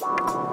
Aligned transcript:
Bye. 0.00 0.43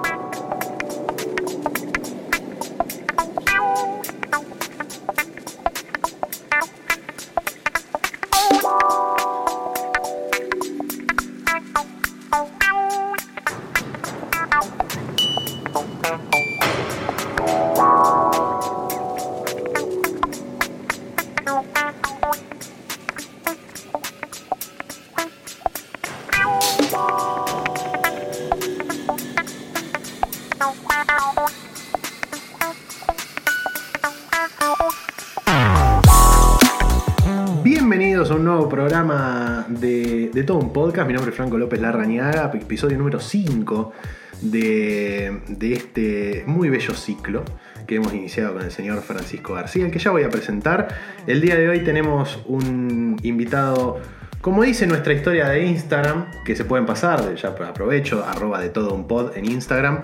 De, 40.42 40.46
todo 40.46 40.58
un 40.58 40.72
podcast. 40.72 41.06
Mi 41.06 41.14
nombre 41.14 41.30
es 41.30 41.36
Franco 41.36 41.56
López 41.56 41.80
Larrañaga, 41.80 42.50
episodio 42.52 42.98
número 42.98 43.20
5 43.20 43.92
de, 44.40 45.40
de 45.48 45.72
este 45.72 46.42
muy 46.46 46.68
bello 46.68 46.94
ciclo 46.94 47.44
que 47.86 47.96
hemos 47.96 48.12
iniciado 48.12 48.54
con 48.54 48.62
el 48.62 48.72
señor 48.72 49.02
Francisco 49.02 49.54
García, 49.54 49.84
el 49.84 49.92
que 49.92 50.00
ya 50.00 50.10
voy 50.10 50.24
a 50.24 50.30
presentar. 50.30 50.88
El 51.26 51.40
día 51.40 51.54
de 51.54 51.68
hoy 51.68 51.80
tenemos 51.80 52.42
un 52.46 53.18
invitado, 53.22 54.00
como 54.40 54.64
dice 54.64 54.86
nuestra 54.86 55.12
historia 55.12 55.48
de 55.48 55.64
Instagram, 55.64 56.26
que 56.44 56.56
se 56.56 56.64
pueden 56.64 56.86
pasar, 56.86 57.34
ya 57.36 57.48
aprovecho, 57.48 58.24
de 58.60 58.68
todo 58.68 58.94
un 58.94 59.06
pod 59.06 59.36
en 59.36 59.44
Instagram. 59.44 60.00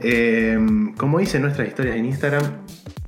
Eh, 0.00 0.58
como 0.96 1.18
dice 1.18 1.38
nuestras 1.38 1.68
historias 1.68 1.96
en 1.96 2.06
Instagram, 2.06 2.42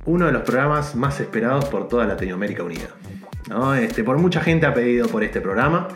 uno 0.05 0.27
de 0.27 0.31
los 0.31 0.43
programas 0.43 0.95
más 0.95 1.19
esperados 1.19 1.65
por 1.65 1.87
toda 1.87 2.05
Latinoamérica 2.05 2.63
Unida. 2.63 2.89
Este, 3.79 4.03
por 4.03 4.17
mucha 4.17 4.41
gente 4.41 4.65
ha 4.65 4.73
pedido 4.73 5.07
por 5.07 5.23
este 5.23 5.39
programa, 5.39 5.87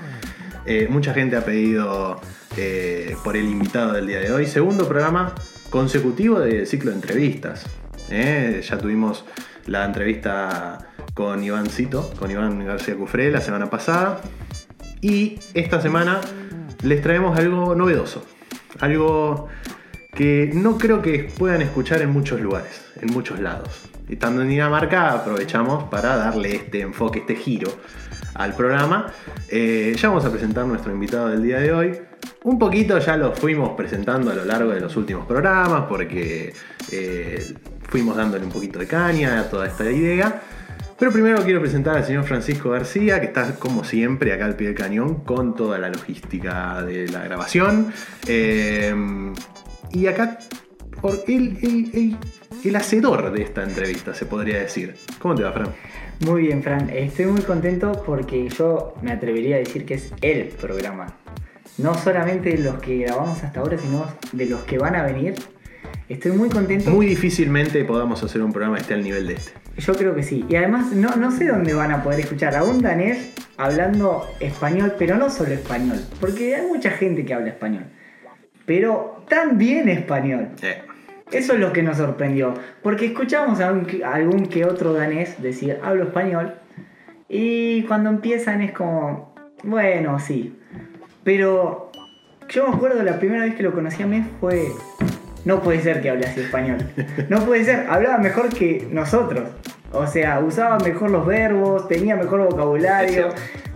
eh, 0.70 0.88
mucha 0.88 1.16
gente 1.16 1.36
ha 1.36 1.44
pedido 1.44 2.22
eh, 2.56 3.17
por 3.23 3.36
el 3.36 3.45
invitado 3.45 3.94
del 3.94 4.06
día 4.06 4.20
de 4.20 4.31
hoy. 4.31 4.45
Segundo 4.45 4.88
programa 4.88 5.34
consecutivo 5.72 6.39
del 6.39 6.67
ciclo 6.67 6.92
de 6.92 6.98
entrevistas. 6.98 7.66
¿eh? 8.12 8.62
Ya 8.64 8.78
tuvimos 8.78 9.25
la 9.66 9.84
entrevista 9.84 10.78
con 11.16 11.44
Ivancito, 11.44 12.14
con 12.20 12.30
Iván 12.30 12.64
García 12.64 12.95
Cufré 12.95 13.31
la 13.31 13.42
semana 13.42 13.72
pasada. 13.72 14.22
Y 15.02 15.40
esta 15.56 15.81
semana 15.81 16.22
les 16.84 17.02
traemos 17.02 17.36
algo 17.40 17.73
novedoso. 17.73 18.23
Algo 18.80 19.47
que 20.14 20.52
no 20.53 20.78
creo 20.78 21.02
que 21.02 21.31
puedan 21.36 21.64
escuchar 21.64 22.03
en 22.03 22.12
muchos 22.12 22.42
lugares, 22.42 22.86
en 23.02 23.12
muchos 23.12 23.40
lados. 23.40 23.86
Estando 24.08 24.44
en 24.44 24.50
Dinamarca, 24.50 25.14
aprovechamos 25.14 25.86
para 25.86 26.16
darle 26.16 26.56
este 26.56 26.81
enfoque, 26.81 27.20
este 27.20 27.36
giro 27.36 27.72
al 28.33 28.55
programa. 28.55 29.11
Eh, 29.47 29.95
ya 29.97 30.09
vamos 30.09 30.25
a 30.25 30.31
presentar 30.31 30.66
nuestro 30.66 30.91
invitado 30.91 31.30
del 31.30 31.44
día 31.44 31.59
de 31.59 31.72
hoy. 31.72 31.97
Un 32.44 32.58
poquito 32.58 32.97
ya 32.99 33.17
lo 33.17 33.33
fuimos 33.33 33.72
presentando 33.72 34.31
a 34.31 34.35
lo 34.35 34.45
largo 34.45 34.72
de 34.72 34.80
los 34.80 34.95
últimos 34.95 35.25
programas 35.25 35.83
porque 35.88 36.53
eh, 36.91 37.53
fuimos 37.83 38.16
dándole 38.16 38.45
un 38.45 38.52
poquito 38.52 38.80
de 38.80 38.88
caña 38.88 39.39
a 39.39 39.50
toda 39.50 39.67
esta 39.67 39.89
idea. 39.89 40.41
Pero 40.97 41.11
primero 41.13 41.41
quiero 41.44 41.61
presentar 41.61 41.95
al 41.95 42.03
señor 42.03 42.25
Francisco 42.25 42.72
García, 42.72 43.22
que 43.22 43.27
está 43.27 43.55
como 43.55 43.85
siempre 43.85 44.33
acá 44.33 44.45
al 44.45 44.55
pie 44.55 44.67
del 44.67 44.75
cañón 44.75 45.23
con 45.23 45.55
toda 45.55 45.77
la 45.80 45.89
logística 45.89 46.81
de 46.83 47.07
la 47.07 47.23
grabación. 47.23 47.94
Eh, 48.27 48.94
y 49.91 50.07
acá, 50.07 50.39
el, 51.28 51.58
el, 51.61 51.92
el, 51.94 52.17
el, 52.64 52.75
hacedor 52.75 53.31
de 53.31 53.42
esta 53.44 53.64
entrevista, 53.64 54.14
se 54.14 54.25
podría 54.25 54.59
decir. 54.59 54.95
¿Cómo 55.19 55.36
te 55.36 55.44
va, 55.44 55.52
Fran? 55.52 55.69
Muy 56.25 56.44
bien, 56.44 56.61
Fran. 56.61 56.89
Estoy 56.89 57.25
muy 57.25 57.41
contento 57.41 58.03
porque 58.06 58.50
yo 58.50 58.94
me 59.01 59.12
atrevería 59.12 59.56
a 59.56 59.59
decir 59.59 59.85
que 59.85 59.96
es 59.96 60.13
el 60.22 60.47
programa. 60.47 61.18
No 61.78 61.96
solamente 61.96 62.50
de 62.50 62.57
los 62.57 62.81
que 62.81 62.97
grabamos 62.97 63.41
hasta 63.44 63.62
ahora, 63.62 63.78
sino 63.78 64.06
de 64.34 64.46
los 64.47 64.62
que 64.62 64.78
van 64.78 64.96
a 64.96 65.03
venir. 65.03 65.35
Estoy 66.09 66.31
muy 66.31 66.50
contento. 66.50 66.90
Muy 66.90 67.06
difícilmente 67.06 67.85
podamos 67.85 68.22
hacer 68.24 68.41
un 68.41 68.51
programa 68.51 68.75
que 68.75 68.81
esté 68.81 68.94
al 68.95 69.03
nivel 69.03 69.28
de 69.28 69.35
este. 69.35 69.51
Yo 69.78 69.94
creo 69.94 70.13
que 70.16 70.24
sí. 70.24 70.45
Y 70.50 70.56
además, 70.56 70.91
no, 70.91 71.16
no 71.16 71.31
sé 71.31 71.47
dónde 71.47 71.74
van 71.74 71.91
a 71.91 72.03
poder 72.03 72.22
escuchar 72.22 72.56
a 72.56 72.63
un 72.63 72.81
danés 72.81 73.34
hablando 73.57 74.28
español, 74.40 74.95
pero 74.97 75.18
no 75.18 75.29
solo 75.29 75.53
español. 75.53 76.00
Porque 76.19 76.56
hay 76.56 76.66
mucha 76.68 76.90
gente 76.90 77.24
que 77.25 77.34
habla 77.34 77.50
español. 77.50 77.85
Pero 78.66 79.19
también 79.29 79.88
español. 79.88 80.50
Eso 81.31 81.53
es 81.53 81.59
lo 81.59 81.72
que 81.72 81.84
nos 81.84 81.97
sorprendió. 81.97 82.53
Porque 82.81 83.06
escuchamos 83.06 83.59
a, 83.62 83.72
un, 83.72 83.88
a 84.03 84.16
algún 84.16 84.47
que 84.47 84.66
otro 84.66 84.94
danés 84.94 85.41
decir, 85.41 85.79
hablo 85.84 86.03
español. 86.06 86.56
Y 87.28 87.84
cuando 87.84 88.09
empiezan 88.09 88.62
es 88.62 88.72
como, 88.72 89.35
bueno, 89.63 90.19
sí. 90.19 90.57
Pero 91.23 91.91
yo 92.50 92.68
me 92.68 92.75
acuerdo 92.75 93.03
la 93.03 93.19
primera 93.19 93.44
vez 93.44 93.56
que 93.56 93.63
lo 93.63 93.73
conocí 93.73 94.01
a 94.01 94.07
Mes 94.07 94.25
fue, 94.39 94.69
no 95.45 95.62
puede 95.62 95.81
ser 95.81 96.01
que 96.01 96.09
hable 96.09 96.25
así 96.25 96.41
español. 96.41 96.79
No 97.29 97.45
puede 97.45 97.63
ser, 97.63 97.85
hablaba 97.89 98.18
mejor 98.18 98.50
que 98.50 98.88
nosotros. 98.91 99.50
O 99.91 100.07
sea, 100.07 100.39
usaba 100.39 100.79
mejor 100.79 101.12
los 101.12 101.25
verbos, 101.25 101.88
tenía 101.88 102.16
mejor 102.16 102.50
vocabulario. 102.50 103.29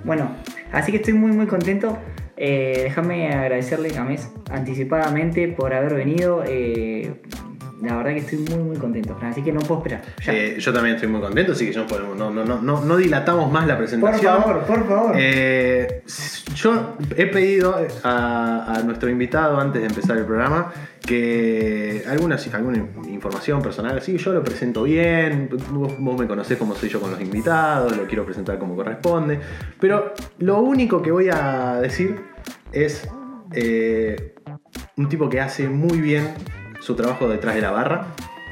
Bueno, 0.03 0.31
así 0.71 0.91
que 0.91 0.97
estoy 0.97 1.13
muy 1.13 1.31
muy 1.31 1.45
contento. 1.45 1.99
Eh, 2.35 2.81
déjame 2.83 3.29
agradecerle 3.29 3.95
a 3.97 4.03
Mes 4.03 4.31
anticipadamente 4.49 5.47
por 5.49 5.73
haber 5.73 5.93
venido. 5.93 6.43
Eh, 6.47 7.13
la 7.83 7.97
verdad 7.97 8.11
que 8.11 8.19
estoy 8.19 8.39
muy 8.39 8.63
muy 8.63 8.77
contento, 8.77 9.15
Fran, 9.15 9.31
así 9.31 9.43
que 9.43 9.51
no 9.51 9.59
puedo 9.59 9.81
esperar. 9.81 10.01
Eh, 10.27 10.57
yo 10.59 10.73
también 10.73 10.95
estoy 10.95 11.09
muy 11.09 11.21
contento, 11.21 11.51
así 11.51 11.69
que 11.69 11.77
no, 11.77 11.85
podemos, 11.85 12.17
no, 12.17 12.31
no, 12.31 12.43
no, 12.45 12.81
no 12.83 12.97
dilatamos 12.97 13.51
más 13.51 13.67
la 13.67 13.77
presentación. 13.77 14.41
Por 14.41 14.41
favor, 14.41 14.65
por 14.65 14.87
favor. 14.87 15.15
Eh, 15.17 16.03
yo 16.55 16.95
he 17.17 17.25
pedido 17.27 17.75
a, 18.03 18.75
a, 18.75 18.83
nuestro 18.83 19.09
invitado 19.09 19.59
antes 19.59 19.81
de 19.81 19.87
empezar 19.87 20.17
el 20.17 20.25
programa 20.25 20.71
que 21.05 22.03
alguna, 22.07 22.37
alguna 22.53 22.77
información 23.09 23.61
personal 23.61 23.97
así, 23.97 24.17
yo 24.17 24.31
lo 24.31 24.43
presento 24.43 24.83
bien, 24.83 25.49
vos, 25.71 25.93
vos 25.99 26.19
me 26.19 26.27
conocés 26.27 26.57
como 26.57 26.75
soy 26.75 26.87
yo 26.87 27.01
con 27.01 27.11
los 27.11 27.19
invitados, 27.19 27.97
lo 27.97 28.05
quiero 28.05 28.25
presentar 28.25 28.57
como 28.57 28.75
corresponde, 28.75 29.39
pero 29.79 30.13
lo 30.39 30.61
único 30.61 31.01
que 31.01 31.11
voy 31.11 31.29
a 31.29 31.79
decir 31.81 32.15
es 32.71 33.07
eh, 33.51 34.35
un 34.97 35.09
tipo 35.09 35.29
que 35.29 35.41
hace 35.41 35.67
muy 35.67 35.99
bien 35.99 36.29
su 36.83 36.95
trabajo 36.95 37.29
detrás 37.29 37.55
de 37.55 37.61
la 37.61 37.71
barra. 37.71 38.07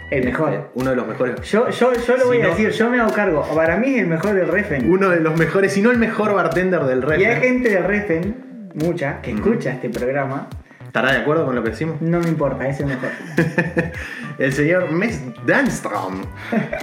El 0.10 0.24
mejor. 0.26 0.54
Este, 0.54 0.68
uno 0.76 0.90
de 0.92 0.96
los 0.96 1.08
mejores. 1.08 1.42
Yo, 1.42 1.70
yo, 1.70 1.94
yo 1.94 2.18
lo 2.18 2.26
voy 2.28 2.42
a 2.42 2.48
decir, 2.48 2.72
yo 2.72 2.90
me 2.90 3.00
hago 3.00 3.14
cargo. 3.14 3.46
Para 3.54 3.78
mí 3.78 3.96
es 3.96 4.02
el 4.02 4.08
mejor 4.08 4.34
del 4.36 4.48
Refen. 4.48 4.90
Uno 4.90 5.10
de 5.10 5.20
los 5.20 5.38
mejores, 5.38 5.74
si 5.74 5.82
no 5.82 5.92
el 5.92 5.98
mejor 5.98 6.34
bartender 6.34 6.84
del 6.84 7.02
rap. 7.02 7.20
Y 7.20 7.26
hay 7.26 7.42
gente 7.42 7.70
del 7.70 7.84
Refen, 7.84 8.72
mucha, 8.76 9.22
que 9.22 9.32
escucha 9.32 9.72
este 9.72 9.90
programa. 9.90 10.48
¿Estará 10.86 11.12
de 11.14 11.20
acuerdo 11.20 11.46
con 11.46 11.56
lo 11.56 11.64
que 11.64 11.72
decimos? 11.72 12.02
No 12.02 12.20
me 12.20 12.28
importa, 12.28 12.68
es 12.68 12.80
el 12.80 12.88
mejor. 12.88 13.10
el 14.40 14.54
señor 14.54 14.92
Mes 14.92 15.22
Danstrom 15.46 16.22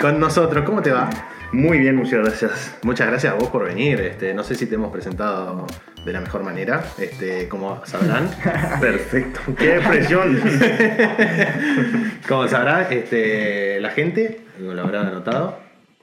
con 0.00 0.20
nosotros. 0.20 0.64
¿Cómo 0.64 0.81
te 0.82 0.92
va? 0.92 1.10
Muy 1.53 1.78
bien, 1.78 1.97
muchas 1.97 2.20
gracias. 2.20 2.76
Muchas 2.82 3.09
gracias 3.09 3.32
a 3.32 3.36
vos 3.36 3.48
por 3.48 3.64
venir. 3.64 4.00
Este, 4.00 4.34
no 4.34 4.44
sé 4.44 4.54
si 4.54 4.66
te 4.66 4.75
hemos 4.75 4.92
presentado 4.92 5.66
de 6.04 6.12
la 6.12 6.20
mejor 6.20 6.42
manera, 6.42 6.84
este, 6.98 7.48
como 7.48 7.84
sabrán. 7.86 8.31
Perfecto. 8.81 9.41
¡Qué 9.56 9.76
expresión! 9.76 10.38
como 12.28 12.47
sabrán, 12.48 12.87
este, 12.91 13.81
la 13.81 13.91
gente, 13.91 14.41
lo 14.60 14.81
habrán 14.81 15.12
notado, 15.12 15.58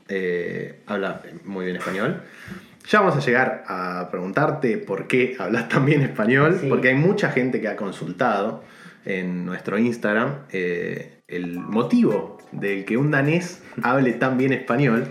eh, 0.09 0.81
habla 0.87 1.21
muy 1.43 1.65
bien 1.65 1.77
español. 1.77 2.21
Ya 2.89 2.99
vamos 3.01 3.15
a 3.15 3.19
llegar 3.19 3.63
a 3.67 4.09
preguntarte 4.11 4.77
por 4.77 5.07
qué 5.07 5.35
hablas 5.39 5.69
tan 5.69 5.85
bien 5.85 6.01
español, 6.01 6.57
Sí. 6.59 6.67
porque 6.69 6.89
hay 6.89 6.95
mucha 6.95 7.31
gente 7.31 7.61
que 7.61 7.67
ha 7.67 7.75
consultado 7.75 8.63
en 9.05 9.45
nuestro 9.45 9.77
Instagram 9.77 10.45
eh, 10.51 11.19
el 11.27 11.59
motivo 11.59 12.37
del 12.51 12.85
que 12.85 12.97
un 12.97 13.11
danés 13.11 13.63
hable 13.83 14.13
tan 14.13 14.37
bien 14.37 14.53
español. 14.53 15.07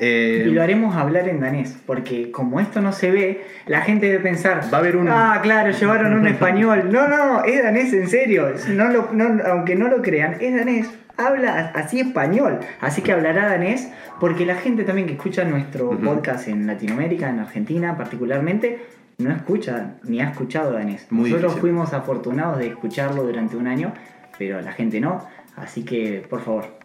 Eh, 0.00 0.44
Y 0.46 0.50
lo 0.50 0.62
haremos 0.62 0.94
hablar 0.96 1.28
en 1.28 1.40
danés, 1.40 1.76
porque 1.86 2.30
como 2.30 2.60
esto 2.60 2.80
no 2.80 2.92
se 2.92 3.10
ve, 3.10 3.44
la 3.66 3.80
gente 3.80 4.06
debe 4.06 4.20
pensar, 4.20 4.62
Va 4.72 4.78
a 4.78 4.80
haber 4.80 4.96
un- 4.96 5.08
Ah, 5.08 5.40
claro, 5.42 5.70
llevaron 5.72 6.14
un 6.14 6.26
español. 6.28 6.90
No, 6.92 7.08
no, 7.08 7.42
es 7.44 7.62
danés 7.62 7.92
en 7.92 8.08
serio. 8.08 8.48
No 8.70 8.88
lo- 8.90 9.10
no- 9.12 9.42
aunque 9.46 9.74
no 9.74 9.88
lo 9.88 10.00
crean, 10.02 10.36
es 10.40 10.54
danés. 10.54 10.88
Habla 11.16 11.72
así 11.74 11.98
español. 11.98 12.60
Así 12.80 13.02
que 13.02 13.10
hablará 13.12 13.46
danés, 13.48 13.90
porque 14.20 14.46
la 14.46 14.54
gente 14.54 14.84
también 14.84 15.08
que 15.08 15.14
escucha 15.14 15.42
nuestro 15.44 15.90
podcast 15.98 16.46
en 16.46 16.66
Latinoamérica, 16.68 17.28
en 17.28 17.40
Argentina 17.40 17.96
particularmente, 17.96 18.86
no 19.18 19.32
escucha 19.32 19.94
ni 20.04 20.20
ha 20.20 20.28
escuchado 20.30 20.70
danés. 20.72 21.08
Muy 21.10 21.30
Nosotros 21.30 21.54
difícil. 21.54 21.60
fuimos 21.72 21.92
afortunados 21.92 22.58
de 22.58 22.68
escucharlo 22.68 23.24
durante 23.24 23.56
un 23.56 23.66
año, 23.66 23.92
pero 24.38 24.60
la 24.60 24.70
gente 24.70 25.00
no. 25.00 25.26
Así 25.56 25.84
que, 25.84 26.24
por 26.30 26.40
favor, 26.40 26.77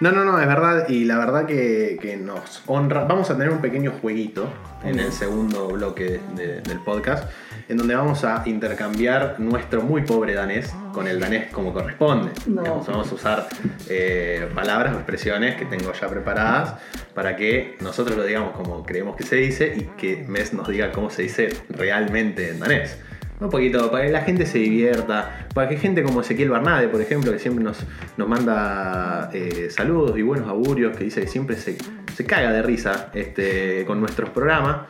No, 0.00 0.12
no, 0.12 0.24
no, 0.24 0.40
es 0.40 0.46
verdad. 0.46 0.88
Y 0.88 1.04
la 1.04 1.18
verdad 1.18 1.44
que, 1.46 1.98
que 2.00 2.16
nos 2.16 2.62
honra. 2.66 3.04
Vamos 3.04 3.28
a 3.30 3.34
tener 3.36 3.50
un 3.50 3.60
pequeño 3.60 3.92
jueguito 4.00 4.48
en 4.84 4.98
el 5.00 5.12
segundo 5.12 5.68
bloque 5.68 6.20
de- 6.36 6.60
del 6.60 6.78
podcast. 6.80 7.28
En 7.68 7.76
donde 7.76 7.94
vamos 7.94 8.24
a 8.24 8.42
intercambiar 8.46 9.34
nuestro 9.38 9.82
muy 9.82 10.02
pobre 10.02 10.32
danés 10.34 10.72
con 10.94 11.06
el 11.06 11.20
danés 11.20 11.52
como 11.52 11.74
corresponde. 11.74 12.30
No. 12.46 12.62
Digamos, 12.62 12.86
vamos 12.86 13.12
a 13.12 13.14
usar 13.14 13.48
eh, 13.88 14.48
palabras 14.54 14.94
o 14.94 14.98
expresiones 14.98 15.56
que 15.56 15.66
tengo 15.66 15.92
ya 15.92 16.08
preparadas 16.08 16.76
para 17.14 17.36
que 17.36 17.76
nosotros 17.80 18.16
lo 18.16 18.24
digamos 18.24 18.52
como 18.56 18.84
creemos 18.86 19.16
que 19.16 19.24
se 19.24 19.36
dice 19.36 19.74
y 19.76 19.82
que 20.00 20.24
Mes 20.28 20.54
nos 20.54 20.68
diga 20.68 20.92
cómo 20.92 21.10
se 21.10 21.22
dice 21.22 21.48
realmente 21.68 22.48
en 22.50 22.60
danés. 22.60 22.96
Un 23.40 23.50
poquito, 23.50 23.90
para 23.90 24.04
que 24.04 24.10
la 24.10 24.22
gente 24.22 24.46
se 24.46 24.58
divierta, 24.58 25.46
para 25.54 25.68
que 25.68 25.76
gente 25.76 26.02
como 26.02 26.22
Ezequiel 26.22 26.50
Barnade, 26.50 26.88
por 26.88 27.00
ejemplo, 27.00 27.30
que 27.30 27.38
siempre 27.38 27.62
nos, 27.62 27.78
nos 28.16 28.28
manda 28.28 29.30
eh, 29.32 29.68
saludos 29.70 30.18
y 30.18 30.22
buenos 30.22 30.48
augurios, 30.48 30.96
que 30.96 31.04
dice 31.04 31.20
que 31.20 31.28
siempre 31.28 31.56
se, 31.56 31.78
se 32.14 32.26
caga 32.26 32.50
de 32.50 32.62
risa 32.62 33.10
este, 33.14 33.84
con 33.86 34.00
nuestros 34.00 34.30
programas, 34.30 34.88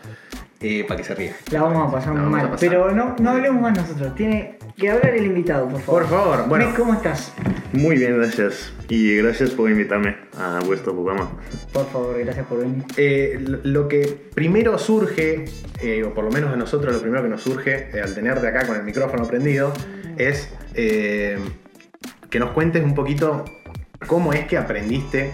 eh, 0.60 0.84
para 0.88 0.96
que 0.96 1.04
se 1.04 1.14
ría. 1.14 1.36
La 1.52 1.62
vamos 1.62 1.88
a 1.88 1.96
pasar 1.96 2.14
La 2.14 2.22
muy 2.22 2.32
mal. 2.32 2.56
Pero 2.58 2.90
no, 2.92 3.14
no 3.20 3.30
hablemos 3.30 3.62
más 3.62 3.76
nosotros. 3.76 4.14
Tiene 4.14 4.57
que 4.78 4.90
hablar 4.90 5.14
el 5.14 5.26
invitado, 5.26 5.68
por 5.68 5.80
favor. 5.80 6.02
Por 6.02 6.10
favor, 6.10 6.48
bueno. 6.48 6.72
¿Cómo 6.76 6.94
estás? 6.94 7.32
Muy 7.72 7.96
bien, 7.96 8.16
gracias. 8.16 8.72
Y 8.88 9.16
gracias 9.16 9.50
por 9.50 9.70
invitarme 9.70 10.16
a 10.38 10.60
vuestro 10.64 10.92
programa. 10.94 11.30
Por 11.72 11.86
favor, 11.90 12.18
gracias 12.18 12.46
por 12.46 12.60
venir. 12.60 12.84
Eh, 12.96 13.38
lo- 13.46 13.58
lo 13.64 13.88
que 13.88 14.30
primero 14.34 14.78
surge, 14.78 15.44
eh, 15.82 16.04
o 16.04 16.14
por 16.14 16.24
lo 16.24 16.30
menos 16.30 16.52
a 16.52 16.56
nosotros 16.56 16.94
lo 16.94 17.00
primero 17.00 17.22
que 17.22 17.28
nos 17.28 17.42
surge 17.42 17.90
eh, 17.92 18.00
al 18.02 18.14
tenerte 18.14 18.46
acá 18.46 18.66
con 18.66 18.76
el 18.76 18.84
micrófono 18.84 19.26
prendido, 19.26 19.72
es 20.16 20.48
eh, 20.74 21.38
que 22.30 22.38
nos 22.38 22.50
cuentes 22.52 22.82
un 22.84 22.94
poquito 22.94 23.44
cómo 24.06 24.32
es 24.32 24.46
que 24.46 24.56
aprendiste 24.56 25.32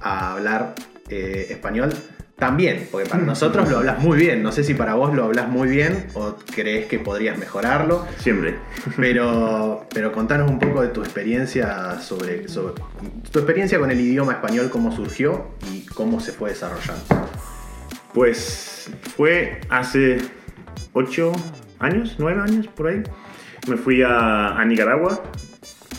a 0.00 0.32
hablar 0.34 0.74
eh, 1.10 1.48
español 1.50 1.92
también, 2.36 2.88
porque 2.90 3.08
para 3.08 3.22
nosotros 3.24 3.68
lo 3.70 3.78
hablas 3.78 4.00
muy 4.00 4.18
bien, 4.18 4.42
no 4.42 4.52
sé 4.52 4.64
si 4.64 4.74
para 4.74 4.94
vos 4.94 5.14
lo 5.14 5.24
hablas 5.24 5.48
muy 5.48 5.68
bien 5.68 6.06
o 6.14 6.36
crees 6.54 6.86
que 6.86 6.98
podrías 6.98 7.38
mejorarlo, 7.38 8.06
Siempre. 8.18 8.56
pero, 8.96 9.86
pero 9.92 10.12
contanos 10.12 10.50
un 10.50 10.58
poco 10.58 10.82
de 10.82 10.88
tu 10.88 11.02
experiencia 11.02 12.00
sobre, 12.00 12.48
sobre 12.48 12.74
tu 13.30 13.38
experiencia 13.38 13.78
con 13.78 13.90
el 13.90 14.00
idioma 14.00 14.32
español, 14.32 14.68
cómo 14.70 14.90
surgió 14.94 15.48
y 15.72 15.86
cómo 15.86 16.20
se 16.20 16.32
fue 16.32 16.50
desarrollando. 16.50 17.02
Pues 18.12 18.90
fue 19.16 19.60
hace 19.70 20.18
ocho 20.92 21.32
años, 21.78 22.16
nueve 22.18 22.40
años 22.42 22.68
por 22.68 22.88
ahí. 22.88 23.02
Me 23.68 23.76
fui 23.76 24.02
a, 24.02 24.56
a 24.56 24.64
Nicaragua 24.64 25.22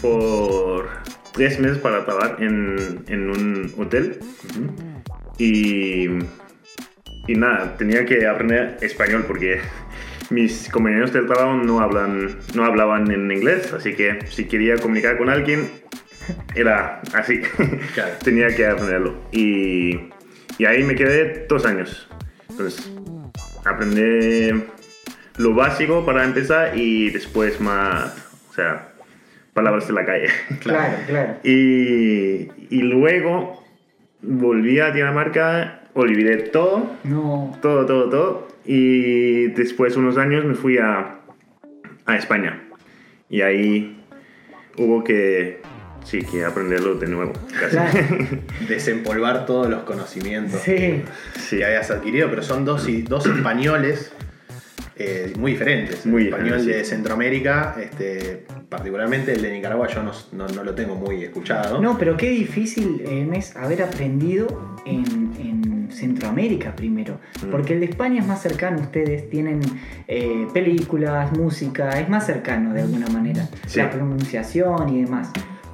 por 0.02 0.88
tres 1.34 1.60
meses 1.60 1.80
para 1.80 2.06
trabajar 2.06 2.38
en, 2.40 3.04
en 3.08 3.30
un 3.30 3.74
hotel. 3.78 4.20
Y, 5.38 6.08
y 7.28 7.36
nada, 7.36 7.76
tenía 7.78 8.06
que 8.06 8.28
aprender 8.28 8.78
español 8.82 9.26
porque 9.28 9.60
mis 10.30 10.70
compañeros 10.70 11.12
del 11.14 11.28
trabajo 11.28 11.56
no, 11.56 11.80
hablan, 11.80 12.38
no 12.54 12.66
hablaban 12.66 13.12
en 13.12 13.32
inglés, 13.32 13.74
así 13.74 13.94
que 13.94 14.20
si 14.30 14.46
quería 14.46 14.78
comunicar 14.78 15.18
con 15.18 15.30
alguien 15.30 15.70
era 16.56 17.02
así. 17.14 17.42
Claro. 17.94 18.12
tenía 18.24 18.54
que 18.56 18.66
aprenderlo. 18.66 19.16
Y, 19.32 20.10
y 20.58 20.66
ahí 20.66 20.84
me 20.84 20.96
quedé 20.96 21.46
dos 21.48 21.66
años. 21.66 22.08
Entonces, 22.50 22.92
aprendí 23.66 24.64
lo 25.38 25.54
básico 25.54 26.06
para 26.06 26.24
empezar 26.24 26.78
y 26.78 27.10
después 27.10 27.60
más, 27.60 28.16
o 28.50 28.54
sea, 28.54 28.94
palabras 29.54 29.88
de 29.88 29.94
la 29.94 30.06
calle. 30.06 30.28
Claro, 30.62 30.98
claro. 31.08 31.36
Y, 31.44 32.50
y 32.70 32.82
luego 32.82 33.65
volví 34.28 34.80
a 34.80 34.92
Dinamarca, 34.92 35.82
olvidé 35.94 36.38
todo, 36.38 36.92
No. 37.04 37.58
todo, 37.62 37.86
todo, 37.86 38.10
todo. 38.10 38.48
Y 38.66 39.48
después, 39.50 39.96
unos 39.96 40.18
años, 40.18 40.44
me 40.46 40.56
fui 40.56 40.78
a, 40.78 41.20
a 42.06 42.16
España. 42.18 42.64
Y 43.30 43.42
ahí 43.42 44.02
hubo 44.78 45.04
que, 45.04 45.62
sí, 46.04 46.20
que 46.24 46.44
aprenderlo 46.44 46.96
de 46.96 47.08
nuevo. 47.08 47.34
Casi. 47.60 47.76
Claro. 47.78 47.98
Desempolvar 48.68 49.46
todos 49.46 49.70
los 49.70 49.84
conocimientos 49.84 50.62
Sí. 50.62 51.04
Sí. 51.40 51.58
que 51.58 51.66
habías 51.66 51.92
adquirido, 51.92 52.30
pero 52.30 52.42
son 52.42 52.66
dos, 52.66 52.88
dos 53.08 53.26
españoles 53.28 54.14
eh, 54.98 55.34
muy 55.38 55.52
diferentes. 55.54 56.06
Muy 56.06 56.24
el 56.24 56.28
español 56.30 56.66
de 56.66 56.84
sí. 56.84 56.90
Centroamérica, 56.92 57.76
este, 57.82 58.46
particularmente 58.70 59.34
el 59.34 59.42
de 59.42 59.52
Nicaragua, 59.52 59.88
yo 59.88 60.02
no, 60.04 60.12
no- 60.32 60.48
no 60.48 60.64
lo 60.64 60.74
tengo 60.74 60.96
muy 60.96 61.24
escuchado. 61.24 61.82
No, 61.82 61.98
pero 61.98 62.16
qué 62.18 62.30
difícil 62.30 63.02
eh, 63.06 63.30
es 63.34 63.56
haber 63.56 63.84
aprendido 63.84 64.78
en, 64.86 65.32
en 65.40 65.90
Centroamérica 65.92 66.76
primero. 66.76 67.20
Mm. 67.46 67.50
Porque 67.52 67.74
el 67.74 67.80
de 67.82 67.88
España 67.88 68.22
es 68.22 68.28
más 68.28 68.42
cercano, 68.42 68.80
ustedes 68.82 69.30
tienen 69.30 69.60
eh, 70.08 70.48
películas, 70.54 71.32
música, 71.38 72.00
es 72.00 72.08
más 72.10 72.26
cercano 72.26 72.74
de 72.74 72.82
alguna 72.82 73.08
manera. 73.08 73.48
Sí. 73.68 73.80
La 73.80 73.90
pronunciación 73.90 74.90
y 74.96 75.02
demás. 75.04 75.30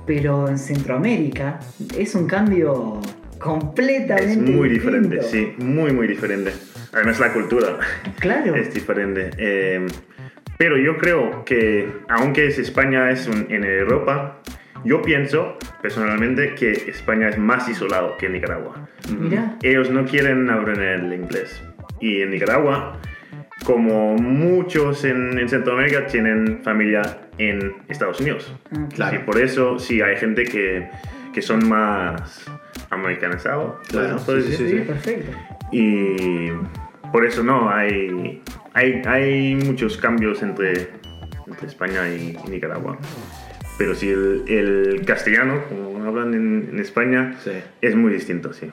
Pero 0.06 0.48
en 0.50 0.58
Centroamérica 0.58 1.60
es 1.98 2.16
un 2.16 2.26
cambio 2.26 3.00
completamente 3.40 4.32
Es 4.34 4.38
muy 4.38 4.70
diferente, 4.70 5.22
sí, 5.24 5.54
muy, 5.60 5.92
muy 5.94 6.08
diferente. 6.08 6.52
Además, 6.94 7.20
la 7.20 7.32
cultura 7.34 7.78
Claro. 8.20 8.56
es 8.56 8.74
diferente. 8.74 9.30
Eh, 9.38 9.86
pero 10.58 10.78
yo 10.78 10.98
creo 10.98 11.44
que, 11.46 11.90
aunque 12.10 12.48
es 12.48 12.60
España 12.60 13.10
es 13.10 13.28
un- 13.28 13.48
en 13.50 13.64
Europa, 13.64 14.42
yo 14.84 15.02
pienso 15.02 15.58
personalmente 15.82 16.54
que 16.56 16.72
España 16.72 17.30
es 17.30 17.38
más 17.38 17.68
isolado 17.70 18.18
que 18.18 18.30
Nicaragua. 18.30 18.88
Mira. 19.18 19.58
Ellos 19.64 19.90
no 19.90 20.06
quieren 20.06 20.50
aprender 20.50 21.00
el 21.00 21.14
inglés. 21.14 21.64
Y 22.00 22.22
en 22.22 22.32
Nicaragua, 22.32 23.00
como 23.64 24.16
muchos 24.16 25.04
en, 25.06 25.38
en 25.38 25.48
Centroamérica, 25.50 26.06
tienen 26.08 26.62
familia 26.64 27.02
en 27.38 27.74
Estados 27.90 28.20
Unidos. 28.20 28.56
Ah, 28.76 28.88
Claro. 28.94 29.16
Y 29.18 29.20
por 29.20 29.40
eso 29.40 29.78
sí 29.80 30.02
hay 30.02 30.16
gente 30.18 30.44
que, 30.46 30.90
que 31.34 31.42
son 31.42 31.68
más 31.70 32.46
americanizados. 32.90 33.88
Claro, 33.88 34.18
¿se 34.20 34.26
puede 34.26 34.42
sí, 34.42 34.50
decir? 34.52 34.70
Sí, 34.70 34.86
perfecto. 34.86 35.38
Y 35.72 36.50
por 37.12 37.26
eso 37.26 37.44
no, 37.44 37.70
hay, 37.70 38.42
hay, 38.74 39.02
hay 39.06 39.56
muchos 39.56 39.98
cambios 39.98 40.42
entre, 40.44 40.90
entre 41.48 41.68
España 41.68 42.08
y, 42.10 42.38
y 42.46 42.50
Nicaragua. 42.50 42.98
Pero 43.78 43.96
sí, 43.96 44.10
el, 44.10 44.44
el 44.48 45.06
castellano, 45.06 45.64
como 45.68 46.04
hablan 46.06 46.34
en, 46.34 46.70
en 46.72 46.80
España, 46.80 47.36
Sí. 47.44 47.52
es 47.82 47.96
muy 47.96 48.14
distinto, 48.14 48.54
sí. 48.54 48.70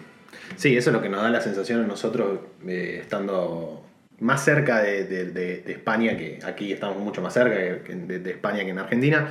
Sí, 0.56 0.76
eso 0.76 0.90
es 0.90 0.96
lo 0.96 1.02
que 1.02 1.08
nos 1.08 1.23
da 1.23 1.31
la 1.31 1.40
sensación 1.40 1.82
a 1.82 1.87
nosotros 1.87 2.40
eh, 2.67 2.99
estando 3.02 3.85
más 4.20 4.44
cerca 4.44 4.82
de, 4.82 5.05
de- 5.05 5.26
de- 5.26 5.61
de 5.62 5.73
España, 5.73 6.17
que 6.17 6.41
aquí 6.44 6.73
estamos 6.73 6.99
mucho 6.99 7.23
más 7.23 7.34
cerca 7.34 7.55
de, 7.56 8.19
de 8.19 8.31
España 8.31 8.64
que 8.64 8.70
en 8.70 8.79
Argentina, 8.79 9.29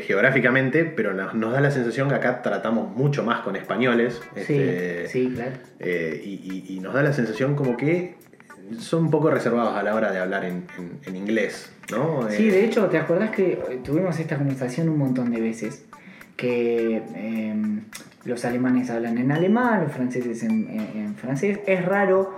geográficamente, 0.00 0.84
pero 0.86 1.12
nos, 1.12 1.34
nos 1.34 1.52
da 1.52 1.60
la 1.60 1.70
sensación 1.70 2.08
que 2.08 2.14
acá 2.14 2.40
tratamos 2.40 2.96
mucho 2.96 3.22
más 3.24 3.40
con 3.42 3.56
españoles. 3.56 4.22
Sí, 4.34 4.40
este, 4.40 5.08
sí, 5.08 5.32
claro. 5.34 5.52
eh, 5.78 6.20
y, 6.24 6.30
y- 6.70 6.76
y 6.76 6.80
nos 6.80 6.94
da 6.94 7.02
la 7.02 7.12
sensación 7.12 7.54
como 7.54 7.76
que 7.76 8.14
son 8.78 9.04
un 9.04 9.10
poco 9.10 9.30
reservados 9.30 9.76
a 9.76 9.82
la 9.82 9.94
hora 9.94 10.10
de 10.10 10.18
hablar 10.18 10.44
en, 10.46 10.64
en- 10.78 10.98
en 11.04 11.16
inglés, 11.16 11.70
¿no? 11.90 12.26
Sí, 12.30 12.48
Eh, 12.48 12.52
de 12.52 12.64
hecho, 12.64 12.86
¿te 12.86 12.96
acordás 12.96 13.30
que 13.30 13.52
eh, 13.52 13.80
tuvimos 13.84 14.18
esta 14.18 14.38
conversación 14.38 14.88
un 14.88 14.96
montón 14.98 15.30
de 15.30 15.40
veces? 15.42 15.84
Que 16.36 17.02
eh, 17.14 17.54
los 18.24 18.44
alemanes 18.44 18.88
hablan 18.90 19.18
en 19.18 19.32
alemán, 19.32 19.82
los 19.84 19.92
franceses 19.92 20.42
en, 20.44 20.68
en- 20.70 20.90
en 21.06 21.14
francés. 21.16 21.58
Es 21.66 21.84
raro 21.84 22.34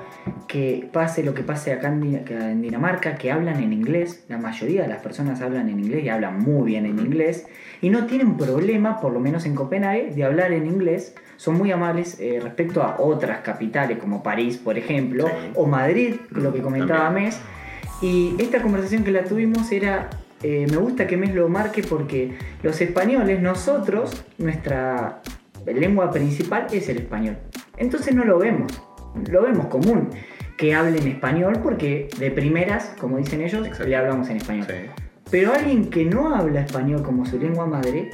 que 0.49 0.89
pase 0.93 1.23
lo 1.23 1.35
que 1.35 1.43
pase 1.43 1.73
acá 1.73 1.89
en, 1.89 2.01
Din- 2.01 2.25
que 2.25 2.35
en 2.35 2.63
Dinamarca, 2.63 3.17
que 3.17 3.31
hablan 3.31 3.63
en 3.63 3.73
inglés. 3.73 4.25
La 4.29 4.39
mayoría 4.39 4.83
de 4.83 4.89
las 4.89 5.03
personas 5.03 5.41
hablan 5.43 5.69
en 5.69 5.81
inglés 5.81 6.05
y 6.05 6.09
hablan 6.09 6.39
muy 6.41 6.65
bien 6.71 6.87
en 6.87 6.99
inglés. 6.99 7.47
Y 7.83 7.91
no 7.91 8.07
tienen 8.07 8.37
problema, 8.37 9.01
por 9.01 9.13
lo 9.13 9.21
menos 9.21 9.45
en 9.45 9.55
Copenhague, 9.55 10.11
de 10.15 10.25
hablar 10.25 10.53
en 10.53 10.67
inglés. 10.67 11.15
Son 11.37 11.57
muy 11.59 11.71
amables 11.73 12.19
eh, 12.21 12.39
respecto 12.43 12.83
a 12.83 12.97
otras 13.01 13.41
capitales, 13.41 13.99
como 13.99 14.23
París, 14.23 14.57
por 14.57 14.79
ejemplo, 14.79 15.27
Sí. 15.27 15.51
o 15.55 15.67
Madrid, 15.67 16.15
lo 16.31 16.53
que 16.53 16.63
comentaba 16.63 17.05
También. 17.07 17.27
Mes. 17.27 17.41
Y 18.01 18.35
esta 18.39 18.63
conversación 18.63 19.05
que 19.05 19.11
la 19.11 19.25
tuvimos 19.25 19.71
era, 19.73 20.09
eh, 20.43 20.67
me 20.71 20.77
gusta 20.79 21.07
que 21.07 21.17
Mes 21.17 21.35
lo 21.35 21.49
marque 21.49 21.83
porque 21.83 22.37
los 22.63 22.81
españoles, 22.81 23.43
nosotros, 23.43 24.25
nuestra 24.39 25.21
lengua 25.73 26.11
principal 26.11 26.67
es 26.73 26.89
el 26.89 26.99
español. 26.99 27.39
Entonces 27.77 28.15
no 28.15 28.25
lo 28.25 28.39
vemos, 28.39 28.73
lo 29.31 29.43
vemos 29.43 29.67
común 29.67 30.11
que 30.57 30.75
hablen 30.75 31.07
español 31.09 31.59
porque 31.63 32.09
de 32.19 32.31
primeras, 32.31 32.95
como 33.01 33.19
dicen 33.19 33.41
ellos, 33.41 33.67
Exacto. 33.67 33.89
le 33.89 33.97
hablamos 33.97 34.29
en 34.29 34.37
español. 34.37 34.67
sí. 34.69 34.75
Pero 35.31 35.53
alguien 35.53 35.91
que 35.91 36.05
no 36.05 36.35
habla 36.35 36.61
español 36.61 37.03
como 37.03 37.25
su 37.25 37.39
lengua 37.39 37.67
madre, 37.67 38.11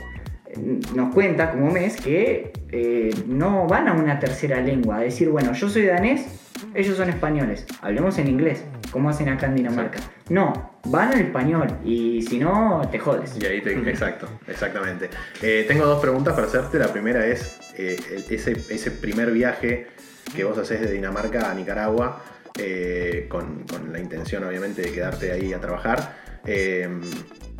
nos 0.95 1.15
cuenta 1.15 1.51
como 1.51 1.71
mes 1.71 1.97
que 1.97 2.53
eh, 2.71 3.11
no 3.27 3.67
van 3.67 3.89
a 3.89 3.93
una 3.93 4.19
tercera 4.19 4.61
lengua, 4.61 4.99
a 4.99 5.01
decir, 5.01 5.29
bueno, 5.29 5.53
yo 5.53 5.69
soy 5.69 5.87
danés, 5.87 6.27
ellos 6.75 6.97
son 6.97 7.09
españoles, 7.09 7.67
hablemos 7.81 8.19
en 8.19 8.29
inglés. 8.29 8.65
como 8.91 9.09
hacen 9.09 9.29
acá 9.29 9.47
en 9.47 9.57
Dinamarca. 9.57 10.01
No, 10.29 10.73
van 10.85 11.13
al 11.13 11.21
español 11.21 11.69
y 11.85 12.23
si 12.23 12.39
no, 12.39 12.83
te 12.91 12.99
jodes. 12.99 13.37
Y 13.41 13.47
ahí 13.47 13.61
te. 13.61 13.73
Exacto, 13.91 14.29
exactamente. 14.47 15.11
Eh, 15.43 15.65
tengo 15.67 15.87
dos 15.87 16.01
preguntas 16.01 16.35
para 16.35 16.47
hacerte. 16.47 16.79
La 16.79 16.93
primera 16.93 17.27
es 17.27 17.59
eh, 17.77 17.97
ese, 18.29 18.53
ese 18.53 18.91
primer 18.91 19.31
viaje 19.31 19.89
que 20.35 20.45
vos 20.45 20.57
haces 20.59 20.81
de 20.81 20.93
Dinamarca 20.93 21.51
a 21.51 21.55
Nicaragua, 21.55 22.23
eh, 22.59 23.27
con, 23.29 23.65
con 23.65 23.93
la 23.93 23.99
intención, 23.99 24.45
obviamente, 24.45 24.83
de 24.83 24.93
quedarte 24.93 25.33
ahí 25.33 25.53
a 25.53 25.61
trabajar. 25.61 26.30
Eh, 26.47 26.89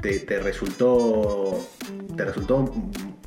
te, 0.01 0.19
te 0.21 0.39
resultó. 0.41 1.67
¿Te 2.17 2.25
resultó 2.25 2.75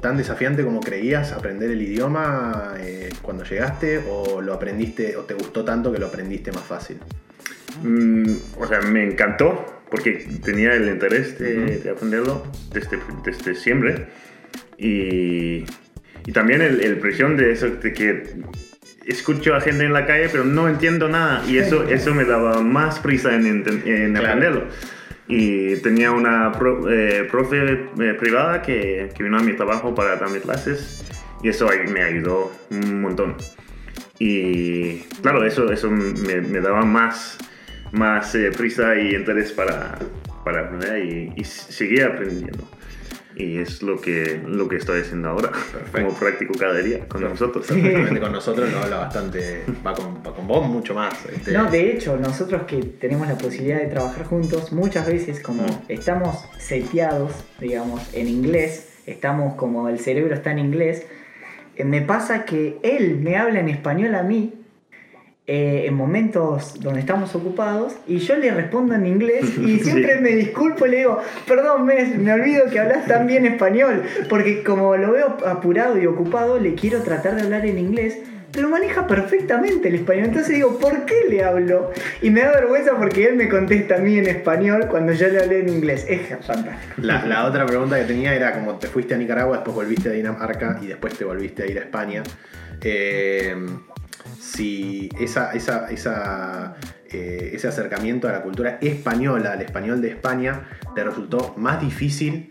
tan 0.01 0.17
desafiante 0.17 0.63
como 0.63 0.79
creías 0.81 1.31
aprender 1.31 1.71
el 1.71 1.81
idioma 1.81 2.73
eh, 2.79 3.09
cuando 3.21 3.43
llegaste? 3.43 4.01
¿O 4.09 4.41
lo 4.41 4.53
aprendiste, 4.53 5.15
o 5.15 5.21
te 5.21 5.33
gustó 5.33 5.63
tanto 5.63 5.91
que 5.91 5.99
lo 5.99 6.07
aprendiste 6.07 6.51
más 6.51 6.63
fácil? 6.63 6.97
Mm, 7.81 8.35
o 8.59 8.67
sea, 8.67 8.81
me 8.81 9.03
encantó 9.03 9.81
porque 9.89 10.27
tenía 10.43 10.73
el 10.73 10.89
interés 10.89 11.39
de, 11.39 11.77
de 11.79 11.89
aprenderlo 11.89 12.43
desde, 12.71 12.99
desde 13.23 13.55
siempre. 13.55 14.07
Y, 14.77 15.65
y 16.25 16.31
también 16.33 16.61
el, 16.61 16.81
el 16.81 16.97
presión 16.97 17.37
de 17.37 17.51
eso, 17.51 17.67
de 17.69 17.93
que 17.93 18.23
escucho 19.05 19.55
a 19.55 19.61
gente 19.61 19.83
en 19.85 19.93
la 19.93 20.05
calle 20.05 20.29
pero 20.31 20.43
no 20.45 20.67
entiendo 20.69 21.09
nada. 21.09 21.43
Y 21.47 21.57
eso, 21.57 21.87
eso 21.87 22.13
me 22.13 22.25
daba 22.25 22.61
más 22.61 22.99
prisa 22.99 23.33
en, 23.33 23.63
enten- 23.63 23.85
en 23.87 24.11
Claro. 24.13 24.27
aprenderlo. 24.27 24.63
Y 25.27 25.77
tenía 25.77 26.11
una 26.11 26.51
eh, 26.89 27.27
profe 27.31 27.89
eh, 27.99 28.13
privada 28.19 28.61
que, 28.61 29.09
que 29.15 29.23
vino 29.23 29.37
a 29.37 29.41
mi 29.43 29.53
trabajo 29.53 29.95
para 29.95 30.17
darme 30.17 30.39
clases 30.39 31.03
y 31.41 31.49
eso 31.49 31.67
me 31.89 32.01
ayudó 32.01 32.51
un 32.71 33.01
montón. 33.01 33.35
Y 34.19 34.99
claro, 35.21 35.45
eso, 35.45 35.71
eso 35.71 35.91
me, 35.91 36.61
daba 36.61 36.83
más, 36.83 37.37
más 37.91 38.33
eh, 38.35 38.51
prisa 38.55 38.95
y 38.95 39.15
interés 39.15 39.51
para, 39.51 39.99
para 40.45 40.61
aprender 40.61 41.05
y, 41.05 41.33
y 41.35 41.43
seguir 41.43 42.03
aprendiendo. 42.03 42.67
Y 43.35 43.57
es 43.57 43.81
lo 43.81 43.99
que, 43.99 44.41
lo 44.45 44.67
que 44.69 44.75
estoy 44.75 45.01
haciendo 45.01 45.29
ahora, 45.29 45.51
como 45.91 46.13
practico 46.13 46.53
cada 46.57 46.79
día 46.79 47.07
con 47.07 47.21
nosotros. 47.21 47.65
Perfectamente 47.67 48.19
con 48.21 48.31
nosotros 48.31 48.71
lo 48.71 48.79
habla 48.79 48.97
bastante. 48.97 49.63
Va 49.85 49.93
con, 49.93 50.17
va 50.25 50.35
con 50.35 50.47
vos 50.47 50.67
mucho 50.67 50.93
más. 50.93 51.13
este, 51.25 51.51
No, 51.51 51.69
de 51.71 51.91
hecho, 51.91 52.17
nosotros 52.17 52.63
que 52.63 52.77
tenemos 52.83 53.27
la 53.27 53.37
posibilidad 53.37 53.79
de 53.79 53.87
trabajar 53.87 54.25
juntos, 54.25 54.71
muchas 54.71 55.07
veces 55.07 55.39
como 55.39 55.63
Mm. 55.63 55.81
estamos 55.89 56.45
seteados, 56.59 57.31
digamos, 57.59 58.01
en 58.13 58.27
inglés, 58.27 58.89
estamos 59.05 59.55
como 59.55 59.89
el 59.89 59.99
cerebro 59.99 60.33
está 60.35 60.51
en 60.51 60.59
inglés, 60.59 61.05
eh, 61.75 61.83
me 61.85 62.01
pasa 62.01 62.45
que 62.45 62.77
él 62.83 63.19
me 63.19 63.35
habla 63.37 63.59
en 63.59 63.69
español 63.69 64.13
a 64.15 64.23
mí 64.23 64.53
eh, 65.45 65.83
en 65.87 65.93
momentos 65.95 66.79
donde 66.79 67.01
estamos 67.01 67.35
ocupados 67.35 67.93
y 68.07 68.19
yo 68.19 68.37
le 68.37 68.49
respondo 68.51 68.95
en 68.95 69.05
inglés 69.05 69.43
y 69.57 69.77
Sí. 69.79 69.83
siempre 69.83 70.19
me 70.21 70.29
disculpo 70.29 70.85
y 70.85 70.91
le 70.91 70.97
digo, 70.99 71.19
perdón, 71.47 71.85
Mes, 71.85 72.17
me 72.17 72.31
olvido 72.31 72.65
que 72.71 72.79
hablas 72.79 73.05
tan 73.07 73.27
bien 73.27 73.45
español, 73.45 74.03
porque 74.29 74.63
como 74.63 74.95
lo 74.95 75.11
veo 75.11 75.37
apurado 75.45 75.97
y 76.01 76.05
ocupado, 76.05 76.59
le 76.59 76.75
quiero 76.75 77.01
tratar 77.01 77.35
de 77.35 77.41
hablar 77.41 77.65
en 77.65 77.77
inglés. 77.77 78.19
Pero 78.53 78.69
maneja 78.69 79.07
perfectamente 79.07 79.87
el 79.87 79.95
español. 79.95 80.25
Entonces 80.25 80.53
digo, 80.53 80.77
¿por 80.77 81.05
qué 81.05 81.15
le 81.27 81.43
hablo? 81.43 81.91
Y 82.21 82.29
me 82.29 82.41
da 82.41 82.51
vergüenza 82.51 82.95
porque 82.99 83.25
él 83.25 83.35
me 83.35 83.49
contesta 83.49 83.95
a 83.95 83.97
mí 83.97 84.15
en 84.19 84.27
español 84.27 84.85
cuando 84.91 85.11
yo 85.11 85.27
le 85.27 85.41
hablé 85.41 85.61
en 85.61 85.69
inglés. 85.69 86.05
Es 86.07 86.21
fantástico. 86.45 86.93
La, 87.01 87.25
la 87.25 87.45
otra 87.47 87.65
pregunta 87.65 87.97
que 87.97 88.05
tenía 88.05 88.35
era 88.35 88.53
como 88.53 88.75
te 88.75 88.85
fuiste 88.85 89.15
a 89.15 89.17
Nicaragua, 89.17 89.57
después 89.57 89.73
volviste 89.75 90.09
a 90.09 90.11
Dinamarca 90.11 90.77
y 90.83 90.85
después 90.85 91.15
te 91.17 91.25
volviste 91.25 91.63
a 91.63 91.65
ir 91.65 91.79
a 91.79 91.81
España. 91.81 92.21
Eh, 92.81 93.55
si 94.43 95.09
esa, 95.19 95.53
esa, 95.53 95.89
esa, 95.89 96.75
eh, 97.09 97.51
ese 97.53 97.67
acercamiento 97.69 98.27
a 98.27 98.33
la 98.33 98.41
cultura 98.41 98.77
española, 98.81 99.53
al 99.53 99.61
español 99.61 100.01
de 100.01 100.09
España, 100.09 100.67
te 100.93 101.03
resultó 101.03 101.53
más 101.57 101.79
difícil 101.81 102.49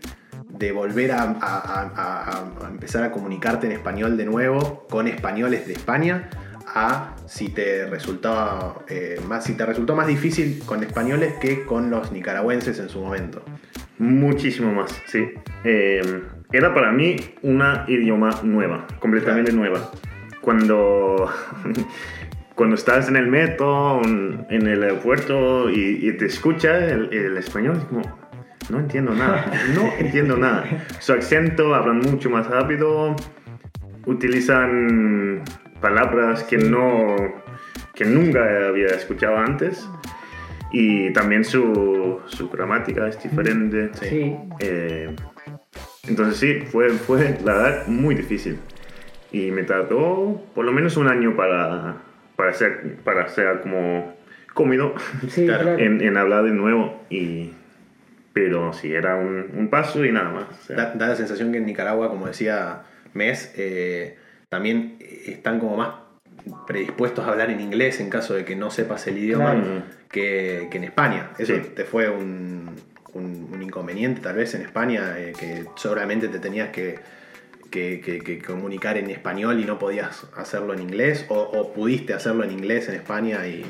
de 0.49 0.71
volver 0.71 1.11
a, 1.11 1.21
a- 1.21 1.35
a- 1.39 1.91
a- 1.95 2.65
a 2.65 2.69
empezar 2.69 3.03
a 3.03 3.11
comunicarte 3.11 3.67
en 3.67 3.73
español 3.73 4.17
de 4.17 4.25
nuevo 4.25 4.87
con 4.89 5.07
españoles 5.07 5.67
de 5.67 5.73
España 5.73 6.29
a 6.65 7.15
si 7.27 7.49
te 7.49 7.85
resultaba 7.85 8.83
eh, 8.87 9.19
más 9.27 9.43
si 9.43 9.53
te 9.53 9.63
resultó 9.65 9.95
más 9.95 10.07
difícil 10.07 10.63
con 10.65 10.81
españoles 10.83 11.33
que 11.39 11.63
con 11.65 11.89
los 11.91 12.11
nicaragüenses 12.11 12.79
en 12.79 12.89
su 12.89 13.01
momento. 13.01 13.43
Muchísimo 13.99 14.73
más, 14.73 14.91
sí. 15.05 15.25
Eh, 15.63 16.23
era 16.51 16.73
para 16.73 16.91
mí 16.91 17.17
una 17.43 17.85
idioma 17.87 18.39
nueva, 18.43 18.87
completamente 18.99 19.51
nueva. 19.53 19.91
Cuando, 20.43 21.31
cuando 22.55 22.75
estás 22.75 23.07
en 23.07 23.15
el 23.15 23.27
metro, 23.27 24.01
en 24.03 24.67
el 24.67 24.83
aeropuerto 24.83 25.69
y, 25.69 26.07
y 26.07 26.11
te 26.17 26.25
escucha 26.25 26.77
el, 26.77 27.13
el 27.13 27.37
español, 27.37 27.77
es 27.77 27.85
como, 27.85 28.01
no 28.69 28.79
entiendo 28.79 29.13
nada, 29.13 29.51
no 29.73 29.91
entiendo 29.97 30.37
nada. 30.37 30.65
Su 30.99 31.13
acento, 31.13 31.73
hablan 31.73 31.99
mucho 31.99 32.29
más 32.29 32.47
rápido, 32.47 33.15
utilizan 34.05 35.43
palabras 35.81 36.43
que 36.43 36.57
no 36.57 37.15
que 37.93 38.05
nunca 38.05 38.67
había 38.67 38.87
escuchado 38.87 39.37
antes 39.37 39.87
y 40.71 41.13
también 41.13 41.45
su, 41.45 42.19
su 42.25 42.49
gramática 42.49 43.07
es 43.07 43.21
diferente. 43.21 43.91
Sí. 43.93 44.09
Sí. 44.09 44.35
Eh, 44.59 45.15
entonces 46.07 46.37
sí, 46.37 46.65
fue, 46.71 46.89
fue 46.89 47.37
la 47.45 47.53
verdad 47.53 47.87
muy 47.87 48.15
difícil. 48.15 48.57
Y 49.33 49.51
me 49.51 49.63
tardó 49.63 50.41
por 50.55 50.63
lo 50.63 50.71
menos 50.71 50.95
un 50.95 51.09
año 51.09 51.35
para, 51.35 51.97
para, 52.37 52.53
ser, 52.53 52.95
para 53.03 53.27
ser 53.27 53.59
como 53.61 54.15
cómodo 54.53 54.93
Sí, 55.27 55.45
Claro. 55.47 55.77
en, 55.77 55.99
en 56.01 56.15
hablar 56.17 56.43
de 56.45 56.51
nuevo. 56.51 57.03
Y, 57.09 57.51
pero 58.31 58.71
sí, 58.73 58.93
era 58.93 59.15
un, 59.15 59.49
un 59.57 59.67
paso 59.69 60.05
y 60.05 60.11
nada 60.11 60.29
más. 60.31 60.45
o 60.49 60.63
sea, 60.63 60.75
Da, 60.77 60.93
da 60.95 61.07
la 61.09 61.15
sensación 61.15 61.51
que 61.51 61.57
en 61.57 61.65
Nicaragua, 61.65 62.09
como 62.09 62.27
decía 62.27 62.83
Mes, 63.13 63.53
eh, 63.57 64.17
también 64.49 64.97
están 65.25 65.59
como 65.59 65.75
más 65.77 65.89
predispuestos 66.67 67.25
a 67.25 67.31
hablar 67.31 67.49
en 67.49 67.59
inglés 67.61 67.99
en 67.99 68.09
caso 68.09 68.33
de 68.35 68.45
que 68.45 68.55
no 68.55 68.69
sepas 68.69 69.05
el 69.07 69.17
idioma 69.17 69.51
Claro. 69.53 69.83
que, 70.09 70.67
que 70.71 70.77
en 70.77 70.83
España. 70.85 71.29
Eso 71.37 71.55
Sí. 71.55 71.61
te 71.75 71.83
fue 71.85 72.09
un, 72.09 72.69
un- 73.13 73.49
un 73.53 73.61
inconveniente 73.63 74.21
tal 74.21 74.35
vez 74.35 74.53
en 74.55 74.61
España, 74.61 75.15
eh, 75.17 75.33
que 75.39 75.65
solamente 75.75 76.27
te 76.27 76.39
tenías 76.39 76.69
que, 76.69 76.99
que- 77.73 77.99
que- 77.99 78.19
que 78.19 78.39
comunicar 78.39 78.97
en 78.97 79.09
español 79.09 79.59
y 79.59 79.65
no 79.65 79.79
podías 79.79 80.27
hacerlo 80.37 80.73
en 80.75 80.81
inglés, 80.81 81.25
o, 81.29 81.39
o 81.41 81.73
pudiste 81.73 82.13
hacerlo 82.13 82.43
en 82.43 82.51
inglés 82.51 82.87
en 82.87 82.95
España 82.95 83.47
y 83.47 83.65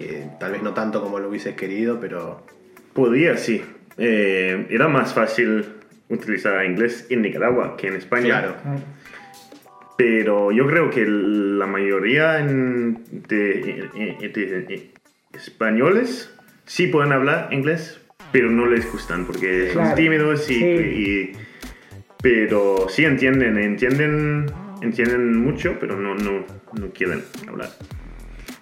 eh, 0.00 0.26
tal 0.40 0.52
vez 0.52 0.62
no 0.62 0.72
tanto 0.72 1.02
como 1.02 1.18
lo 1.20 1.28
hubieses 1.28 1.54
querido, 1.54 2.00
pero... 2.00 2.44
Podía, 2.94 3.36
sí. 3.36 3.62
Eh, 3.98 4.66
era 4.70 4.88
más 4.88 5.12
fácil 5.14 5.64
utilizar 6.08 6.64
inglés 6.64 7.06
en 7.10 7.22
Nicaragua 7.22 7.76
que 7.76 7.88
en 7.88 7.94
España. 7.96 8.40
Claro. 8.40 8.56
Pero 9.96 10.50
yo 10.50 10.66
creo 10.66 10.90
que 10.90 11.04
la 11.06 11.66
mayoría 11.66 12.40
en- 12.40 12.98
de, 13.28 13.88
de- 13.94 14.28
de- 14.30 14.62
de 14.62 14.90
españoles 15.34 16.32
sí 16.64 16.86
pueden 16.88 17.12
hablar 17.12 17.48
inglés, 17.52 18.00
pero 18.32 18.50
no 18.50 18.66
les 18.66 18.90
gustan 18.90 19.24
porque 19.26 19.66
son 19.72 19.82
Claro. 19.82 19.96
tímidos 19.96 20.50
y, 20.50 20.54
Sí. 20.54 20.64
y- 20.64 21.32
pero 22.24 22.86
sí 22.88 23.04
entienden, 23.04 23.58
entienden, 23.58 24.46
entienden 24.80 25.36
mucho, 25.42 25.76
pero 25.78 25.94
no, 26.00 26.14
no, 26.14 26.42
no 26.72 26.90
quieren 26.94 27.22
hablar. 27.46 27.68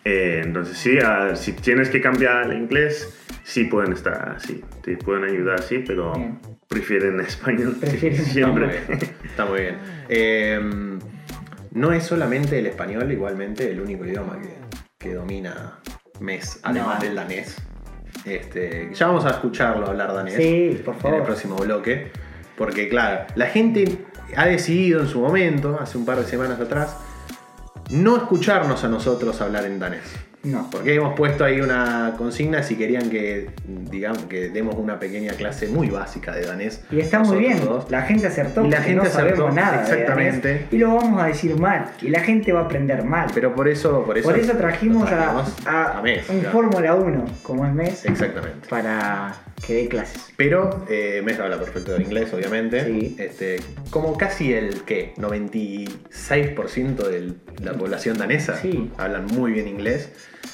Eh, 0.05 0.41
entonces 0.45 0.77
sí, 0.77 0.99
ah, 1.01 1.37
si 1.37 1.53
tienes 1.53 1.89
que 1.89 2.01
cambiar 2.01 2.51
el 2.51 2.59
inglés, 2.59 3.17
sí 3.45 3.65
pueden 3.67 3.93
estar 3.93 4.31
así, 4.37 4.65
te 4.83 4.97
pueden 4.97 5.23
ayudar 5.23 5.61
así, 5.61 5.79
pero 5.79 6.13
Bien. 6.13 6.41
prefieren 6.67 7.21
español 7.21 7.77
Prefieren 7.81 8.19
Está 8.19 8.33
siempre. 8.33 8.67
muy 8.67 8.75
bien. 8.89 9.01
Está 9.25 9.45
muy 9.47 9.61
bien. 9.61 9.77
Eh, 10.09 10.61
no 11.71 11.93
es 11.93 12.03
solamente 12.03 12.59
el 12.59 12.67
español, 12.67 13.13
igualmente, 13.13 13.71
el 13.71 13.81
único 13.81 14.05
idioma 14.05 14.41
que, 14.43 14.57
que 14.99 15.15
domina 15.15 15.79
Mes, 16.19 16.59
además 16.65 16.99
No. 16.99 17.05
del 17.05 17.15
danés. 17.15 17.57
Este, 18.25 18.91
ya 18.93 19.07
vamos 19.07 19.25
a 19.25 19.31
escucharlo 19.31 19.87
hablar 19.87 20.13
danés 20.15 20.35
Sí, 20.35 20.81
por 20.85 20.95
en 20.95 20.97
el 20.97 21.01
favor. 21.01 21.23
próximo 21.25 21.57
bloque. 21.59 22.11
Porque, 22.57 22.89
claro, 22.89 23.27
la 23.35 23.47
gente 23.47 24.07
ha 24.37 24.47
decidido 24.47 25.01
en 25.01 25.09
su 25.09 25.21
momento, 25.21 25.79
hace 25.81 25.99
un 25.99 26.05
par 26.05 26.19
de 26.19 26.25
semanas 26.25 26.61
atrás, 26.61 26.97
no 27.91 28.17
escucharnos 28.17 28.85
a 28.85 28.89
nosotros 28.89 29.41
hablar 29.41 29.65
en 29.65 29.79
danés. 29.79 30.32
No. 30.45 30.69
Porque 30.71 30.95
hemos 30.95 31.15
puesto 31.15 31.45
ahí 31.45 31.61
una 31.61 32.15
consigna 32.19 32.63
si 32.65 32.75
querían 32.77 33.11
que, 33.11 33.51
digamos, 33.91 34.25
que 34.25 34.51
demos 34.51 34.75
una 34.77 34.99
pequeña 34.99 35.35
clase 35.35 35.69
muy 35.69 35.89
básica 35.89 36.35
de 36.35 36.45
danés. 36.47 36.83
Y 36.91 36.99
está 37.01 37.21
muy 37.21 37.39
bien. 37.39 37.61
La 37.91 38.03
gente 38.03 38.27
acertó. 38.27 38.65
Y 38.67 38.71
la 38.71 38.79
gente 38.83 39.05
no 39.05 39.11
sabemos 39.11 39.39
acertó, 39.39 39.55
nada. 39.55 39.77
de 39.85 39.93
exactamente. 39.93 40.49
danés, 40.55 40.67
y 40.73 40.79
lo 40.79 40.95
vamos 40.97 41.23
a 41.23 41.27
decir 41.27 41.57
mal. 41.59 41.93
Y 42.01 42.09
la 42.09 42.21
gente 42.21 42.53
va 42.53 42.61
a 42.61 42.65
aprender 42.65 43.05
mal. 43.05 43.31
Pero 43.33 43.55
por 43.55 43.69
eso, 43.69 44.05
por 44.05 44.19
eso, 44.19 44.29
Por 44.29 44.39
eso 44.39 44.53
trajimos 44.57 45.11
a, 45.13 45.45
a 45.67 45.99
a 45.99 46.03
Mes, 46.03 46.29
un 46.29 46.41
claro. 46.41 46.53
Fórmula 46.53 46.95
1, 46.97 47.25
como 47.45 47.65
es 47.67 47.73
Mes, 47.73 48.05
Exactamente. 48.05 48.69
para 48.69 49.37
que 49.65 49.75
dé 49.75 49.89
clases. 49.89 50.33
Pero 50.37 50.85
eh, 50.91 51.23
Mes 51.25 51.39
habla 51.39 51.59
perfecto 51.61 51.93
de 51.95 52.03
inglés, 52.03 52.33
obviamente. 52.35 52.85
Sí. 52.85 53.17
Este, 53.19 53.61
como 53.91 54.17
casi 54.19 54.53
el 54.55 54.83
¿qué? 54.83 55.15
96% 55.19 56.97
de 57.09 57.33
la 57.65 57.73
población 57.75 58.19
danesa 58.19 58.57
Sí. 58.57 58.91
hablan 58.99 59.27
muy 59.27 59.53
bien 59.53 59.69
inglés. 59.69 60.11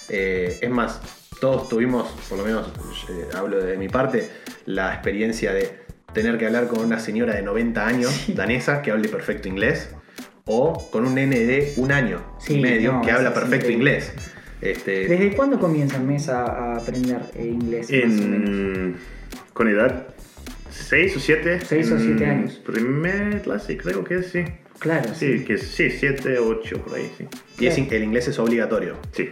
Eh, 0.08 0.58
es 0.60 0.70
más, 0.70 1.00
todos 1.40 1.68
tuvimos, 1.68 2.08
por 2.28 2.38
lo 2.38 2.44
menos 2.44 2.66
eh, 3.08 3.28
hablo 3.36 3.62
de 3.62 3.76
mi 3.76 3.88
parte, 3.88 4.28
la 4.66 4.92
experiencia 4.94 5.52
de 5.52 5.72
tener 6.12 6.38
que 6.38 6.46
hablar 6.46 6.68
con 6.68 6.80
una 6.84 6.98
señora 6.98 7.34
de 7.34 7.42
90 7.42 7.86
años, 7.86 8.24
danesa, 8.34 8.82
que 8.82 8.90
hable 8.90 9.08
perfecto 9.08 9.48
inglés, 9.48 9.90
o 10.46 10.88
con 10.90 11.06
un 11.06 11.14
nene 11.14 11.40
de 11.40 11.74
un 11.76 11.92
año 11.92 12.22
Sí, 12.40 12.54
y 12.54 12.60
medio 12.62 12.92
no, 12.94 13.02
que 13.02 13.10
habla 13.10 13.34
perfecto 13.34 13.70
inglés. 13.70 14.12
Este, 14.60 15.06
¿Desde 15.06 15.36
cuándo 15.36 15.60
comienzan 15.60 16.06
Mes 16.06 16.28
a, 16.28 16.44
a 16.44 16.76
aprender 16.78 17.20
eh, 17.36 17.46
inglés? 17.46 17.90
más 17.90 18.00
o 18.20 18.22
menos? 18.28 18.48
En, 18.50 18.96
con 19.52 19.68
edad 19.68 20.08
6 20.70 21.16
o 21.16 21.20
7. 21.20 21.60
Seis 21.64 21.90
o 21.92 21.98
siete 21.98 22.24
años. 22.26 22.54
Primer 22.64 23.42
clase, 23.42 23.76
creo 23.76 24.02
que 24.02 24.22
sí. 24.22 24.44
Claro, 24.78 25.12
Sí, 25.14 25.44
que 25.44 25.58
sí, 25.58 25.90
7, 25.90 26.38
8, 26.38 26.84
por 26.84 26.94
ahí, 26.96 27.10
sí. 27.18 27.26
y 27.58 27.66
es 27.66 27.76
el 27.78 28.02
inglés 28.04 28.28
es 28.28 28.38
obligatorio. 28.38 28.96
Sí. 29.12 29.30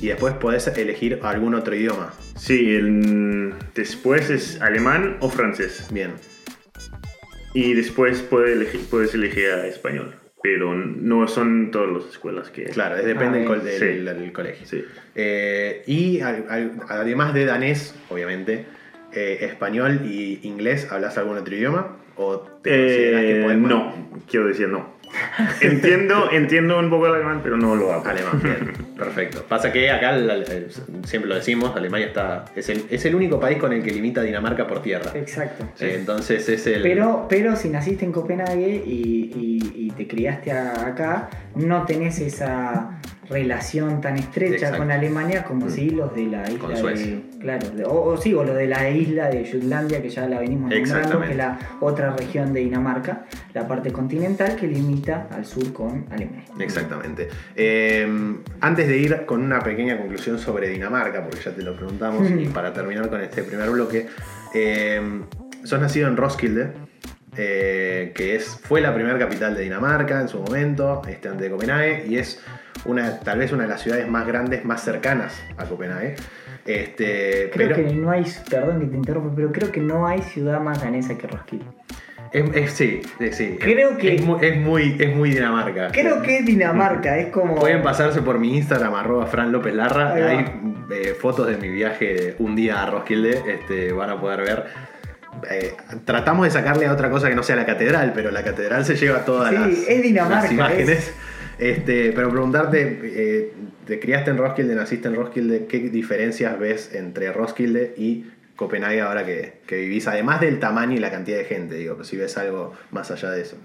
Y 0.00 0.08
después 0.08 0.34
podés 0.34 0.66
elegir 0.68 1.18
algún 1.22 1.54
otro 1.54 1.74
idioma. 1.74 2.12
Sí, 2.36 2.74
el- 2.76 3.54
después 3.74 4.30
es 4.30 4.60
alemán 4.60 5.16
o 5.20 5.28
francés. 5.28 5.88
Bien. 5.90 6.12
Y 7.54 7.74
después 7.74 8.22
puedes 8.22 8.52
elegir, 8.56 8.80
puedes 8.90 9.14
elegir 9.14 9.46
a 9.46 9.66
español. 9.66 10.14
Pero 10.40 10.72
no 10.72 11.26
son 11.26 11.72
todas 11.72 11.90
las 11.90 12.04
escuelas 12.12 12.48
que... 12.50 12.64
Claro, 12.64 12.96
es- 12.96 13.04
depende 13.04 13.38
Ah, 13.38 13.40
del, 13.40 13.46
col- 13.48 13.60
bien. 13.60 13.80
del- 13.80 13.98
Sí. 13.98 14.04
del 14.22 14.32
colegio. 14.32 14.66
Sí. 14.68 14.84
Eh, 15.16 15.82
y 15.86 16.20
al- 16.20 16.44
al- 16.48 16.72
además 16.88 17.34
de 17.34 17.44
danés, 17.44 17.94
obviamente, 18.08 18.66
eh, 19.12 19.38
español 19.40 20.02
y 20.04 20.38
inglés, 20.44 20.86
¿hablas 20.92 21.18
algún 21.18 21.38
otro 21.38 21.52
idioma? 21.56 21.96
¿O 22.14 22.38
te 22.62 22.70
consideras 22.70 23.20
que 23.22 23.40
Eh, 23.40 23.42
podés 23.42 23.58
no, 23.58 24.10
quiero 24.30 24.46
decir 24.46 24.68
no. 24.68 24.96
Entiendo, 25.60 26.30
entiendo 26.32 26.78
un 26.78 26.90
poco 26.90 27.06
el 27.06 27.14
alemán, 27.14 27.40
pero 27.42 27.56
no 27.56 27.74
lo 27.76 27.92
hablo. 27.92 28.10
Alemán, 28.10 28.40
bien, 28.42 28.72
perfecto. 28.96 29.44
Pasa 29.48 29.72
que 29.72 29.90
acá, 29.90 30.14
el- 30.16 30.28
el- 30.30 30.70
siempre 31.04 31.28
lo 31.28 31.34
decimos, 31.34 31.74
Alemania 31.76 32.08
está 32.08 32.44
es 32.54 32.68
el, 32.68 32.84
es 32.90 33.04
el 33.04 33.14
único 33.14 33.38
país 33.40 33.58
con 33.58 33.72
el 33.72 33.82
que 33.82 33.90
limita 33.90 34.22
Dinamarca 34.22 34.66
por 34.66 34.82
tierra. 34.82 35.10
Exacto. 35.14 35.64
Eh, 35.80 35.96
entonces 35.98 36.48
es 36.48 36.66
el... 36.66 36.82
Pero, 36.82 37.26
pero 37.28 37.56
si 37.56 37.68
naciste 37.68 38.04
en 38.04 38.12
Copenhague 38.12 38.82
y, 38.86 39.32
y- 39.34 39.72
y 39.86 39.90
te 39.92 40.06
criaste 40.06 40.52
a- 40.52 40.86
acá, 40.86 41.30
no 41.54 41.84
tenés 41.84 42.20
esa 42.20 43.00
relación 43.30 44.00
tan 44.00 44.16
estrecha 44.16 44.54
Exacto. 44.54 44.78
con 44.78 44.90
Alemania 44.90 45.44
como 45.44 45.68
si 45.68 45.90
los 45.90 46.14
de 46.14 46.26
la 46.26 46.42
isla 46.50 46.58
Con 46.60 46.74
de. 46.94 47.22
Claro, 47.40 47.70
de- 47.70 47.84
o, 47.84 48.02
o 48.04 48.16
sí, 48.16 48.32
o 48.34 48.42
lo 48.44 48.54
de 48.54 48.66
la 48.66 48.88
isla 48.90 49.28
de 49.28 49.48
Jutlandia, 49.50 50.00
que 50.02 50.08
ya 50.08 50.26
la 50.26 50.40
venimos 50.40 50.70
nombrando, 50.70 51.20
que 51.20 51.30
es 51.30 51.36
la 51.36 51.58
otra 51.80 52.10
región 52.16 52.52
de 52.52 52.60
Dinamarca, 52.60 53.26
la 53.54 53.66
parte 53.68 53.92
continental 53.92 54.56
que 54.56 54.66
limita 54.66 55.28
al 55.30 55.44
sur 55.44 55.72
con 55.72 56.06
Alemania. 56.10 56.44
Exactamente. 56.58 57.28
Eh, 57.54 58.08
antes 58.60 58.88
de 58.88 58.96
ir 58.98 59.24
con 59.26 59.42
una 59.42 59.60
pequeña 59.60 59.98
conclusión 59.98 60.38
sobre 60.38 60.68
Dinamarca, 60.68 61.22
porque 61.22 61.40
ya 61.44 61.52
te 61.54 61.62
lo 61.62 61.76
preguntamos, 61.76 62.28
Mm. 62.30 62.38
y 62.40 62.46
para 62.48 62.72
terminar 62.72 63.08
con 63.08 63.20
este 63.20 63.42
primer 63.42 63.70
bloque, 63.70 64.06
eh, 64.54 65.00
sos 65.64 65.80
nacido 65.80 66.08
en 66.08 66.16
Roskilde, 66.16 66.72
eh, 67.38 68.12
que 68.14 68.34
es, 68.34 68.60
fue 68.62 68.80
la 68.80 68.92
primera 68.94 69.18
capital 69.18 69.54
de 69.54 69.62
Dinamarca 69.62 70.20
en 70.20 70.28
su 70.28 70.38
momento, 70.40 71.02
este, 71.08 71.28
antes 71.28 71.42
de 71.44 71.50
Copenhague, 71.50 72.04
y 72.08 72.18
es 72.18 72.42
una, 72.84 73.20
tal 73.20 73.38
vez 73.38 73.52
una 73.52 73.62
de 73.62 73.68
las 73.70 73.80
ciudades 73.80 74.06
más 74.08 74.26
grandes, 74.26 74.64
más 74.64 74.82
cercanas 74.82 75.40
a 75.56 75.64
Copenhague. 75.64 76.16
Este, 76.66 77.48
Creo 77.52 77.68
pero 77.68 77.76
que 77.76 77.94
no 77.94 78.10
hay, 78.10 78.24
perdón 78.50 78.80
que 78.80 78.86
te 78.86 78.96
interrumpa, 78.96 79.32
pero 79.34 79.52
creo 79.52 79.72
que 79.72 79.80
no 79.80 80.06
hay 80.06 80.20
ciudad 80.22 80.60
más 80.60 80.82
danesa 80.82 81.16
que 81.16 81.26
Roskilde. 81.26 81.64
es, 82.32 82.44
es- 82.54 82.72
sí, 82.72 83.00
sí, 83.18 83.32
sí. 83.32 83.56
Creo 83.58 83.96
que- 83.96 84.16
es 84.16 84.22
muy, 84.22 84.38
es 84.44 84.56
muy, 84.58 84.96
es 84.98 85.16
muy 85.16 85.30
Dinamarca. 85.30 85.88
Creo 85.92 86.20
que 86.20 86.38
es 86.38 86.44
Dinamarca, 86.46 87.16
es 87.18 87.28
como. 87.32 87.54
Pueden 87.54 87.82
pasarse 87.82 88.20
por 88.20 88.38
mi 88.38 88.54
Instagram, 88.56 88.94
arroba 88.94 89.26
Fran 89.26 89.50
López 89.50 89.74
Larra. 89.74 90.12
Hay 90.12 90.44
eh, 90.90 91.14
fotos 91.18 91.46
de 91.46 91.56
mi 91.56 91.68
viaje 91.70 92.34
un 92.38 92.54
día 92.54 92.82
a 92.82 92.90
Roskilde. 92.90 93.42
Este, 93.48 93.92
van 93.92 94.10
a 94.10 94.20
poder 94.20 94.40
ver. 94.42 94.64
Eh, 95.50 95.74
tratamos 96.04 96.46
de 96.46 96.50
sacarle 96.50 96.86
a 96.86 96.92
otra 96.92 97.10
cosa 97.10 97.28
que 97.28 97.34
no 97.34 97.42
sea 97.42 97.56
la 97.56 97.66
catedral, 97.66 98.12
pero 98.14 98.30
la 98.30 98.42
catedral 98.42 98.84
se 98.84 98.96
lleva 98.96 99.24
todas 99.24 99.50
Sí, 99.50 99.56
las, 99.56 99.88
es 99.88 100.02
Dinamarca, 100.02 100.42
las 100.42 100.52
imágenes. 100.52 101.14
Este, 101.58 102.12
pero 102.12 102.30
preguntarte, 102.30 103.00
eh, 103.02 103.52
te 103.84 103.98
criaste 103.98 104.30
en 104.30 104.38
Roskilde, 104.38 104.74
naciste 104.74 105.08
en 105.08 105.16
Roskilde, 105.16 105.66
¿qué 105.66 105.80
diferencias 105.80 106.58
ves 106.58 106.94
entre 106.94 107.32
Roskilde 107.32 107.94
y 107.96 108.26
Copenhague 108.54 109.00
ahora 109.00 109.26
que, 109.26 109.54
que 109.66 109.76
vivís? 109.76 110.06
Además 110.06 110.40
del 110.40 110.60
tamaño 110.60 110.96
y 110.96 110.98
la 110.98 111.10
cantidad 111.10 111.38
de 111.38 111.44
gente, 111.44 111.74
digo, 111.74 112.02
si 112.04 112.16
ves 112.16 112.38
algo 112.38 112.74
más 112.92 113.10
allá 113.10 113.30
de 113.30 113.42
eso. 113.42 113.56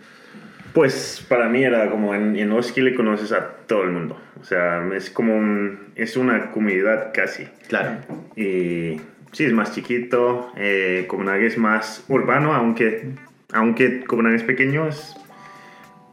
Pues 0.74 1.24
para 1.30 1.48
mí 1.50 1.64
era 1.64 1.90
como 1.92 2.16
en, 2.16 2.36
en 2.36 2.50
Roskilde 2.50 2.96
conoces 2.96 3.32
a 3.32 3.48
todo 3.68 3.84
el 3.84 3.92
mundo. 3.92 4.20
O 4.42 4.44
sea, 4.44 4.84
es 4.96 5.12
como 5.12 5.36
un, 5.36 5.92
es 5.96 6.18
una 6.18 6.50
comunidad 6.52 7.12
casi. 7.14 7.48
Claro. 7.68 7.98
Y 8.36 9.00
sí, 9.34 9.44
es 9.46 9.52
más 9.54 9.74
chiquito. 9.76 10.52
Eh, 10.56 11.06
Copenhague 11.10 11.48
es 11.48 11.58
más 11.58 12.06
urbano, 12.08 12.54
aunque, 12.54 13.10
aunque 13.52 14.06
Copenhague 14.06 14.38
es 14.38 14.44
pequeño, 14.44 14.88
es 14.88 15.16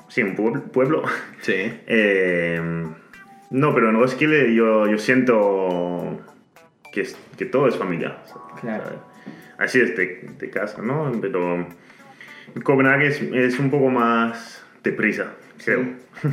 sí, 0.08 0.22
un 0.24 0.34
pueblo. 0.34 0.62
pueblo. 0.72 1.02
Sí. 1.42 1.54
Eh, 1.86 2.60
no, 3.50 3.74
pero 3.74 3.88
en 3.90 3.98
Roskilde 3.98 4.54
yo, 4.54 4.86
yo 4.86 4.98
siento 4.98 6.20
que, 6.92 7.00
es- 7.02 7.16
que 7.38 7.46
todo 7.46 7.66
es 7.68 7.76
familia. 7.76 8.18
Claro. 8.60 8.84
O 8.84 8.88
sea, 8.88 9.00
Así 9.58 9.80
es 9.80 9.96
de, 9.96 10.28
de 10.38 10.50
casa, 10.50 10.80
¿no? 10.82 11.12
Pero 11.20 11.66
Copenhague 12.62 13.08
es, 13.08 13.20
es 13.22 13.58
un 13.58 13.70
poco 13.70 13.88
más 13.90 14.64
deprisa, 14.82 15.34
creo. 15.64 15.84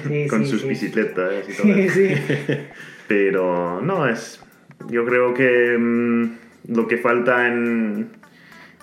Sí, 0.07 0.27
Con 0.29 0.43
sí, 0.45 0.51
sus 0.51 0.61
sí. 0.61 0.67
bicicletas 0.69 1.47
y 1.49 1.53
todo 1.53 1.63
Sí, 1.73 1.79
eso. 1.81 1.93
sí. 1.93 2.13
Pero 3.07 3.81
no, 3.81 4.07
es. 4.07 4.43
Yo 4.89 5.05
creo 5.05 5.33
que 5.33 5.77
mm, 5.77 6.31
lo 6.67 6.87
que 6.87 6.97
falta 6.97 7.47
en, 7.47 8.09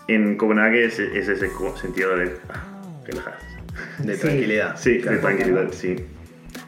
en 0.08 0.36
Copenhague 0.36 0.84
es, 0.86 0.98
es 0.98 1.28
ese 1.28 1.48
sentido 1.80 2.16
de 2.16 2.32
ah, 2.48 2.82
relajarse. 3.06 3.46
De 3.98 4.16
tranquilidad. 4.16 4.76
Sí, 4.76 4.98
Claro. 5.00 5.16
de 5.16 5.22
tranquilidad, 5.22 5.68
sí. 5.72 5.96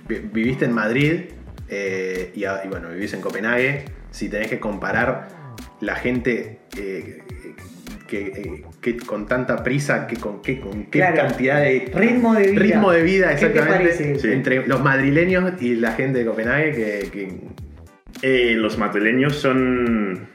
Vi- 0.09 0.29
Viviste 0.33 0.64
en 0.64 0.72
Madrid 0.72 1.20
eh, 1.68 2.33
y, 2.35 2.44
bueno, 2.68 2.90
vivís 2.90 3.12
en 3.14 3.20
Copenhague. 3.20 3.85
Si 4.11 4.29
tenés 4.29 4.48
que 4.48 4.59
comparar 4.61 5.29
la 5.81 5.96
gente 5.96 6.61
eh, 6.79 7.22
que, 8.07 8.18
eh, 8.26 8.64
que 8.81 8.96
con 8.98 9.26
tanta 9.26 9.62
prisa, 9.64 10.07
que 10.07 10.16
con 10.16 10.40
qué, 10.42 10.61
con 10.61 10.85
qué 10.85 10.98
Claro. 11.00 11.16
cantidad 11.16 11.61
de 11.61 11.90
Ritmo 11.94 12.35
de 12.35 12.50
vida. 12.50 12.61
ritmo 12.62 12.92
de 12.92 13.02
vida, 13.02 13.35
¿Qué 13.37 13.46
te 13.46 13.59
exactamente? 13.59 14.18
Sí. 14.18 14.29
entre 14.33 14.66
los 14.66 14.83
madrileños 14.83 15.61
y 15.61 15.74
la 15.76 15.92
gente 15.92 16.20
de 16.20 16.26
Copenhague, 16.26 16.72
que, 16.72 17.11
que- 17.11 17.40
Eh, 18.22 18.55
los 18.57 18.79
madrileños 18.79 19.37
son. 19.37 20.29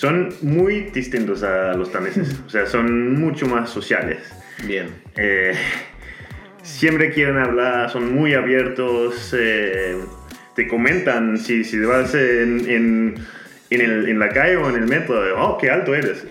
Son 0.00 0.30
muy 0.40 0.88
distintos 0.94 1.42
a 1.42 1.74
los 1.74 1.92
daneses. 1.92 2.40
O 2.46 2.48
sea, 2.48 2.64
son 2.64 3.12
mucho 3.20 3.46
más 3.46 3.68
sociales. 3.68 4.18
bien, 4.66 4.86
Eh, 5.18 5.52
siempre 6.62 7.10
quieren 7.10 7.36
hablar, 7.36 7.90
son 7.90 8.14
muy 8.14 8.32
abiertos, 8.34 9.34
eh, 9.38 9.96
te 10.56 10.66
comentan 10.68 11.36
si, 11.38 11.64
si 11.64 11.78
vas 11.80 12.14
en, 12.14 12.64
en, 12.68 13.14
en, 13.68 13.80
el- 13.80 14.08
en 14.08 14.18
la 14.18 14.30
calle 14.30 14.56
o 14.56 14.70
en 14.70 14.76
el 14.76 14.86
metro, 14.88 15.20
oh, 15.38 15.58
qué 15.58 15.68
alto 15.70 15.94
eres. 15.94 16.24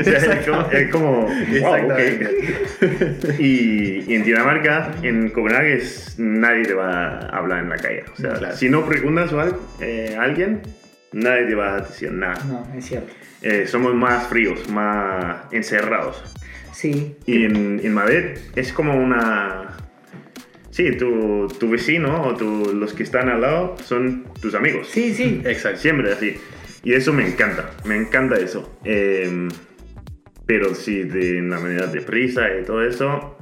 O 0.00 0.04
sea, 0.04 0.18
es 0.18 0.46
como, 0.46 0.70
es 0.70 0.90
como, 0.90 1.12
wow, 1.22 1.84
ok. 1.86 1.98
Exactamente. 1.98 3.42
Y, 3.42 4.04
y 4.06 4.14
en 4.14 4.24
Dinamarca, 4.24 4.92
en 5.02 5.30
Copenhague, 5.30 5.82
nadie 6.18 6.62
te 6.64 6.74
va 6.74 7.18
a 7.20 7.38
hablar 7.38 7.62
en 7.64 7.70
la 7.70 7.76
calle. 7.76 8.04
O 8.12 8.16
sea, 8.16 8.34
Claro. 8.34 8.56
si 8.56 8.68
no 8.68 8.84
preguntas 8.86 9.32
a 9.32 9.48
eh, 9.80 10.14
a 10.18 10.22
alguien, 10.22 10.60
nadie 11.12 11.46
te 11.46 11.54
va 11.54 11.76
a 11.76 11.80
decir 11.80 12.12
nada. 12.12 12.42
No, 12.44 12.66
es 12.76 12.84
cierto. 12.86 13.12
Eh, 13.42 13.66
somos 13.66 13.94
más 13.94 14.26
fríos, 14.28 14.68
más 14.68 15.52
encerrados. 15.52 16.22
Sí. 16.72 17.16
Y 17.26 17.44
en, 17.44 17.80
en 17.82 17.92
Madrid 17.94 18.38
es 18.56 18.72
como 18.72 18.94
una... 18.94 19.76
Sí, 20.70 20.92
tu, 20.96 21.48
tu 21.58 21.68
vecino 21.70 22.22
o 22.22 22.34
tu- 22.36 22.72
los 22.72 22.92
que 22.94 23.02
están 23.02 23.28
al 23.28 23.40
lado 23.40 23.76
son 23.84 24.24
tus 24.40 24.54
amigos. 24.54 24.88
Sí, 24.88 25.12
sí. 25.12 25.40
exacto. 25.44 25.80
Siempre 25.80 26.12
así. 26.12 26.36
Y 26.84 26.92
eso 26.92 27.12
me 27.12 27.26
encanta, 27.26 27.70
me 27.84 27.96
encanta 27.96 28.36
eso. 28.36 28.78
Eh, 28.84 29.48
pero 30.46 30.74
sí, 30.76 31.02
de 31.02 31.42
la 31.42 31.58
manera 31.58 31.86
de 31.88 32.00
prisa 32.00 32.42
y 32.60 32.64
todo 32.64 32.84
eso, 32.84 33.36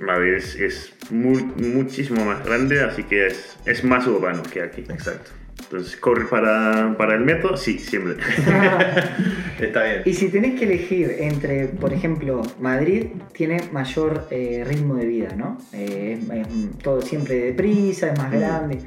Madrid 0.00 0.34
es, 0.34 0.56
es 0.56 0.94
mu- 1.10 1.52
muchísimo 1.56 2.24
más 2.24 2.44
grande, 2.44 2.80
así 2.82 3.04
que 3.04 3.28
es, 3.28 3.56
es 3.64 3.84
más 3.84 4.06
urbano 4.08 4.42
que 4.42 4.60
aquí. 4.60 4.80
Exacto. 4.90 5.30
Entonces, 5.64 5.96
¿corre 5.96 6.24
para, 6.26 6.94
para 6.96 7.14
el 7.14 7.20
metro? 7.20 7.56
Sí, 7.56 7.78
siempre. 7.78 8.14
Está 9.60 9.84
bien. 9.84 10.02
Y 10.04 10.14
si 10.14 10.28
tenés 10.28 10.58
que 10.58 10.64
elegir 10.64 11.16
entre, 11.18 11.66
por 11.66 11.92
ejemplo, 11.92 12.42
Madrid 12.60 13.06
tiene 13.32 13.60
mayor 13.72 14.26
eh, 14.30 14.64
ritmo 14.66 14.94
de 14.94 15.06
vida, 15.06 15.34
¿no? 15.36 15.58
Eh, 15.72 16.18
es, 16.20 16.30
es 16.30 16.78
todo 16.82 17.02
siempre 17.02 17.36
deprisa, 17.36 18.12
es 18.12 18.18
más 18.18 18.32
grande. 18.32 18.78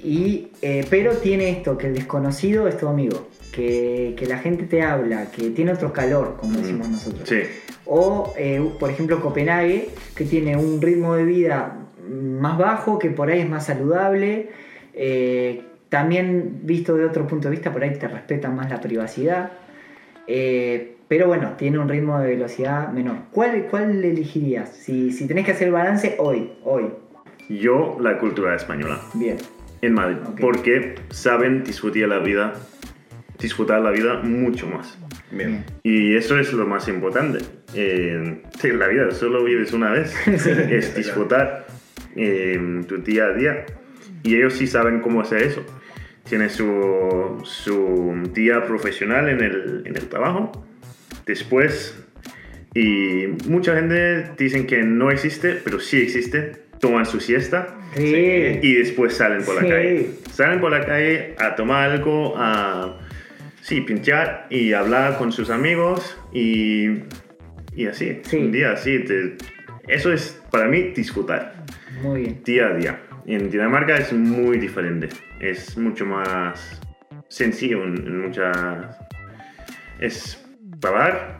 Y, 0.00 0.52
eh, 0.62 0.86
pero 0.88 1.16
tiene 1.16 1.50
esto, 1.50 1.76
que 1.76 1.88
el 1.88 1.94
desconocido 1.94 2.68
es 2.68 2.76
tu 2.76 2.86
amigo, 2.86 3.28
que, 3.50 4.14
que 4.16 4.26
la 4.26 4.38
gente 4.38 4.64
te 4.64 4.82
habla, 4.82 5.30
que 5.32 5.50
tiene 5.50 5.72
otro 5.72 5.92
calor, 5.92 6.36
como 6.38 6.58
decimos 6.58 6.88
nosotros. 6.88 7.28
Sí, 7.28 7.40
O, 7.86 8.32
por 8.78 8.90
ejemplo, 8.90 9.20
Copenhague, 9.20 9.88
que 10.14 10.24
tiene 10.24 10.56
un 10.56 10.80
ritmo 10.80 11.14
de 11.14 11.24
vida 11.24 11.78
más 12.08 12.58
bajo, 12.58 12.98
que 12.98 13.10
por 13.10 13.30
ahí 13.30 13.40
es 13.40 13.48
más 13.48 13.66
saludable, 13.66 14.50
eh, 14.92 15.62
también 15.88 16.60
visto 16.62 16.96
de 16.96 17.04
otro 17.04 17.26
punto 17.26 17.48
de 17.48 17.52
vista, 17.56 17.72
por 17.72 17.82
ahí 17.82 17.92
te 17.94 18.08
respetan 18.08 18.56
más 18.56 18.70
la 18.70 18.80
privacidad. 18.80 19.52
Eh, 20.26 20.96
pero 21.08 21.28
bueno, 21.28 21.54
tiene 21.56 21.78
un 21.78 21.88
ritmo 21.88 22.18
de 22.18 22.28
velocidad 22.28 22.88
menor. 22.92 23.16
¿Cuál, 23.30 23.66
cuál 23.70 24.04
elegirías? 24.04 24.70
Si, 24.70 25.12
si 25.12 25.28
tenés 25.28 25.44
que 25.46 25.52
hacer 25.52 25.68
el 25.68 25.72
balance 25.72 26.16
hoy, 26.18 26.52
hoy. 26.64 26.86
Yo, 27.48 27.96
la 28.00 28.18
cultura 28.18 28.56
española. 28.56 29.00
Bien. 29.14 29.36
En 29.82 29.94
Madrid. 29.94 30.16
Ok. 30.26 30.40
Porque 30.40 30.96
saben 31.10 31.62
disfrutar 31.62 32.08
la 32.08 32.18
vida, 32.18 32.54
disfrutar 33.38 33.80
la 33.82 33.90
vida 33.90 34.20
mucho 34.22 34.66
más. 34.66 34.98
Bien. 35.30 35.64
Y 35.84 36.16
eso 36.16 36.38
es 36.38 36.52
lo 36.52 36.66
más 36.66 36.88
importante. 36.88 37.38
Eh, 37.74 38.42
sí, 38.58 38.72
la 38.72 38.88
vida 38.88 39.12
solo 39.12 39.44
vives 39.44 39.72
una 39.72 39.90
vez. 39.90 40.12
es 40.26 40.96
disfrutar 40.96 41.66
eh, 42.16 42.82
tu 42.88 42.98
día 42.98 43.26
a 43.26 43.32
día. 43.32 43.66
Y 44.24 44.34
ellos 44.34 44.54
sí 44.54 44.66
saben 44.66 45.00
cómo 45.00 45.20
hacer 45.20 45.42
eso. 45.42 45.62
Tiene 46.28 46.48
su, 46.48 47.40
su 47.44 48.30
día 48.34 48.64
profesional 48.66 49.28
en 49.28 49.40
el, 49.42 49.82
en 49.86 49.96
el 49.96 50.08
trabajo. 50.08 50.66
Después, 51.24 51.96
y 52.74 53.26
mucha 53.48 53.74
gente 53.76 54.30
dicen 54.36 54.66
que 54.66 54.82
no 54.82 55.10
existe, 55.10 55.60
pero 55.62 55.78
sí 55.80 56.02
existe. 56.02 56.52
Toman 56.80 57.06
su 57.06 57.20
siesta 57.20 57.74
Sí. 57.94 58.58
y 58.62 58.74
después 58.74 59.14
salen 59.14 59.42
por 59.44 59.58
Sí. 59.58 59.64
la 59.64 59.70
calle. 59.74 60.10
Salen 60.32 60.60
por 60.60 60.70
la 60.72 60.84
calle 60.84 61.34
a 61.38 61.54
tomar 61.54 61.90
algo, 61.90 62.34
a 62.36 62.98
sí, 63.62 63.80
pinchar 63.80 64.46
y 64.50 64.72
hablar 64.74 65.16
con 65.16 65.32
sus 65.32 65.48
amigos 65.48 66.18
y, 66.34 66.88
y 67.74 67.86
así. 67.86 68.20
Sí. 68.24 68.36
Un 68.36 68.52
día 68.52 68.72
así. 68.72 68.98
te- 69.04 69.36
eso 69.88 70.12
es 70.12 70.42
para 70.50 70.66
mí 70.66 70.92
disfrutar 70.94 71.54
Muy 72.02 72.22
bien. 72.22 72.40
día 72.44 72.66
a 72.66 72.74
día. 72.74 73.00
En 73.26 73.50
Dinamarca 73.50 73.96
es 73.96 74.12
muy 74.12 74.58
diferente. 74.58 75.08
Es 75.40 75.76
mucho 75.76 76.06
más 76.06 76.80
sencillo 77.28 77.82
en, 77.84 77.96
en 78.06 78.20
muchas... 78.22 78.96
Es 79.98 80.44
parar 80.80 81.38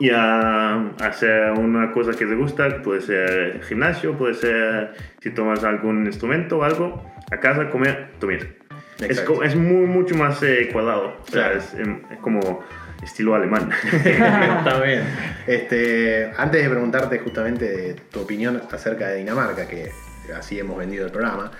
y 0.00 0.10
a 0.10 0.88
hacer 1.02 1.52
una 1.52 1.92
cosa 1.92 2.12
que 2.12 2.26
te 2.26 2.34
gusta. 2.34 2.82
Puede 2.82 3.00
ser 3.02 3.62
gimnasio, 3.64 4.16
puede 4.16 4.34
ser 4.34 4.94
si 5.20 5.30
tomas 5.30 5.62
algún 5.64 6.04
instrumento 6.06 6.58
o 6.58 6.64
algo. 6.64 7.04
A 7.30 7.38
casa, 7.38 7.68
comer, 7.70 8.08
dormir. 8.20 8.58
Es, 9.00 9.24
es 9.44 9.56
muy, 9.56 9.86
mucho 9.86 10.14
más 10.14 10.42
eh, 10.42 10.68
cuadrado. 10.72 11.16
O 11.22 11.26
sea, 11.26 11.50
Claro. 11.50 11.58
es, 11.58 11.74
em, 11.74 12.00
es 12.10 12.18
como 12.18 12.64
estilo 13.02 13.34
alemán. 13.34 13.70
Está 13.92 14.80
bien. 14.82 15.02
Este, 15.46 16.30
antes 16.38 16.62
de 16.62 16.70
preguntarte 16.70 17.18
justamente 17.18 17.64
de 17.66 17.94
tu 17.94 18.20
opinión 18.20 18.62
acerca 18.72 19.08
de 19.08 19.18
Dinamarca, 19.18 19.68
que 19.68 19.90
así 20.32 20.58
hemos 20.58 20.78
vendido 20.78 21.06
el 21.06 21.12
programa, 21.12 21.50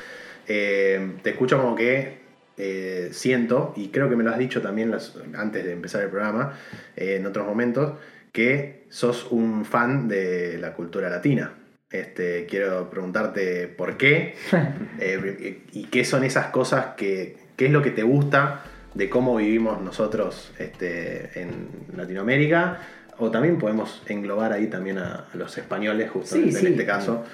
eh, 0.47 1.13
te 1.23 1.31
escucho 1.31 1.59
como 1.61 1.75
que 1.75 2.23
eh, 2.57 3.09
siento, 3.13 3.73
y 3.77 3.89
creo 3.89 4.09
que 4.09 4.15
me 4.15 4.23
lo 4.23 4.31
has 4.31 4.39
dicho 4.39 4.63
también 4.63 4.91
las- 4.91 5.17
antes 5.37 5.65
de 5.65 5.73
empezar 5.73 6.03
el 6.03 6.09
programa, 6.11 6.57
eh, 6.97 7.17
en 7.19 7.27
otros 7.27 7.45
momentos, 7.47 7.95
que 8.33 8.85
sos 8.91 9.27
un 9.31 9.65
fan 9.65 10.07
de 10.07 10.57
la 10.59 10.73
cultura 10.75 11.11
latina. 11.11 11.53
Este, 11.91 12.47
quiero 12.47 12.89
preguntarte 12.91 13.67
por 13.69 13.97
qué 13.97 14.35
y 15.73 15.85
qué 15.85 16.05
son 16.05 16.25
esas 16.25 16.47
cosas 16.47 16.95
que, 16.97 17.37
qué 17.57 17.67
es 17.67 17.73
lo 17.73 17.83
que 17.83 17.91
te 17.91 18.03
gusta 18.03 18.63
de 18.95 19.09
cómo 19.11 19.37
vivimos 19.37 19.81
nosotros 19.83 20.53
este, 20.59 21.41
en 21.41 21.69
Latinoamérica, 21.97 22.79
o 23.19 23.31
también 23.31 23.59
podemos 23.59 24.03
englobar 24.07 24.53
ahí 24.53 24.67
también 24.69 24.99
a, 24.99 25.27
a 25.33 25.37
los 25.37 25.57
españoles, 25.59 26.11
justamente 26.11 26.51
Sí, 26.53 26.57
en 26.59 26.63
sí. 26.67 26.73
este 26.73 26.87
caso, 26.87 27.25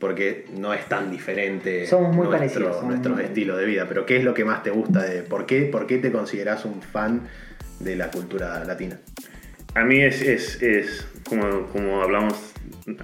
porque 0.00 0.46
no 0.56 0.72
es 0.72 0.88
tan 0.88 1.10
diferente 1.10 1.86
Somos 1.86 2.16
muy 2.16 2.26
nuestro, 2.26 2.38
parecidos, 2.38 2.76
somos 2.76 2.90
nuestro 2.90 3.14
muy 3.14 3.24
estilo 3.24 3.56
de 3.56 3.66
vida. 3.66 3.86
Pero 3.86 4.06
¿qué 4.06 4.16
es 4.16 4.24
lo 4.24 4.32
que 4.34 4.44
más 4.44 4.62
te 4.62 4.70
gusta? 4.70 5.04
De, 5.04 5.22
¿por, 5.22 5.46
qué, 5.46 5.62
¿Por 5.62 5.86
qué 5.86 5.98
te 5.98 6.10
consideras 6.10 6.64
un 6.64 6.80
fan 6.80 7.28
de 7.78 7.96
la 7.96 8.10
cultura 8.10 8.64
latina? 8.64 8.98
A 9.74 9.84
mí 9.84 10.00
es, 10.00 10.22
es, 10.22 10.60
es 10.62 11.06
como, 11.28 11.66
como 11.66 12.02
hablamos 12.02 12.54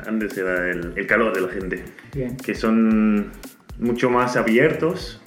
antes, 0.07 0.37
era 0.39 0.71
el, 0.71 0.95
el 0.97 1.07
calor 1.07 1.35
de 1.35 1.43
la 1.43 1.49
gente. 1.49 1.85
Bien. 2.15 2.37
Que 2.39 2.55
son 2.55 3.31
mucho 3.79 4.09
más 4.09 4.37
abiertos 4.37 5.21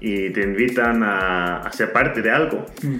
y 0.00 0.30
te 0.30 0.42
invitan 0.42 1.02
a, 1.02 1.62
a 1.62 1.72
ser 1.72 1.90
parte 1.90 2.20
de 2.20 2.30
algo. 2.30 2.66
Mm. 2.82 2.96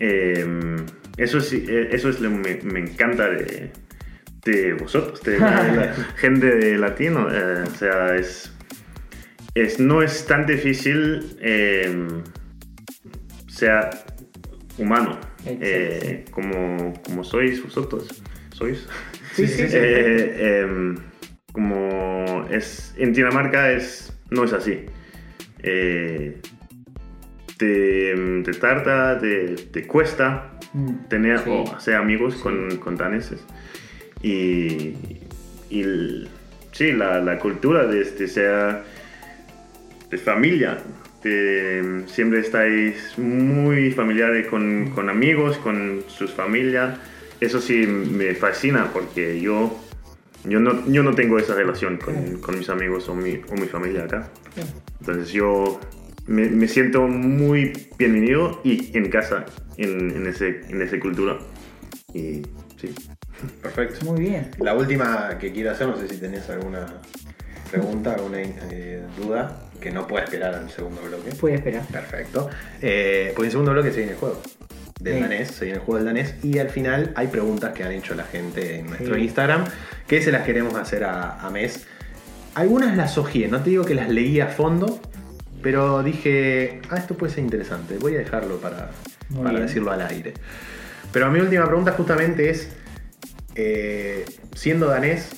Eh, 0.00 0.76
eso, 1.16 1.40
sí, 1.40 1.64
eh, 1.68 1.90
eso 1.92 2.08
es 2.08 2.20
lo 2.20 2.28
que 2.28 2.60
me, 2.64 2.72
me 2.72 2.80
encanta 2.80 3.28
de, 3.28 3.70
de 4.44 4.74
vosotros, 4.74 5.22
de 5.22 5.38
la, 5.38 5.64
de 5.64 5.76
la 5.76 5.94
gente 6.16 6.46
de 6.56 6.78
latino. 6.78 7.28
eh, 7.30 7.62
o 7.66 7.74
sea, 7.76 8.16
es, 8.16 8.52
es, 9.54 9.78
no 9.78 10.02
es 10.02 10.26
tan 10.26 10.46
difícil 10.46 11.36
eh, 11.40 12.08
ser 13.48 13.90
humano 14.78 15.18
eh, 15.46 16.24
como, 16.30 16.92
como 17.04 17.22
sois 17.24 17.62
vosotros. 17.62 18.22
¿Sois? 18.52 18.86
Sí, 19.34 19.46
sí, 19.46 19.68
sí. 19.68 19.76
Eh, 19.76 20.60
em, 20.64 20.96
como 21.52 22.46
es 22.50 22.94
en 22.96 23.12
Dinamarca 23.12 23.70
es 23.72 24.12
no 24.30 24.44
es 24.44 24.52
así 24.54 24.86
te, 27.58 28.14
te 28.44 28.52
tarda 28.58 29.18
te, 29.18 29.54
te 29.70 29.86
cuesta 29.86 30.48
Mm. 30.74 31.04
tener 31.10 31.40
o 31.48 31.70
hacer 31.76 31.96
amigos 31.96 32.36
con, 32.36 32.78
con 32.78 32.96
daneses 32.96 33.44
y, 34.22 34.94
y 35.70 35.80
el- 35.80 36.28
sí 36.72 36.92
la, 36.92 37.20
la 37.20 37.38
cultura 37.38 37.86
de, 37.86 38.04
de 38.04 38.28
ser 38.28 38.82
de 40.10 40.18
familia 40.18 40.78
de, 41.22 42.02
siempre 42.06 42.40
estáis 42.40 43.16
muy 43.18 43.90
familiares 43.92 44.46
con, 44.48 44.90
con 44.94 45.08
amigos 45.08 45.58
con 45.58 46.02
sus 46.08 46.30
familias 46.32 46.98
eso 47.40 47.60
sí 47.60 47.86
me 47.86 48.34
fascina 48.34 48.90
porque 48.92 49.40
yo 49.40 49.78
yo 50.44 50.58
no, 50.58 50.90
yo 50.90 51.02
no 51.04 51.14
tengo 51.14 51.38
esa 51.38 51.54
relación 51.54 51.98
con, 51.98 52.40
con 52.40 52.58
mis 52.58 52.68
amigos 52.68 53.08
o 53.08 53.14
mi, 53.14 53.40
o 53.48 53.54
mi 53.54 53.66
familia 53.66 54.04
acá 54.04 54.28
entonces 55.00 55.32
yo 55.32 55.78
me, 56.26 56.48
me 56.48 56.68
siento 56.68 57.06
muy 57.08 57.72
bienvenido 57.98 58.60
y 58.64 58.96
en 58.96 59.08
casa 59.10 59.44
en, 59.76 60.10
en, 60.10 60.26
ese, 60.28 60.60
en 60.68 60.80
esa 60.80 61.00
cultura. 61.00 61.38
Y 62.14 62.42
sí. 62.80 62.94
Perfecto. 63.62 64.04
Muy 64.04 64.20
bien. 64.20 64.50
La 64.58 64.74
última 64.74 65.36
que 65.38 65.52
quiero 65.52 65.70
hacer, 65.70 65.86
no 65.88 65.96
sé 65.96 66.08
si 66.08 66.16
tenés 66.18 66.48
alguna 66.50 66.86
pregunta, 67.70 68.14
alguna 68.14 68.38
eh, 68.40 69.02
duda, 69.16 69.60
que 69.80 69.90
no 69.90 70.06
pueda 70.06 70.24
esperar 70.24 70.54
al 70.54 70.70
segundo 70.70 71.00
bloque. 71.02 71.30
Puede 71.32 71.54
esperar. 71.56 71.82
Perfecto. 71.86 72.48
Eh, 72.80 73.32
porque 73.34 73.42
en 73.42 73.46
el 73.46 73.50
segundo 73.52 73.72
bloque 73.72 73.90
se 73.90 73.96
viene 73.98 74.12
el 74.12 74.18
juego 74.18 74.40
del 75.00 75.14
Sí. 75.16 75.20
danés, 75.20 75.48
se 75.50 75.64
viene 75.64 75.78
el 75.80 75.84
juego 75.84 75.96
del 75.98 76.06
danés 76.06 76.34
y 76.44 76.58
al 76.58 76.68
final 76.70 77.12
hay 77.16 77.26
preguntas 77.28 77.72
que 77.72 77.82
han 77.82 77.92
hecho 77.92 78.14
la 78.14 78.24
gente 78.24 78.78
en 78.78 78.86
nuestro 78.86 79.14
Sí. 79.16 79.22
Instagram 79.22 79.64
que 80.06 80.22
se 80.22 80.30
las 80.30 80.42
queremos 80.42 80.74
hacer 80.76 81.02
a, 81.04 81.40
a 81.40 81.50
Mes. 81.50 81.86
Algunas 82.54 82.96
las 82.96 83.16
ojeé, 83.18 83.48
no 83.48 83.62
te 83.62 83.70
digo 83.70 83.84
que 83.84 83.94
las 83.94 84.08
leí 84.10 84.38
a 84.40 84.46
fondo, 84.48 85.00
pero 85.62 86.02
dije, 86.02 86.80
ah, 86.90 86.98
esto 86.98 87.16
puede 87.16 87.32
ser 87.32 87.42
interesante, 87.44 87.96
voy 87.98 88.14
a 88.14 88.18
dejarlo 88.18 88.58
para, 88.58 88.90
Muy 89.30 89.38
para 89.44 89.50
bien. 89.54 89.66
decirlo 89.66 89.90
al 89.90 90.02
aire. 90.02 90.34
Pero 91.12 91.30
mi 91.30 91.40
última 91.40 91.66
pregunta 91.66 91.92
justamente 91.92 92.50
es, 92.50 92.68
eh, 93.54 94.24
siendo 94.54 94.86
danés, 94.88 95.30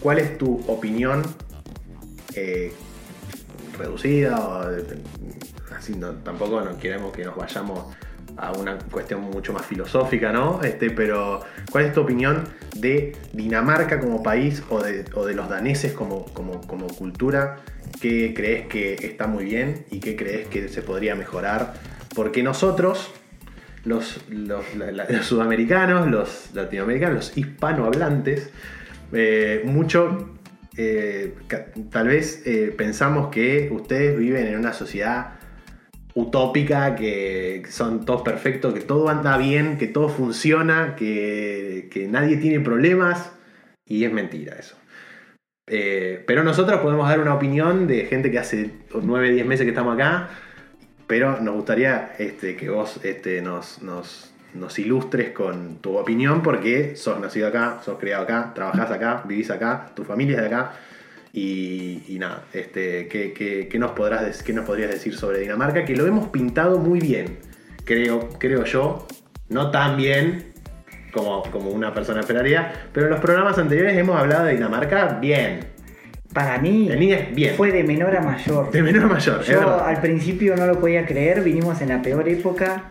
¿cuál 0.00 0.18
es 0.18 0.38
tu 0.38 0.60
opinión 0.66 1.22
eh, 2.34 2.72
reducida? 3.78 4.38
O, 4.38 5.74
así 5.76 5.94
no- 5.94 6.14
tampoco 6.16 6.60
no 6.60 6.78
queremos 6.78 7.12
que 7.12 7.24
nos 7.24 7.36
vayamos 7.36 7.86
a 8.38 8.52
una 8.52 8.76
cuestión 8.78 9.22
mucho 9.22 9.52
más 9.52 9.64
filosófica, 9.64 10.30
¿no? 10.32 10.60
Este, 10.62 10.90
pero, 10.90 11.40
¿cuál 11.70 11.86
es 11.86 11.92
tu 11.94 12.02
opinión 12.02 12.44
de 12.74 13.16
Dinamarca 13.32 13.98
como 13.98 14.22
país 14.22 14.62
o 14.68 14.82
de, 14.82 15.04
o 15.14 15.24
de 15.24 15.34
los 15.34 15.48
daneses 15.48 15.92
como, 15.92 16.26
como, 16.26 16.60
como 16.66 16.86
cultura? 16.88 17.56
¿Qué 18.00 18.34
crees 18.34 18.66
que 18.66 18.94
está 18.94 19.26
muy 19.26 19.44
bien 19.46 19.86
y 19.90 20.00
qué 20.00 20.16
crees 20.16 20.48
que 20.48 20.68
se 20.68 20.82
podría 20.82 21.14
mejorar? 21.14 21.74
Porque 22.14 22.42
nosotros, 22.42 23.10
los, 23.86 24.20
sudamericanos, 25.22 26.10
los 26.10 26.50
latinoamericanos, 26.52 27.14
los 27.14 27.38
hispanohablantes, 27.38 28.50
eh, 29.12 29.62
mucho, 29.64 30.34
eh, 30.76 31.34
tal 31.90 32.08
vez 32.08 32.42
eh, 32.46 32.74
pensamos 32.76 33.28
que 33.28 33.70
ustedes 33.72 34.18
viven 34.18 34.48
en 34.48 34.58
una 34.58 34.72
sociedad 34.72 35.34
utópica, 36.14 36.96
que 36.96 37.62
son 37.70 38.04
todos 38.04 38.22
perfectos, 38.22 38.74
que 38.74 38.80
todo 38.80 39.08
anda 39.08 39.38
bien, 39.38 39.78
que 39.78 39.86
todo 39.86 40.08
funciona, 40.08 40.96
que, 40.96 42.08
nadie 42.10 42.38
tiene 42.38 42.60
problemas, 42.60 43.32
y 43.84 44.04
es 44.04 44.12
mentira 44.12 44.56
eso. 44.58 44.76
Pero 45.66 46.42
nosotros 46.42 46.80
podemos 46.80 47.08
dar 47.08 47.20
una 47.20 47.34
opinión 47.34 47.86
de 47.86 48.06
gente 48.06 48.30
que 48.30 48.38
hace 48.38 48.70
9, 48.94 49.30
10 49.30 49.46
meses 49.46 49.64
que 49.64 49.70
estamos 49.70 49.94
acá, 49.94 50.30
pero 51.06 51.40
nos 51.40 51.54
gustaría 51.54 52.14
este, 52.18 52.56
que 52.56 52.68
vos 52.68 53.00
este, 53.02 53.40
nos, 53.42 53.78
ilustres 54.78 55.30
con 55.30 55.76
tu 55.76 55.96
opinión 55.96 56.42
porque 56.42 56.96
sos 56.96 57.20
nacido 57.20 57.48
acá, 57.48 57.80
sos 57.84 57.98
criado 57.98 58.24
acá, 58.24 58.52
trabajás 58.54 58.90
acá, 58.90 59.22
vivís 59.26 59.50
acá, 59.50 59.90
tu 59.94 60.04
familia 60.04 60.36
es 60.36 60.42
de 60.42 60.46
acá 60.46 60.72
Y, 61.32 62.16
nada, 62.18 62.44
este, 62.52 63.08
¿qué, 63.08 63.78
nos 63.78 63.92
podrás, 63.92 64.42
qué 64.42 64.52
nos 64.52 64.64
podrías 64.64 64.90
decir 64.90 65.16
sobre 65.16 65.40
Dinamarca? 65.40 65.84
Que 65.84 65.94
lo 65.94 66.06
hemos 66.06 66.28
pintado 66.28 66.78
muy 66.78 67.00
bien, 67.00 67.38
creo, 67.84 68.30
creo 68.38 68.64
yo. 68.64 69.06
No 69.48 69.70
tan 69.70 69.96
bien 69.96 70.52
como, 71.12 71.42
como 71.52 71.70
una 71.70 71.94
persona 71.94 72.20
esperaría, 72.20 72.88
pero 72.92 73.06
en 73.06 73.12
los 73.12 73.20
programas 73.20 73.56
anteriores 73.58 73.96
hemos 73.96 74.18
hablado 74.18 74.46
de 74.46 74.54
Dinamarca 74.54 75.18
bien. 75.20 75.75
Para 76.36 76.58
mí 76.58 76.90
bien. 77.32 77.54
fue 77.56 77.72
de 77.72 77.82
menor 77.82 78.14
a 78.14 78.20
mayor. 78.20 78.70
De 78.70 78.82
menor 78.82 79.04
a 79.04 79.06
mayor, 79.06 79.42
Yo 79.42 79.82
al 79.82 80.02
principio 80.02 80.54
no 80.54 80.66
lo 80.66 80.78
podía 80.78 81.06
creer, 81.06 81.42
vinimos 81.42 81.80
en 81.80 81.88
la 81.88 82.02
peor 82.02 82.28
época. 82.28 82.90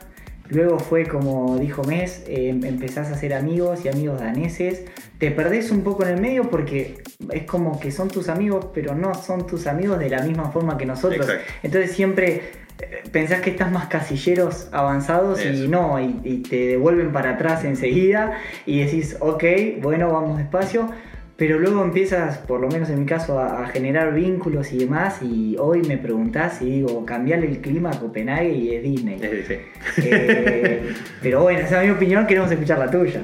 Luego 0.49 0.79
fue 0.79 1.05
como 1.05 1.55
dijo 1.60 1.84
Mes, 1.84 2.23
eh, 2.27 2.49
empezás 2.49 3.10
a 3.10 3.13
hacer 3.13 3.36
amigos 3.36 3.86
y 3.86 3.89
amigos 3.89 4.19
daneses. 4.19 4.86
Te 5.19 5.29
perdés 5.29 5.69
un 5.69 5.84
poco 5.84 6.01
en 6.05 6.15
el 6.15 6.21
medio 6.21 6.49
porque 6.49 7.03
es 7.31 7.43
como 7.43 7.79
que 7.79 7.91
son 7.91 8.08
tus 8.08 8.29
amigos, 8.29 8.69
pero 8.73 8.95
no 8.95 9.13
son 9.13 9.45
tus 9.45 9.67
amigos 9.67 9.99
de 9.99 10.10
la 10.10 10.23
misma 10.23 10.49
forma 10.49 10.75
que 10.75 10.88
nosotros. 10.88 11.27
Exacto. 11.27 11.53
Entonces 11.62 11.91
siempre 11.91 12.41
eh, 12.81 13.03
pensás 13.12 13.41
que 13.41 13.51
estás 13.51 13.71
más 13.71 13.86
casilleros 13.89 14.69
avanzados 14.71 15.45
y 15.45 15.67
no, 15.67 15.99
y, 15.99 16.19
y 16.23 16.38
te 16.38 16.65
devuelven 16.65 17.12
para 17.12 17.36
atrás 17.36 17.63
enseguida 17.63 18.39
y 18.65 18.84
decís, 18.84 19.17
ok, 19.19 19.43
bueno, 19.84 20.12
vamos 20.12 20.39
despacio. 20.39 20.89
Pero 21.38 21.60
luego 21.60 21.84
empiezas, 21.84 22.38
por 22.38 22.62
lo 22.62 22.69
menos 22.69 22.89
en 22.89 23.00
mi 23.02 23.06
caso, 23.06 23.39
a, 23.39 23.63
a 23.63 23.67
generar 23.67 24.13
vínculos 24.13 24.71
y 24.71 24.78
demás. 24.78 25.21
Y 25.21 25.58
hoy 25.60 25.82
me 25.82 25.98
preguntás 25.98 26.62
y 26.62 26.65
digo, 26.65 27.06
cambiarle 27.06 27.48
el 27.50 27.58
clima 27.60 27.91
a 27.91 28.00
Copenhague 28.00 28.54
y 28.54 28.74
es 28.76 28.84
Disney. 28.84 29.19
Es- 29.21 29.48
sí. 29.48 29.56
Eh, 30.04 30.93
pero 31.21 31.41
bueno, 31.43 31.60
esa 31.60 31.82
es 31.84 31.89
mi 31.89 31.95
opinión, 31.95 32.26
queremos 32.26 32.50
escuchar 32.52 32.80
la 32.80 32.89
tuya. 32.89 33.21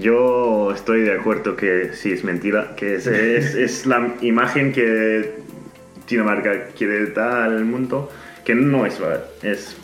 Yo 0.00 0.70
estoy 0.72 1.00
de 1.00 1.12
acuerdo 1.14 1.56
que 1.56 1.90
sí, 1.94 2.12
es 2.12 2.22
mentira, 2.22 2.76
que 2.76 2.94
es, 2.94 3.06
es, 3.08 3.54
es 3.56 3.86
la 3.86 4.14
imagen 4.20 4.72
que 4.72 5.32
Dinamarca 6.08 6.66
quiere 6.76 7.06
dar 7.06 7.50
al 7.50 7.64
mundo, 7.64 8.12
que 8.44 8.54
no 8.54 8.86
es 8.86 8.98
verdad. 9.00 9.24
Es, 9.42 9.76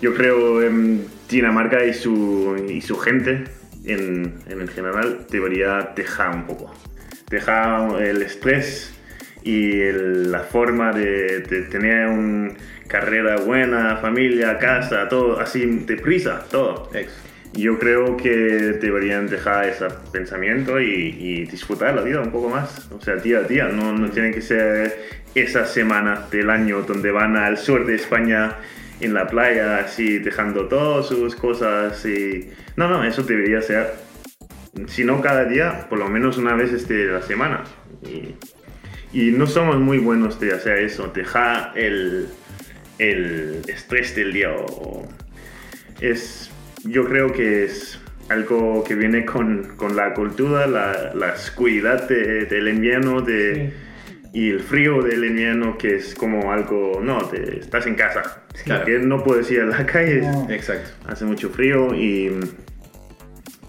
yo 0.00 0.14
creo 0.14 0.62
en 0.62 1.04
Dinamarca 1.28 1.84
y 1.84 1.94
su, 1.94 2.64
y 2.68 2.80
su 2.80 2.96
gente 2.96 3.42
en, 3.84 4.34
en 4.48 4.68
general 4.68 5.26
debería 5.30 5.92
dejar 5.94 6.34
un 6.34 6.46
poco. 6.46 6.74
Dejar 7.30 8.02
el 8.02 8.22
estrés 8.22 8.94
y 9.42 9.80
el- 9.80 10.30
la 10.32 10.40
forma 10.40 10.92
de, 10.92 11.40
de 11.40 11.62
tener 11.62 12.08
una 12.08 12.52
carrera 12.88 13.36
buena, 13.36 13.96
familia, 13.96 14.58
casa, 14.58 15.08
todo 15.08 15.40
así 15.40 15.64
deprisa, 15.86 16.44
todo. 16.50 16.90
Yo 17.52 17.78
creo 17.78 18.16
que 18.16 18.30
deberían 18.30 19.28
dejar 19.28 19.68
ese 19.68 19.86
pensamiento 20.12 20.80
y, 20.80 21.16
y 21.20 21.44
disfrutar 21.46 21.94
la 21.94 22.02
vida 22.02 22.20
un 22.20 22.32
poco 22.32 22.48
más. 22.50 22.90
O 22.90 23.00
sea, 23.00 23.14
día 23.16 23.38
a 23.38 23.42
día. 23.42 23.68
No, 23.68 23.92
no 23.96 24.10
tiene 24.10 24.32
que 24.32 24.42
ser 24.42 24.98
esa 25.36 25.64
semana 25.64 26.26
del 26.32 26.50
año 26.50 26.82
donde 26.82 27.12
van 27.12 27.36
al 27.36 27.56
sur 27.56 27.86
de 27.86 27.94
España 27.94 28.56
en 29.00 29.14
la 29.14 29.28
playa, 29.28 29.78
así 29.78 30.18
dejando 30.18 30.66
todas 30.66 31.06
sus 31.06 31.36
cosas. 31.36 32.04
Y... 32.06 32.50
No, 32.76 32.88
no, 32.88 33.04
eso 33.04 33.22
debería 33.22 33.60
ser, 33.62 33.94
si 34.88 35.04
no 35.04 35.20
cada 35.20 35.44
día, 35.44 35.86
por 35.88 35.98
lo 35.98 36.08
menos 36.08 36.38
una 36.38 36.54
vez 36.54 36.72
este, 36.72 37.06
la 37.06 37.22
semana. 37.22 37.64
Y, 38.02 38.34
y 39.16 39.30
no 39.30 39.46
somos 39.46 39.78
muy 39.78 39.98
buenos 39.98 40.40
de 40.40 40.52
hacer 40.52 40.78
eso, 40.78 41.08
dejar 41.14 41.72
el, 41.76 42.26
el 42.98 43.62
estrés 43.68 44.14
del 44.16 44.32
día. 44.32 44.50
o- 44.52 45.08
es, 46.00 46.50
yo 46.84 47.04
creo 47.04 47.32
que 47.32 47.64
es 47.64 48.00
algo 48.28 48.82
que 48.84 48.94
viene 48.96 49.24
con, 49.24 49.76
con 49.76 49.94
la 49.96 50.12
cultura, 50.14 50.66
la, 50.66 51.12
la 51.14 51.32
oscuridad 51.34 52.08
de- 52.08 52.46
del 52.46 52.68
invierno 52.68 53.20
de, 53.20 53.72
y 54.32 54.50
el 54.50 54.60
frío 54.60 55.00
del 55.02 55.24
invierno, 55.24 55.78
que 55.78 55.94
es 55.96 56.14
como 56.14 56.52
algo, 56.52 57.00
no, 57.02 57.18
te- 57.28 57.60
estás 57.60 57.86
en 57.86 57.94
casa, 57.94 58.42
Claro. 58.64 58.84
que 58.84 58.98
no 58.98 59.22
puedes 59.22 59.50
ir 59.50 59.60
a 59.60 59.66
la 59.66 59.86
calle, 59.86 60.22
No. 60.22 60.48
Exacto. 60.50 60.90
hace 61.06 61.24
mucho 61.24 61.50
frío 61.50 61.94
y, 61.94 62.32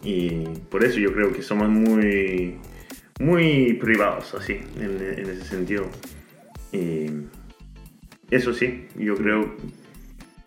y 0.06 0.46
por 0.70 0.84
eso 0.84 1.00
yo 1.00 1.12
creo 1.14 1.34
que 1.34 1.42
somos 1.42 1.68
muy, 1.68 2.56
muy 3.20 3.74
privados 3.74 4.34
así, 4.36 4.62
en, 4.80 4.98
en 5.02 5.30
ese 5.30 5.44
sentido. 5.44 5.88
Y 6.72 7.10
eso 8.30 8.54
sí, 8.54 8.88
yo 8.98 9.16
creo 9.16 9.56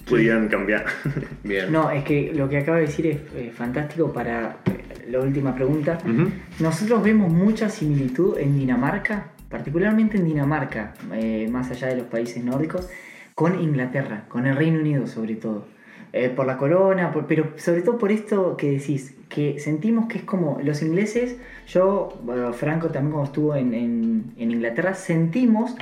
podrían 0.09 0.49
cambiar. 0.49 0.87
Bien. 1.45 1.71
No, 1.71 1.91
es 1.91 2.05
que 2.05 2.33
lo 2.35 2.49
que 2.49 2.59
acaba 2.59 2.79
de 2.79 2.87
decir 2.87 3.07
es 3.07 3.19
eh, 3.35 3.53
fantástico 3.55 4.13
para 4.13 4.59
eh, 4.67 5.07
la 5.11 5.21
última 5.21 5.55
pregunta. 5.55 5.99
Nosotros 6.61 7.03
vemos 7.03 7.33
mucha 7.33 7.69
similitud 7.69 8.39
en 8.39 8.59
Dinamarca, 8.59 9.29
particularmente 9.49 10.17
en 10.17 10.25
Dinamarca, 10.25 10.95
eh, 11.13 11.49
más 11.51 11.71
allá 11.71 11.89
de 11.89 11.97
los 11.97 12.07
países 12.07 12.43
nórdicos, 12.43 12.89
con 13.35 13.61
Inglaterra, 13.61 14.25
con 14.29 14.47
el 14.47 14.57
Reino 14.57 14.81
Unido 14.81 15.07
sobre 15.07 15.37
todo. 15.37 15.67
Eh, 16.15 16.31
por 16.31 16.47
la 16.47 16.57
corona, 16.57 17.13
pero 17.29 17.53
sobre 17.59 17.83
todo 17.83 17.99
por 17.99 18.11
esto 18.11 18.57
que 18.57 18.71
decís, 18.71 19.15
que 19.29 19.59
sentimos 19.61 20.09
que 20.09 20.17
es 20.19 20.25
como 20.25 20.59
los 20.65 20.81
ingleses, 20.81 21.37
yo, 21.69 22.19
Franco 22.57 22.89
también 22.89 23.13
como 23.13 23.25
estuvo 23.25 23.55
en, 23.55 23.75
en- 23.75 24.33
Inglaterra, 24.39 24.95
sentimos 24.95 25.77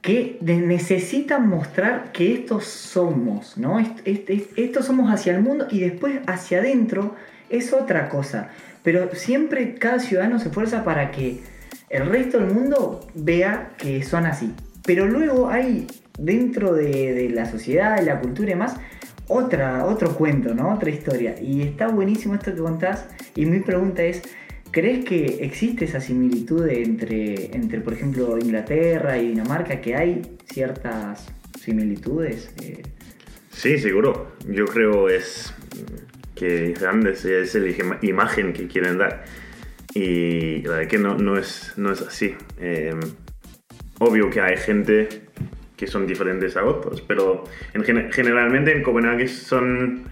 que 0.00 0.38
necesitan 0.40 1.48
mostrar 1.48 2.12
que 2.12 2.32
estos 2.34 2.64
somos, 2.66 3.56
¿no? 3.58 3.80
Est- 3.80 4.00
est- 4.06 4.30
est- 4.30 4.58
estos 4.58 4.86
somos 4.86 5.12
hacia 5.12 5.34
el 5.36 5.42
mundo 5.42 5.66
y 5.70 5.80
después 5.80 6.20
hacia 6.26 6.58
adentro 6.58 7.14
es 7.50 7.72
otra 7.72 8.08
cosa. 8.08 8.50
Pero 8.84 9.12
siempre 9.14 9.74
cada 9.74 9.98
ciudadano 10.00 10.38
se 10.38 10.48
esfuerza 10.48 10.82
para 10.84 11.10
que 11.12 11.40
el 11.90 12.06
resto 12.06 12.38
del 12.38 12.52
mundo 12.52 13.06
vea 13.14 13.70
que 13.76 14.02
son 14.02 14.26
así. 14.26 14.52
Pero 14.84 15.06
luego 15.06 15.48
hay 15.50 15.86
dentro 16.18 16.74
de, 16.74 17.12
de 17.12 17.28
la 17.30 17.46
sociedad, 17.46 17.96
de 17.96 18.02
la 18.02 18.20
cultura 18.20 18.48
y 18.48 18.52
demás, 18.54 18.76
otra, 19.28 19.84
otro 19.86 20.14
cuento, 20.14 20.54
¿no? 20.54 20.74
Otra 20.74 20.90
historia. 20.90 21.34
Y 21.40 21.62
está 21.62 21.88
buenísimo 21.88 22.34
esto 22.34 22.52
que 22.54 22.60
contás. 22.60 23.06
Y 23.34 23.46
mi 23.46 23.60
pregunta 23.60 24.02
es, 24.02 24.22
¿crees 24.70 25.04
que 25.04 25.38
existe 25.44 25.84
esa 25.84 26.00
similitud 26.00 26.66
entre, 26.68 27.54
entre 27.56 27.80
por 27.80 27.92
ejemplo, 27.94 28.38
Inglaterra 28.38 29.18
y 29.18 29.28
Dinamarca? 29.28 29.80
Que 29.80 29.94
hay 29.96 30.22
ciertas 30.52 31.26
similitudes. 31.60 32.52
Eh, 32.62 32.82
Sí, 33.54 33.78
seguro. 33.78 34.32
Yo 34.48 34.64
creo 34.64 35.08
es 35.10 35.52
que 36.34 36.72
grandes 36.72 37.24
es 37.26 37.54
la 37.54 37.68
ima- 37.68 37.98
imagen 38.00 38.52
que 38.54 38.66
quieren 38.66 38.96
dar. 38.96 39.24
Y 39.94 40.62
la 40.62 40.70
verdad 40.76 40.88
que 40.90 40.98
no, 40.98 41.18
no, 41.18 41.36
es, 41.38 41.74
no 41.76 41.92
es 41.92 42.00
así. 42.00 42.34
Eh, 42.58 42.94
obvio 43.98 44.30
que 44.30 44.40
hay 44.40 44.56
gente 44.56 45.06
que 45.76 45.86
son 45.86 46.06
diferentes 46.06 46.56
a 46.56 46.64
otros, 46.64 47.00
pero 47.00 47.44
en 47.74 47.82
gen- 47.84 48.12
generalmente 48.12 48.72
en 48.72 48.82
Copenhague 48.82 49.26
son, 49.28 50.04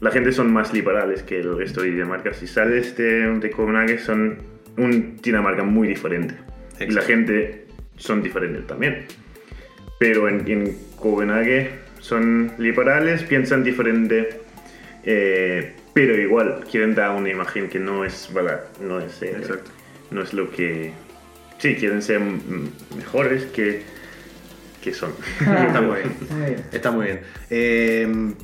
la 0.00 0.10
gente 0.10 0.32
son 0.32 0.52
más 0.52 0.72
liberales 0.72 1.22
que 1.22 1.40
el 1.40 1.56
resto 1.56 1.82
de 1.82 1.90
Dinamarca. 1.90 2.32
Si 2.32 2.46
sales 2.46 2.96
de, 2.96 3.38
de 3.38 3.50
Copenhague 3.50 3.98
son 3.98 4.38
un 4.76 5.16
Dinamarca 5.22 5.62
muy 5.62 5.88
diferente. 5.88 6.34
Y 6.76 6.78
la 6.78 6.84
Exacto. 6.86 7.06
gente 7.08 7.66
son 7.96 8.22
diferentes 8.22 8.66
también. 8.66 9.04
Pero 9.98 10.28
en, 10.28 10.50
en 10.50 10.76
Copenhague 10.96 11.70
son 11.98 12.52
liberales, 12.56 13.22
piensan 13.24 13.62
diferente, 13.62 14.40
eh, 15.04 15.74
pero 15.92 16.16
igual 16.16 16.64
quieren 16.70 16.94
dar 16.94 17.10
una 17.14 17.28
imagen 17.28 17.68
que 17.68 17.78
no 17.78 18.04
es 18.04 18.30
no 18.80 19.00
es, 19.00 19.20
eh, 19.20 19.34
Exacto. 19.36 19.70
no 20.10 20.22
es 20.22 20.32
lo 20.32 20.50
que... 20.50 20.92
Sí, 21.58 21.74
quieren 21.74 22.00
ser 22.00 22.20
mejores 22.96 23.44
que, 23.44 23.82
que 24.82 24.94
son. 24.94 25.12
Está 25.40 25.80
muy 25.80 25.96
bien. 25.96 26.16
muy 26.30 26.46
bien. 26.46 26.64
Está 26.72 26.90
muy 26.90 27.06
bien. 27.06 27.20
Eh, 27.50 28.34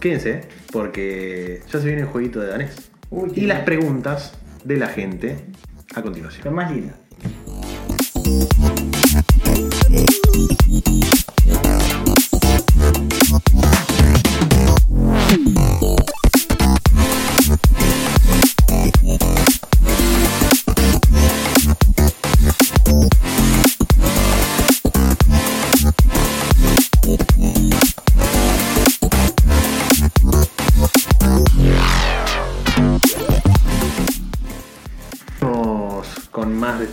quédense, 0.00 0.42
porque 0.72 1.62
ya 1.70 1.80
se 1.80 1.86
viene 1.86 2.02
el 2.02 2.08
jueguito 2.08 2.40
de 2.40 2.48
danés. 2.48 2.90
Uy, 3.10 3.32
y 3.34 3.42
las 3.42 3.60
preguntas 3.60 4.32
de 4.64 4.76
la 4.76 4.88
gente 4.88 5.36
a 5.94 6.02
continuación. 6.02 6.44
Lo 6.44 6.52
más 6.52 6.70
lindo. 6.70 6.94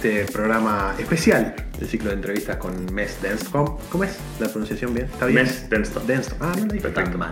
Este 0.02 0.24
programa 0.32 0.96
especial 0.98 1.54
del 1.78 1.88
ciclo 1.90 2.10
de 2.10 2.16
entrevistas 2.16 2.56
con 2.56 2.86
Mes 2.94 3.18
Denstrom. 3.22 3.78
¿Cómo 3.90 4.06
es 4.06 4.18
la 4.40 4.48
pronunciación 4.48 4.94
bien? 4.94 5.08
¿Está 5.12 5.26
bien? 5.26 5.44
Mes 5.44 5.70
Denstrom. 5.70 6.06
Denstrom. 6.08 6.38
Ah, 6.42 6.54
no 6.58 6.66
lo 6.68 6.72
dije 6.74 6.88
tan 6.90 7.18
mal. 7.18 7.32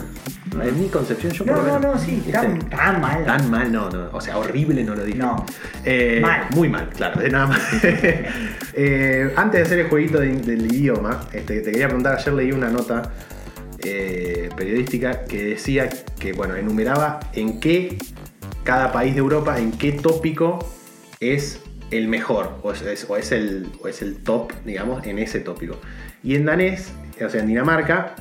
En 0.62 0.78
mi 0.78 0.90
concepción, 0.90 1.32
yo 1.32 1.46
por 1.46 1.56
No, 1.56 1.62
lo 1.62 1.68
no, 1.68 1.80
menos- 1.80 1.96
no, 1.96 2.06
sí, 2.06 2.12
¿viste? 2.16 2.32
tan, 2.34 2.60
tan 2.70 3.00
mal. 3.00 3.26
Tan 3.26 3.50
mal, 3.50 3.72
no, 3.72 3.90
no. 3.90 4.10
O 4.12 4.20
sea, 4.20 4.38
horrible 4.38 4.84
no 4.84 4.96
lo 4.96 5.06
dije. 5.06 5.18
No. 5.18 5.46
Eh, 5.86 6.20
Mal. 6.22 6.48
Muy 6.56 6.68
mal, 6.68 6.90
claro, 6.90 7.22
de 7.22 7.30
nada 7.30 7.48
más. 7.48 7.62
Eh, 8.80 9.34
antes 9.36 9.62
de 9.62 9.66
hacer 9.66 9.80
el 9.80 9.88
jueguito 9.88 10.20
de- 10.20 10.36
del 10.36 10.72
idioma, 10.72 11.22
este, 11.34 11.62
te 11.62 11.72
quería 11.72 11.88
preguntar, 11.88 12.16
ayer 12.20 12.32
leí 12.34 12.52
una 12.52 12.70
nota 12.70 13.12
eh, 13.84 14.50
periodística 14.56 15.24
que 15.26 15.44
decía 15.46 15.90
que, 16.20 16.34
bueno, 16.34 16.56
enumeraba 16.56 17.20
en 17.34 17.60
qué 17.60 17.98
cada 18.64 18.92
país 18.92 19.14
de 19.16 19.20
Europa, 19.20 19.58
en 19.58 19.72
qué 19.72 19.94
tópico 19.94 20.60
es 21.20 21.60
el 21.92 22.08
mejor, 22.08 22.60
o 22.64 22.72
es, 22.72 22.82
es- 22.82 23.06
o 23.10 23.18
es 23.18 23.32
el, 23.32 23.68
o 23.82 23.88
es 23.88 24.02
el 24.02 24.18
top, 24.24 24.52
digamos, 24.66 25.06
en 25.06 25.20
ese 25.20 25.40
tópico. 25.40 25.80
Y 26.24 26.36
en 26.36 26.46
danés, 26.46 26.92
o 27.24 27.30
sea, 27.30 27.42
en 27.42 27.48
Dinamarca, 27.48 28.16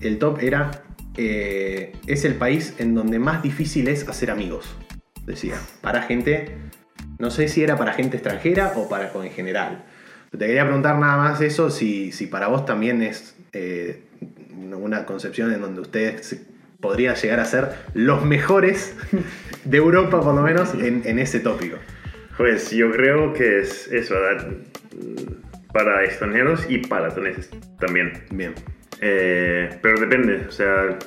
el 0.00 0.18
top 0.18 0.38
era, 0.42 0.70
eh, 1.16 1.92
es 2.06 2.24
el 2.24 2.34
país 2.34 2.74
en 2.78 2.94
donde 2.94 3.18
más 3.18 3.42
difícil 3.42 3.88
es 3.88 4.08
hacer 4.08 4.30
amigos, 4.30 4.74
decía, 5.26 5.54
para 5.80 6.02
gente, 6.02 6.56
no 7.18 7.30
sé 7.30 7.48
si 7.48 7.62
era 7.62 7.76
para 7.76 7.92
gente 7.92 8.16
extranjera 8.16 8.72
o 8.76 8.88
para 8.88 9.10
en 9.12 9.30
general. 9.30 9.84
Te 10.30 10.38
quería 10.46 10.64
preguntar 10.64 10.98
nada 10.98 11.18
más 11.18 11.40
eso, 11.42 11.70
si, 11.70 12.10
si 12.12 12.26
para 12.26 12.48
vos 12.48 12.64
también 12.64 13.02
es 13.02 13.36
eh, 13.52 14.02
una 14.72 15.04
concepción 15.04 15.52
en 15.52 15.60
donde 15.60 15.82
ustedes 15.82 16.40
podrían 16.80 17.14
llegar 17.14 17.38
a 17.38 17.44
ser 17.44 17.74
los 17.92 18.24
mejores 18.24 18.96
de 19.64 19.76
Europa, 19.76 20.20
por 20.20 20.34
lo 20.34 20.40
menos, 20.42 20.72
en, 20.74 21.02
en 21.04 21.18
ese 21.18 21.38
tópico. 21.40 21.76
Pues 22.36 22.70
yo 22.70 22.90
creo 22.90 23.32
que 23.32 23.60
es 23.60 23.88
eso, 23.92 24.14
¿verdad? 24.14 24.48
para 25.72 26.04
extranjeros 26.04 26.66
y 26.68 26.78
para 26.78 27.08
daneses 27.08 27.48
también. 27.80 28.12
Bien. 28.30 28.52
Eh, 29.00 29.70
pero 29.80 29.98
depende, 29.98 30.44
o 30.46 30.50
sea, 30.52 30.98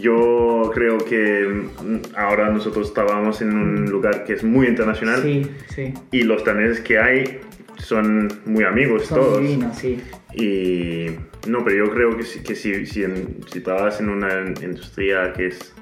yo 0.00 0.70
creo 0.74 0.98
que 0.98 1.46
mm, 1.80 2.16
ahora 2.16 2.50
nosotros 2.50 2.88
estábamos 2.88 3.40
en 3.40 3.56
un 3.56 3.90
lugar 3.90 4.24
que 4.24 4.32
es 4.32 4.42
muy 4.42 4.66
internacional 4.66 5.22
Sí, 5.22 5.46
sí. 5.68 5.94
y 6.10 6.22
los 6.22 6.44
daneses 6.44 6.80
que 6.80 6.98
hay 6.98 7.40
son 7.78 8.28
muy 8.46 8.64
amigos 8.64 9.06
Son 9.06 9.18
todos. 9.20 9.40
divinos, 9.40 9.76
sí. 9.78 10.00
Y 10.34 11.06
no, 11.48 11.62
pero 11.64 11.84
yo 11.86 11.92
creo 11.92 12.16
que, 12.16 12.24
si- 12.24 12.42
que 12.42 12.54
si, 12.54 12.84
si, 12.86 13.04
en- 13.04 13.36
si 13.50 13.60
trabajas 13.60 14.00
en 14.00 14.08
una 14.08 14.44
industria 14.62 15.32
que, 15.34 15.46
es, 15.48 15.72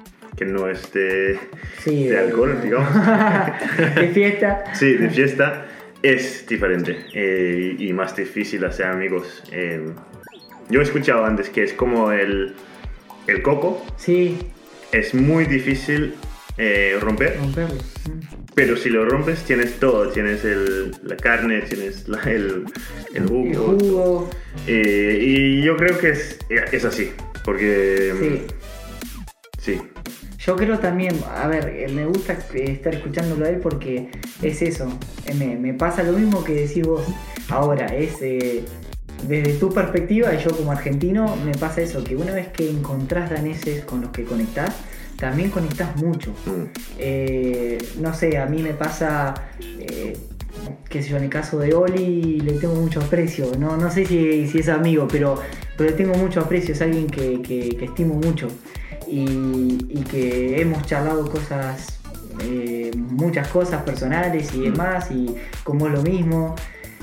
que 0.41 0.45
no 0.47 0.67
es 0.67 0.91
de, 0.91 1.37
Sí, 1.83 2.07
de 2.07 2.17
alcohol, 2.17 2.59
digamos, 2.63 2.89
de 3.95 4.07
fiesta. 4.07 4.63
sí, 4.73 4.93
de 4.93 5.07
fiesta, 5.11 5.67
es 6.01 6.47
diferente 6.47 6.97
eh, 7.13 7.75
y 7.77 7.93
más 7.93 8.15
difícil 8.15 8.65
hacer 8.65 8.87
amigos. 8.87 9.43
Eh, 9.51 9.85
yo 10.69 10.79
he 10.79 10.83
escuchado 10.83 11.25
antes 11.25 11.49
que 11.49 11.61
es 11.63 11.73
como 11.73 12.11
el, 12.11 12.55
el 13.27 13.41
coco, 13.43 13.85
Sí, 13.97 14.39
es 14.91 15.13
muy 15.13 15.45
difícil 15.45 16.15
eh, 16.57 16.97
romper, 16.99 17.37
romperlo. 17.37 17.75
Mm. 17.75 18.19
pero 18.55 18.75
si 18.75 18.89
lo 18.89 19.05
rompes 19.05 19.43
tienes 19.43 19.79
todo, 19.79 20.09
tienes 20.09 20.43
el, 20.43 20.91
la 21.03 21.17
carne, 21.17 21.61
tienes 21.69 22.07
la- 22.09 22.23
el, 22.23 22.65
el 23.13 23.23
El 23.23 23.27
jugo. 23.27 23.77
jugo. 23.79 24.29
Eh, 24.65 25.19
y 25.21 25.61
yo 25.61 25.77
creo 25.77 25.99
que 25.99 26.09
es, 26.09 26.39
es 26.49 26.83
así, 26.85 27.11
porque... 27.45 28.11
Sí. 28.19 28.47
Sí, 29.59 29.79
Yo 30.45 30.55
creo 30.55 30.79
también, 30.79 31.15
a 31.35 31.47
ver, 31.47 31.67
eh, 31.69 31.87
me 31.93 32.05
gusta 32.05 32.33
estar 32.55 32.95
escuchándolo 32.95 33.45
a 33.45 33.49
él 33.49 33.57
porque 33.57 34.09
es 34.41 34.61
eso. 34.61 34.87
eh, 35.25 35.33
Me, 35.35 35.55
me 35.55 35.73
pasa 35.73 36.01
lo 36.03 36.13
mismo 36.13 36.43
que 36.43 36.53
decís 36.53 36.85
vos 36.85 37.03
ahora. 37.49 37.85
Es 37.95 38.21
eh, 38.21 38.63
desde 39.27 39.53
tu 39.53 39.69
perspectiva, 39.69 40.33
y 40.33 40.39
yo 40.39 40.49
como 40.57 40.71
argentino, 40.71 41.35
me 41.45 41.51
pasa 41.51 41.81
eso, 41.81 42.03
que 42.03 42.15
una 42.15 42.31
vez 42.33 42.47
que 42.47 42.67
encontrás 42.69 43.29
daneses 43.29 43.85
con 43.85 44.01
los 44.01 44.09
que 44.09 44.23
conectás, 44.23 44.75
también 45.17 45.51
conectás 45.51 45.95
mucho. 45.97 46.31
Mm. 46.47 46.63
Eh, 46.97 47.77
no 47.99 48.11
sé, 48.15 48.39
a 48.39 48.47
mí 48.47 48.63
me 48.63 48.73
pasa, 48.73 49.35
eh, 49.79 50.17
qué 50.89 51.03
sé 51.03 51.09
yo, 51.09 51.17
en 51.17 51.25
el 51.25 51.29
caso 51.29 51.59
de 51.59 51.75
Oli 51.75 52.39
le 52.39 52.53
tengo 52.53 52.73
mucho 52.73 52.99
aprecio. 52.99 53.51
No, 53.59 53.77
no 53.77 53.91
sé 53.91 54.05
si, 54.07 54.47
si 54.47 54.57
es 54.57 54.69
amigo, 54.69 55.07
pero, 55.07 55.39
pero 55.77 55.91
le 55.91 55.95
tengo 55.95 56.15
mucho 56.15 56.39
aprecio. 56.39 56.73
Es 56.73 56.81
alguien 56.81 57.05
que, 57.05 57.43
que- 57.43 57.75
que 57.77 57.85
estimo 57.85 58.15
mucho 58.15 58.47
y, 59.11 59.77
y 59.89 60.03
que 60.09 60.61
hemos 60.61 60.85
charlado 60.85 61.29
cosas, 61.29 61.99
eh, 62.43 62.91
muchas 62.95 63.49
cosas 63.49 63.83
personales 63.83 64.53
y 64.55 64.61
demás, 64.61 65.11
y 65.11 65.35
como 65.63 65.87
es 65.87 65.93
lo 65.93 66.01
mismo. 66.01 66.55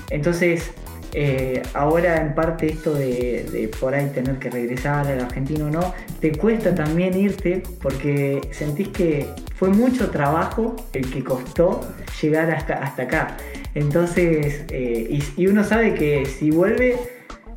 Entonces, 0.09 0.71
eh, 1.13 1.61
ahora 1.73 2.21
en 2.21 2.35
parte 2.35 2.67
esto 2.67 2.93
de, 2.93 3.47
de 3.51 3.67
por 3.79 3.93
ahí 3.95 4.09
tener 4.09 4.37
que 4.37 4.49
regresar 4.49 5.07
al 5.07 5.21
argentino 5.21 5.69
no, 5.69 5.93
te 6.19 6.31
cuesta 6.31 6.75
también 6.75 7.17
irte 7.17 7.63
porque 7.81 8.41
sentís 8.51 8.89
que 8.89 9.27
fue 9.55 9.69
mucho 9.69 10.11
trabajo 10.11 10.75
el 10.93 11.09
que 11.09 11.23
costó 11.23 11.81
llegar 12.21 12.51
hasta, 12.51 12.75
hasta 12.75 13.03
acá. 13.03 13.37
Entonces, 13.75 14.65
eh, 14.69 15.07
y, 15.09 15.41
y 15.41 15.47
uno 15.47 15.63
sabe 15.63 15.93
que 15.93 16.25
si 16.25 16.51
vuelve 16.51 16.97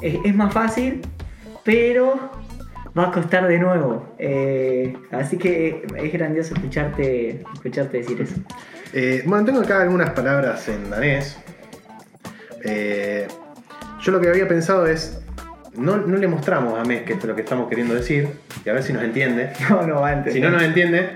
es, 0.00 0.16
es 0.24 0.34
más 0.34 0.52
fácil, 0.52 1.02
pero 1.64 2.41
va 2.96 3.08
a 3.08 3.10
costar 3.12 3.46
de 3.48 3.58
nuevo. 3.58 4.14
Eh, 4.18 4.96
así 5.10 5.38
que 5.38 5.86
es 5.96 6.12
grandioso 6.12 6.54
escucharte, 6.54 7.42
escucharte 7.54 7.98
decir 7.98 8.20
eso. 8.20 8.34
Eh, 8.92 9.22
bueno, 9.26 9.44
tengo 9.44 9.60
acá 9.60 9.80
algunas 9.82 10.10
palabras 10.10 10.68
en 10.68 10.90
danés. 10.90 11.38
Eh, 12.64 13.26
yo 14.00 14.12
lo 14.12 14.20
que 14.20 14.28
había 14.28 14.46
pensado 14.48 14.86
es, 14.86 15.20
no, 15.74 15.96
no 15.96 16.16
le 16.16 16.28
mostramos 16.28 16.78
a 16.78 16.84
Mes 16.84 17.02
que 17.02 17.14
es 17.14 17.24
lo 17.24 17.34
que 17.34 17.42
estamos 17.42 17.68
queriendo 17.68 17.94
decir, 17.94 18.28
y 18.64 18.68
a 18.68 18.72
ver 18.74 18.82
si 18.82 18.92
nos 18.92 19.02
entiende. 19.02 19.50
No, 19.70 19.86
no, 19.86 20.04
antes. 20.04 20.34
Si 20.34 20.40
no 20.40 20.50
nos 20.50 20.62
entiende, 20.62 21.10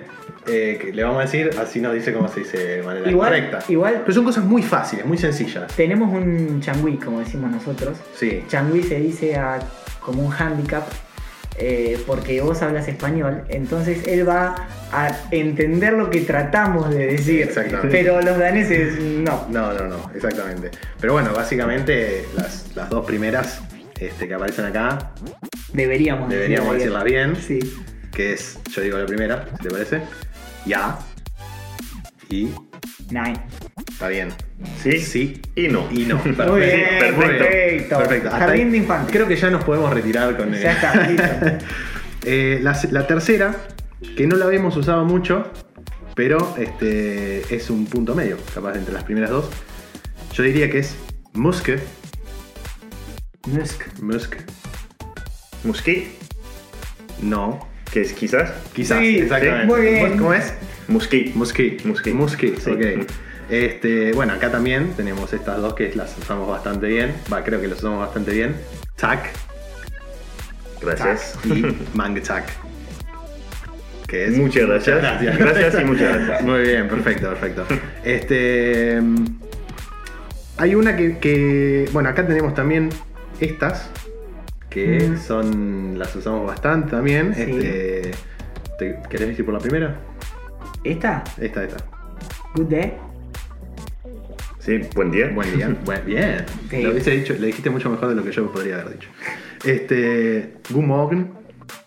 eh, 0.47 0.79
que 0.81 0.93
le 0.93 1.03
vamos 1.03 1.19
a 1.19 1.23
decir, 1.23 1.51
así 1.61 1.81
nos 1.81 1.93
dice 1.93 2.13
cómo 2.13 2.29
se 2.29 2.41
dice 2.41 2.57
de 2.59 2.83
manera 2.83 3.11
Igual- 3.11 3.29
correcta. 3.31 3.59
igual- 3.69 4.01
Pero 4.03 4.13
son 4.15 4.25
cosas 4.25 4.45
muy 4.45 4.63
fáciles, 4.63 5.05
muy 5.05 5.19
sencillas. 5.19 5.71
Tenemos 5.77 6.13
un 6.13 6.61
changüí, 6.61 6.97
como 6.97 7.21
decimos 7.21 7.51
nosotros. 7.51 7.99
Sí. 8.15 8.45
Changüí 8.49 8.83
se 8.83 8.99
dice 9.01 9.37
a- 9.37 9.59
como 10.01 10.23
un 10.25 10.33
handicap 10.33 10.85
eh, 11.59 11.99
porque 12.07 12.41
vos 12.41 12.61
hablas 12.63 12.89
español, 12.89 13.45
entonces 13.49 14.07
él 14.07 14.29
va 14.29 14.69
a 14.93 15.11
entender 15.31 15.95
lo 15.95 16.11
que 16.11 16.21
tratamos 16.21 16.91
de 16.91 17.07
decir. 17.07 17.43
Exactamente. 17.43 17.89
Pero 17.91 18.21
los 18.21 18.39
daneses 18.39 18.99
no. 19.01 19.47
No, 19.51 19.73
no, 19.73 19.87
no, 19.87 20.11
exactamente. 20.15 20.71
Pero 21.01 21.15
bueno, 21.15 21.33
básicamente 21.33 22.25
las, 22.37 22.75
las 22.75 22.91
dos 22.91 23.05
primeras 23.07 23.63
este, 23.99 24.29
que 24.29 24.35
aparecen 24.35 24.67
acá, 24.67 25.13
Deberíamos, 25.73 26.31
deberíamos 26.31 26.75
decirla 26.75 27.05
decirlas 27.05 27.37
bien. 27.45 27.61
Sí. 27.61 27.77
Que 28.13 28.33
es, 28.33 28.59
yo 28.71 28.81
digo 28.81 28.99
la 28.99 29.07
primera, 29.07 29.47
si 29.57 29.69
te 29.69 29.71
parece. 29.71 30.01
Ya. 30.65 30.99
Y 32.29 32.49
Nine. 33.11 33.35
está 33.89 34.09
bien. 34.09 34.29
sí, 34.83 34.99
Sí. 35.01 35.41
y 35.55 35.69
no. 35.69 35.87
Y 35.93 36.05
no. 36.07 36.17
Muy 36.25 36.35
Perfecto. 36.35 36.55
bien, 36.57 36.81
perfecto. 36.99 37.19
perfecto. 37.19 37.99
Perfecto. 37.99 38.29
Hasta 38.29 38.39
Jardín 38.41 38.71
de 38.73 38.77
infantes. 38.79 39.13
Creo 39.13 39.29
que 39.29 39.37
ya 39.37 39.51
nos 39.51 39.65
podemos 39.65 39.93
retirar 39.93 40.37
con 40.37 40.53
Ya 40.53 40.73
está, 40.73 41.07
listo. 41.09 41.25
Eh, 42.29 42.59
la, 42.61 42.77
la 42.91 43.07
tercera, 43.07 43.55
que 44.17 44.27
no 44.27 44.35
la 44.35 44.47
habíamos 44.47 44.77
usado 44.77 45.05
mucho, 45.05 45.49
pero 46.17 46.57
este, 46.59 47.55
es 47.55 47.71
un 47.71 47.87
punto 47.87 48.17
medio, 48.17 48.37
capaz 48.53 48.75
entre 48.75 48.93
las 48.93 49.05
primeras 49.05 49.31
dos. 49.31 49.49
Yo 50.33 50.43
diría 50.43 50.69
que 50.69 50.81
es 50.81 50.97
Muske. 51.35 51.79
Musk. 53.47 54.01
Musk. 54.03 54.35
Musquí, 55.63 56.09
No. 57.23 57.61
que 57.93 58.01
es 58.01 58.13
quizás. 58.13 58.51
Quizás. 58.75 58.99
Sí, 58.99 59.19
exactamente. 59.21 59.67
muy 59.67 59.81
bien. 59.83 60.19
¿Cómo 60.19 60.35
es? 60.35 60.53
Musquí. 60.89 61.33
Musky. 61.35 61.79
Musky. 61.85 62.13
Musky, 62.13 62.55
Sí. 62.59 62.71
ok. 62.71 63.07
Este, 63.49 64.13
bueno, 64.13 64.33
acá 64.33 64.51
también 64.51 64.93
tenemos 64.97 65.33
estas 65.33 65.59
dos 65.59 65.75
que 65.75 65.93
las 65.95 66.17
usamos 66.19 66.49
bastante 66.49 66.87
bien. 66.89 67.15
Va, 67.33 67.45
creo 67.45 67.61
que 67.61 67.69
las 67.69 67.79
usamos 67.79 68.01
bastante 68.01 68.33
bien. 68.33 68.57
Tak 68.97 69.25
Gracias. 70.81 71.39
y 71.45 71.65
Mangtak. 71.95 72.45
Que 74.07 74.27
es 74.27 74.37
Muchas 74.39 74.67
gracias. 74.67 74.99
gracias. 74.99 75.39
Gracias 75.39 75.81
y 75.81 75.85
muchas 75.85 76.15
gracias. 76.17 76.43
Muy 76.43 76.61
bien, 76.61 76.89
perfecto, 76.89 77.29
perfecto. 77.31 77.67
Este. 78.05 79.01
mm, 79.01 79.25
Hay 80.59 80.75
una 80.75 80.97
que, 80.97 81.19
que- 81.19 81.89
Bueno, 81.93 82.09
acá 82.09 82.27
tenemos 82.27 82.55
también 82.55 82.89
estas. 83.41 83.91
Que 84.71 85.09
Mm. 85.11 85.19
son. 85.19 85.99
Las 85.99 86.15
usamos 86.17 86.47
bastante 86.47 86.91
también. 86.93 87.35
Sí. 87.35 87.43
Este, 87.43 88.11
¿te- 88.79 88.99
¿Querés 89.11 89.29
decir 89.29 89.45
por 89.45 89.55
la 89.55 89.61
primera? 89.61 89.97
¿Esta? 90.91 91.25
Esta, 91.41 91.65
esta. 91.65 91.77
Good 92.55 92.67
day. 92.69 92.95
Sí, 94.61 94.81
buen 94.95 95.11
día. 95.11 95.31
Buen 95.35 95.55
día. 95.57 95.75
Buen- 95.85 96.05
bien. 96.05 96.45
Lo 96.83 96.91
hubiese 96.91 97.11
dicho, 97.13 97.35
le 97.35 97.49
dijiste 97.49 97.71
mucho 97.71 97.91
mejor 97.91 98.09
de 98.11 98.15
lo 98.15 98.23
que 98.25 98.31
yo 98.33 98.51
podría 98.53 98.77
haber 98.77 98.95
dicho. 98.95 99.09
Este. 99.65 100.55
Good 100.71 100.83
morning. 100.85 101.25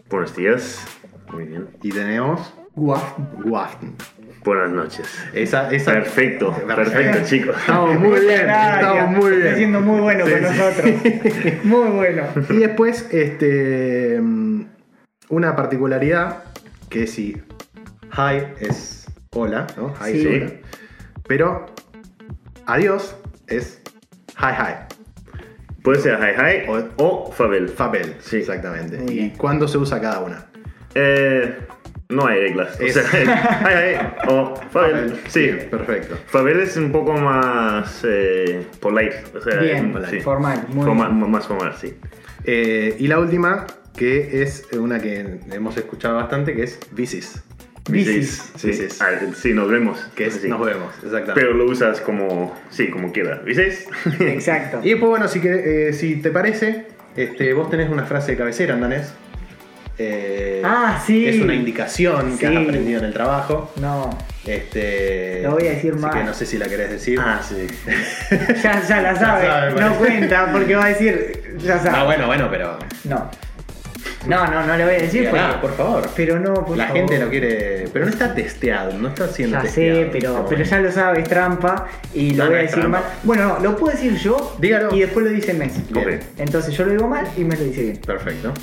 Buenos 0.10 0.36
días. 0.36 0.86
Muy 1.32 1.46
bien. 1.46 1.68
Y 1.82 1.90
tenemos. 1.92 2.54
Guaf. 2.76 3.18
Good 3.44 3.56
afternoon. 3.56 3.96
Buenas 4.44 4.70
noches. 4.72 5.08
Esa, 5.34 5.70
esa. 5.72 5.92
Perfecto, 5.92 6.54
perfecto, 6.66 7.20
chicos. 7.26 7.56
Estamos 7.58 8.00
muy 8.00 8.20
bien, 8.22 8.50
estamos 8.50 9.12
muy 9.18 9.32
bien. 9.32 9.42
Está 9.44 9.56
siendo 9.58 9.82
muy 9.82 10.00
bueno 10.00 10.26
Sí, 10.26 10.32
con 10.32 10.40
sí. 10.42 10.46
nosotros. 10.58 11.64
Muy 11.66 11.90
bueno. 11.90 12.24
Y 12.50 12.54
después, 12.58 13.08
este. 13.12 14.18
mm, 14.22 14.62
una 15.30 15.56
particularidad 15.58 16.44
que 16.90 17.06
si 17.06 17.36
hi 18.12 18.44
es 18.60 19.06
hola, 19.36 19.68
¿no? 19.78 19.94
Hi 20.02 20.12
Sí. 20.12 20.28
es 20.28 20.44
hola. 20.44 20.54
Pero 21.28 21.66
adiós 22.66 23.16
es 23.48 23.82
hi 24.38 24.54
hi. 24.54 24.74
Puede 25.84 26.00
ser 26.02 26.20
hi 26.20 26.66
hi 26.66 26.70
O- 26.70 26.90
o, 26.98 27.32
Fabel. 27.32 27.70
Fabel, 27.70 28.16
Sí. 28.20 28.38
exactamente. 28.38 29.00
¿Y 29.12 29.32
cuándo 29.32 29.68
se 29.68 29.78
usa 29.78 30.00
cada 30.02 30.20
una? 30.20 30.46
Eh, 30.96 31.58
no 32.10 32.26
hay 32.28 32.40
reglas. 32.40 32.80
O 32.80 32.84
Es- 32.84 32.94
sea, 32.94 33.04
hi 33.14 33.96
hi 33.96 34.28
o 34.28 34.56
Fabel. 34.72 35.20
Sí. 35.28 35.42
Bien, 35.44 35.68
perfecto. 35.70 36.18
Fabel 36.28 36.60
es 36.60 36.76
un 36.78 36.92
poco 36.92 37.14
más 37.14 38.02
eh, 38.08 38.66
polite. 38.80 39.24
O 39.38 39.42
sea, 39.42 39.60
Bien, 39.60 39.94
sí. 40.10 40.20
formal, 40.20 40.66
muy 40.70 40.86
Formal- 40.86 41.16
bien. 41.16 41.32
Más 41.32 41.48
formal, 41.48 41.76
sí. 41.80 41.96
Eh, 42.44 42.96
y 43.00 43.08
la 43.08 43.20
última, 43.20 43.68
que 43.96 44.42
es 44.42 44.68
una 44.78 45.00
que 45.00 45.40
hemos 45.52 45.78
escuchado 45.78 46.16
bastante, 46.16 46.56
que 46.56 46.64
es 46.64 46.80
Visis. 46.92 47.44
Bicis. 47.92 48.52
Sí, 48.56 48.68
Bicis. 48.68 49.02
Ah, 49.02 49.10
sí, 49.36 49.54
nos 49.54 49.70
vemos. 49.70 50.00
Que 50.16 50.28
es 50.28 50.44
nos 50.46 50.66
vemos, 50.66 50.94
exactamente. 50.96 51.34
Pero 51.36 51.54
lo 51.54 51.66
usas 51.66 52.02
como, 52.02 52.56
sí, 52.70 52.90
como 52.90 53.12
quieras. 53.12 53.44
¿Viste? 53.44 53.78
Exacto. 54.20 54.80
Y 54.84 54.90
después, 54.92 55.10
bueno, 55.10 55.28
si, 55.28 55.40
que- 55.42 55.90
eh, 55.90 55.94
si 55.94 56.16
te 56.18 56.32
parece, 56.32 56.86
este, 57.16 57.54
vos 57.54 57.70
tenés 57.70 57.90
una 57.90 58.06
frase 58.06 58.32
de 58.32 58.38
cabecera 58.38 58.74
en 58.76 58.82
danés. 58.82 59.14
Eh, 60.02 60.62
Ah, 60.64 61.02
sí. 61.06 61.28
Es 61.28 61.42
una 61.42 61.54
indicación 61.54 62.38
que 62.38 62.48
has 62.48 62.54
Sí. 62.54 62.58
aprendido 62.58 63.00
en 63.00 63.06
el 63.06 63.14
trabajo. 63.14 63.72
No, 63.82 64.10
Este, 64.46 65.42
Lo 65.44 65.52
voy 65.52 65.68
a 65.68 65.72
decir 65.72 65.92
así 65.94 66.02
mal. 66.02 66.12
que 66.12 66.24
no 66.24 66.34
sé 66.34 66.46
si 66.46 66.58
la 66.58 66.68
querés 66.68 66.90
decir. 66.90 67.20
ah, 67.22 67.42
sí. 67.48 67.68
ya, 68.64 68.82
ya 68.88 69.02
la 69.02 69.16
sabe. 69.20 69.46
sabe, 69.48 69.72
no 69.72 69.76
parece. 69.78 69.98
cuenta 69.98 70.52
porque 70.54 70.76
va 70.76 70.86
a 70.86 70.90
decir, 70.90 71.56
ya 71.60 71.78
sabe. 71.80 71.90
Ah, 71.98 72.04
bueno, 72.06 72.28
bueno, 72.28 72.48
pero. 72.50 72.80
No. 73.04 73.30
No, 74.28 74.46
no, 74.52 74.66
no 74.66 74.76
le 74.78 74.84
voy 74.86 74.96
a 74.96 74.98
decir 75.00 75.30
porque- 75.30 75.46
por 75.62 75.76
favor. 75.78 76.10
Pero 76.16 76.40
no, 76.40 76.54
por 76.66 76.76
la 76.78 76.88
favor. 76.88 77.00
gente 77.00 77.20
lo 77.20 77.30
quiere. 77.30 77.88
Pero 77.94 78.06
no 78.06 78.12
está 78.12 78.36
testeado, 78.36 78.94
no 78.98 79.08
está 79.10 79.28
siendo 79.30 79.58
Ya 79.58 79.64
testeado. 79.64 80.00
sé, 80.04 80.10
pero, 80.12 80.46
pero 80.50 80.64
ya 80.64 80.80
lo 80.82 80.92
sabe, 80.92 81.22
es 81.22 81.30
trampa 81.30 81.88
y 82.14 82.32
No, 82.34 82.44
lo 82.46 82.50
voy 82.50 82.54
no 82.54 82.60
a 82.60 82.62
decir 82.64 82.88
mal. 82.90 83.04
Bueno, 83.24 83.48
no, 83.48 83.60
lo 83.60 83.78
puedo 83.78 83.94
decir 83.96 84.16
yo 84.18 84.56
Dígalo. 84.60 84.94
y 84.96 85.00
después 85.02 85.26
lo 85.26 85.32
dice 85.32 85.54
Mes. 85.54 85.74
Bien. 85.90 86.08
Ok. 86.18 86.24
Entonces 86.38 86.76
yo 86.76 86.86
lo 86.86 86.92
digo 86.92 87.08
mal 87.08 87.28
y 87.38 87.44
Mes 87.46 87.60
lo 87.60 87.66
dice 87.66 87.82
bien. 87.82 87.98
Perfecto. 87.98 88.54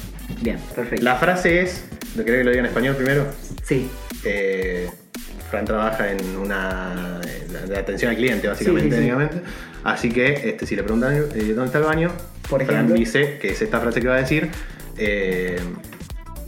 Bien, 0.42 0.58
perfecto. 0.74 1.04
La 1.04 1.14
frase 1.16 1.62
es. 1.62 1.84
¿Lo 2.16 2.24
querés 2.24 2.40
que 2.40 2.44
lo 2.44 2.50
diga 2.50 2.60
en 2.60 2.66
español 2.66 2.96
primero? 2.96 3.26
Sí, 3.64 3.90
Eh, 4.24 4.88
Fran 5.50 5.64
trabaja 5.64 6.10
en 6.10 6.36
una 6.36 7.20
de- 7.68 7.78
atención 7.78 8.10
al 8.10 8.16
cliente, 8.16 8.48
básicamente, 8.48 8.96
Sí, 8.96 9.02
sí, 9.02 9.10
sí. 9.32 9.40
Así 9.84 10.10
que 10.10 10.48
este, 10.50 10.66
si 10.66 10.74
le 10.74 10.82
preguntan 10.82 11.14
eh, 11.14 11.20
dónde 11.54 11.66
está 11.66 11.78
el 11.78 11.84
baño, 11.84 12.10
Por 12.50 12.64
Fran 12.64 12.74
ejemplo. 12.76 12.96
dice 12.96 13.38
que 13.40 13.50
es 13.50 13.62
esta 13.62 13.78
frase 13.80 14.00
que 14.00 14.08
va 14.08 14.16
a 14.16 14.20
decir: 14.20 14.50
eh, 14.98 15.58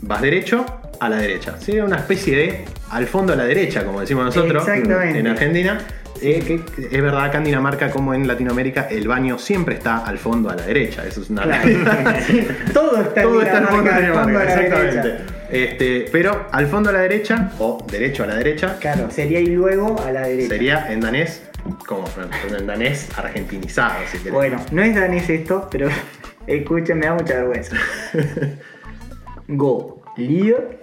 vas 0.01 0.21
derecho 0.21 0.65
a 0.99 1.09
la 1.09 1.17
derecha. 1.17 1.57
Sería 1.59 1.83
una 1.85 1.97
especie 1.97 2.35
de 2.35 2.65
al 2.91 3.05
fondo 3.07 3.33
a 3.33 3.35
la 3.35 3.45
derecha, 3.45 3.85
como 3.85 4.01
decimos 4.01 4.25
nosotros 4.25 4.67
Exactamente. 4.67 5.19
en 5.19 5.27
Argentina. 5.27 5.77
Eh, 6.21 6.43
que 6.45 6.87
es 6.91 7.01
verdad 7.01 7.23
acá 7.23 7.37
en 7.37 7.45
Dinamarca 7.45 7.89
como 7.91 8.13
en 8.13 8.27
Latinoamérica 8.27 8.89
el 8.91 9.07
baño 9.07 9.39
siempre 9.39 9.75
está 9.75 9.99
al 9.99 10.17
fondo 10.17 10.49
a 10.49 10.55
la 10.55 10.63
derecha. 10.63 11.05
Eso 11.07 11.21
es 11.21 11.29
una 11.29 11.43
claro. 11.43 11.69
Todo 12.73 12.97
está 13.01 13.21
todo 13.21 13.41
está 13.41 13.57
al 13.59 13.67
fondo 13.67 13.83
Dinamarca, 13.89 13.99
Dinamarca, 14.01 14.39
a 14.41 14.43
la 14.43 14.53
exactamente. 14.53 15.07
derecha. 15.07 15.23
Este, 15.49 16.05
pero 16.11 16.47
al 16.51 16.67
fondo 16.67 16.89
a 16.89 16.93
la 16.93 16.99
derecha, 16.99 17.51
o 17.59 17.83
derecho 17.89 18.23
a 18.23 18.27
la 18.27 18.35
derecha, 18.35 18.77
Claro, 18.79 19.09
sería 19.09 19.39
y 19.39 19.45
luego 19.47 19.99
a 20.05 20.11
la 20.11 20.21
derecha. 20.27 20.49
sería 20.49 20.91
en 20.91 20.99
danés, 20.99 21.41
como 21.87 22.03
en 22.59 22.67
danés 22.67 23.07
argentinizado, 23.17 23.93
si 24.11 24.17
querés. 24.17 24.33
Bueno, 24.33 24.57
no 24.71 24.83
es 24.83 24.93
danés 24.93 25.29
esto, 25.29 25.67
pero 25.71 25.87
escuchen, 26.57 26.99
me 26.99 27.05
da 27.07 27.13
mucha 27.13 27.35
vergüenza. 27.35 27.75
Go, 29.47 30.01
lir, 30.17 30.79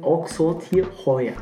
oxo, 0.00 0.58
tier, 0.70 0.84
joya. 1.04 1.34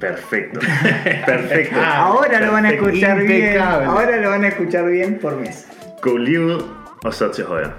Perfecto. 0.00 0.60
Perfecto. 1.26 1.76
Ah, 1.80 2.06
Ahora 2.06 2.40
lo 2.40 2.52
van 2.52 2.66
a 2.66 2.70
escuchar 2.70 3.18
bien. 3.22 3.58
Ahora 3.60 4.16
lo 4.18 4.30
van 4.30 4.44
a 4.44 4.48
escuchar 4.48 4.86
bien 4.86 5.18
por 5.18 5.36
mes. 5.36 5.66
Go 6.02 6.18
live 6.18 6.58
o 7.04 7.12
så 7.12 7.30
till 7.30 7.44
höger. 7.46 7.72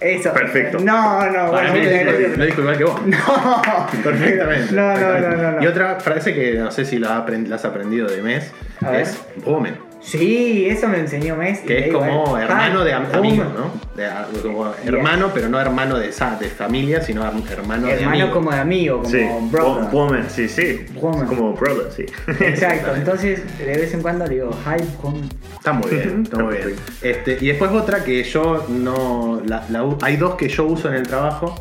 Eso. 0.00 0.32
Perfecto. 0.32 0.78
No, 0.80 1.24
no, 1.30 1.50
Para 1.50 1.70
bueno, 1.72 1.72
mí 1.72 2.36
lo 2.36 2.44
dijo 2.44 2.60
igual 2.60 2.76
que 2.78 2.84
vos. 2.84 3.00
No. 3.06 3.62
Perfectamente. 4.02 4.72
No, 4.74 4.94
no, 4.94 5.18
no, 5.18 5.36
no, 5.36 5.52
no. 5.52 5.62
Y 5.62 5.66
otra 5.66 5.98
frase 6.00 6.34
que 6.34 6.54
no 6.54 6.70
sé 6.70 6.84
si 6.84 6.98
la, 6.98 7.24
aprend- 7.24 7.46
la 7.46 7.56
has 7.56 7.64
aprendido 7.64 8.08
de 8.08 8.20
mes 8.20 8.52
A 8.84 8.98
es 8.98 9.18
Bromen, 9.44 9.76
Sí, 10.04 10.66
eso 10.68 10.86
me 10.86 10.98
enseñó 11.00 11.34
Mes. 11.34 11.60
y 11.64 11.66
que 11.66 11.78
es 11.78 11.84
digo, 11.86 12.00
como 12.00 12.36
eh, 12.38 12.42
hermano 12.42 12.84
de 12.84 12.92
am- 12.92 13.06
amigo. 13.12 13.44
¿no? 13.44 13.70
De- 13.96 14.42
como 14.42 14.70
hermano, 14.84 15.30
pero 15.32 15.48
no 15.48 15.58
hermano 15.58 15.98
de, 15.98 16.12
sa- 16.12 16.36
de 16.36 16.48
familia, 16.48 17.00
sino 17.00 17.22
hermano, 17.24 17.86
de 17.86 17.92
Hermano 17.94 18.10
amigo. 18.10 18.30
como 18.32 18.50
de 18.50 18.58
amigo, 18.58 18.98
como 18.98 19.08
Sí. 19.10 19.26
brother. 19.50 19.84
Wo- 19.84 19.90
Woman, 19.92 20.26
sí, 20.28 20.46
sí. 20.48 20.84
Woman. 21.00 21.26
Como 21.26 21.54
brother, 21.54 21.90
sí. 21.90 22.04
Exacto, 22.44 22.94
entonces 22.96 23.40
de 23.58 23.64
vez 23.64 23.94
en 23.94 24.02
cuando 24.02 24.26
digo, 24.28 24.50
hi, 24.66 24.84
con... 25.00 25.22
Está 25.56 25.72
muy 25.72 25.90
bien, 25.90 26.22
está 26.24 26.38
muy 26.42 26.56
bien. 26.56 26.74
Este, 27.00 27.38
y 27.40 27.46
después 27.48 27.70
otra 27.70 28.04
que 28.04 28.22
yo 28.24 28.66
no. 28.68 29.40
la- 29.46 29.64
la 29.70 29.84
u- 29.84 29.96
hay 30.02 30.16
dos 30.16 30.34
que 30.34 30.48
yo 30.50 30.66
uso 30.66 30.88
en 30.88 30.96
el 30.96 31.06
trabajo 31.08 31.54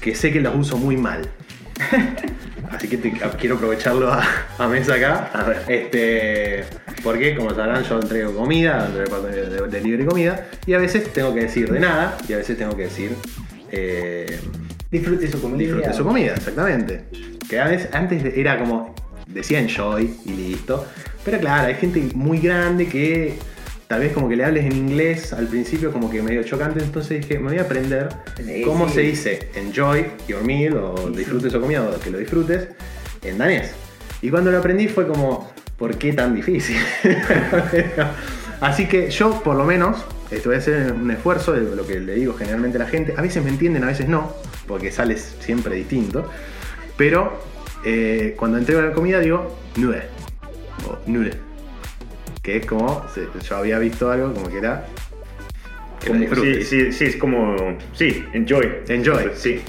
que 0.00 0.16
sé 0.16 0.32
que 0.32 0.40
las 0.40 0.54
uso 0.56 0.76
muy 0.76 0.96
mal. 0.96 1.28
Así 2.70 2.88
que 2.88 2.96
te- 2.96 3.12
quiero 3.38 3.56
aprovecharlo 3.56 4.10
a, 4.12 4.22
a 4.58 4.66
mesa 4.68 4.94
acá. 4.94 5.30
A 5.34 5.44
ver. 5.44 5.62
Este, 5.68 6.64
porque, 7.02 7.34
como 7.36 7.50
sabrán, 7.54 7.84
yo 7.84 8.00
entrego 8.00 8.34
comida, 8.34 8.88
del 8.88 9.04
departamento 9.04 9.50
de, 9.50 9.68
de 9.68 9.80
libre 9.80 10.06
comida, 10.06 10.46
y 10.66 10.74
a 10.74 10.78
veces 10.78 11.12
tengo 11.12 11.34
que 11.34 11.40
decir 11.42 11.70
de 11.70 11.80
nada, 11.80 12.16
y 12.28 12.32
a 12.32 12.36
veces 12.38 12.56
tengo 12.56 12.76
que 12.76 12.84
decir. 12.84 13.12
eh, 13.70 14.40
Disfrute 14.90 15.26
su 15.30 15.40
comida. 15.40 15.58
disfrute 15.58 15.92
su 15.94 16.04
comida, 16.04 16.34
exactamente. 16.34 17.04
Que 17.48 17.58
a 17.60 17.66
veces, 17.68 17.88
antes 17.94 18.22
de- 18.22 18.40
era 18.40 18.58
como, 18.58 18.94
decía 19.26 19.58
enjoy 19.60 20.14
y 20.24 20.30
listo. 20.32 20.86
Pero 21.24 21.38
claro, 21.38 21.68
hay 21.68 21.74
gente 21.76 22.00
muy 22.14 22.38
grande 22.38 22.88
que 22.88 23.38
tal 23.92 24.00
vez 24.00 24.14
como 24.14 24.26
que 24.26 24.36
le 24.36 24.44
hables 24.46 24.64
en 24.64 24.72
inglés 24.72 25.34
al 25.34 25.46
principio 25.48 25.92
como 25.92 26.08
que 26.08 26.22
medio 26.22 26.42
chocante, 26.44 26.80
entonces 26.82 27.20
dije, 27.20 27.38
me 27.38 27.50
voy 27.50 27.58
a 27.58 27.64
aprender 27.64 28.08
Sí, 28.42 28.62
cómo 28.62 28.88
sí. 28.88 28.94
se 28.94 29.00
dice 29.02 29.48
enjoy 29.54 30.06
your 30.26 30.42
meal 30.42 30.78
o 30.78 31.10
disfrute 31.10 31.50
su 31.50 31.60
comida 31.60 31.82
o 31.82 32.00
que 32.00 32.10
lo 32.10 32.16
disfrutes 32.16 32.68
en 33.22 33.36
danés. 33.36 33.72
Y 34.22 34.30
cuando 34.30 34.50
lo 34.50 34.56
aprendí 34.56 34.88
fue 34.88 35.06
como, 35.06 35.52
¿por 35.76 35.98
qué 35.98 36.14
tan 36.14 36.34
difícil? 36.34 36.78
Así 38.62 38.86
que 38.88 39.10
yo 39.10 39.42
por 39.42 39.56
lo 39.56 39.64
menos 39.64 40.02
esto 40.30 40.48
voy 40.48 40.56
a 40.56 40.60
hacer 40.60 40.90
un 40.92 41.10
esfuerzo 41.10 41.52
de 41.52 41.76
lo 41.76 41.86
que 41.86 42.00
le 42.00 42.14
digo 42.14 42.32
generalmente 42.32 42.78
a 42.78 42.84
la 42.84 42.88
gente. 42.88 43.12
A 43.14 43.20
veces 43.20 43.44
me 43.44 43.50
entienden, 43.50 43.84
a 43.84 43.88
veces 43.88 44.08
no, 44.08 44.32
porque 44.66 44.90
sale 44.90 45.18
siempre 45.18 45.74
distinto. 45.74 46.30
Pero 46.96 47.42
eh, 47.84 48.36
cuando 48.38 48.56
entrego 48.56 48.80
la 48.80 48.92
comida 48.94 49.20
digo 49.20 49.54
nude 49.76 50.04
o 50.88 50.98
nude. 51.04 51.51
Que 52.42 52.56
es 52.58 52.66
como, 52.66 53.06
yo 53.48 53.56
había 53.56 53.78
visto 53.78 54.10
algo 54.10 54.32
como 54.34 54.48
que 54.48 54.58
era... 54.58 54.84
Que 56.00 56.08
Como- 56.08 56.34
sí, 56.42 56.64
sí, 56.64 56.92
sí, 56.92 57.04
es 57.04 57.16
como. 57.16 57.56
Sí, 57.92 58.26
enjoy. 58.32 58.68
Enjoy. 58.88 59.30
Sí. 59.34 59.62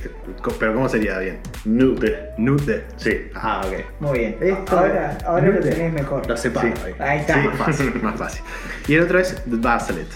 Pero 0.60 0.74
¿cómo 0.74 0.90
sería 0.90 1.20
bien? 1.20 1.40
Nude. 1.64 2.32
Nude. 2.40 2.86
Sí. 2.96 3.28
Ah, 3.36 3.62
ok. 3.64 3.74
Muy 4.00 4.18
bien. 4.18 4.38
Esto- 4.42 4.80
ahora 4.80 5.16
ahora 5.28 5.50
lo 5.50 5.60
tenés 5.60 5.94
mejor. 5.94 6.28
Lo 6.28 6.36
separo 6.36 6.76
Sí. 6.76 6.82
ahí. 6.86 6.96
Ahí 6.98 7.20
está. 7.20 7.36
Sí, 7.40 7.48
más 7.48 7.58
fácil, 7.60 7.94
más 8.02 8.16
fácil. 8.18 8.44
Y 8.88 8.96
el 8.96 9.04
otro 9.04 9.20
es 9.20 9.36
The 9.48 9.58
Baselet, 9.58 10.08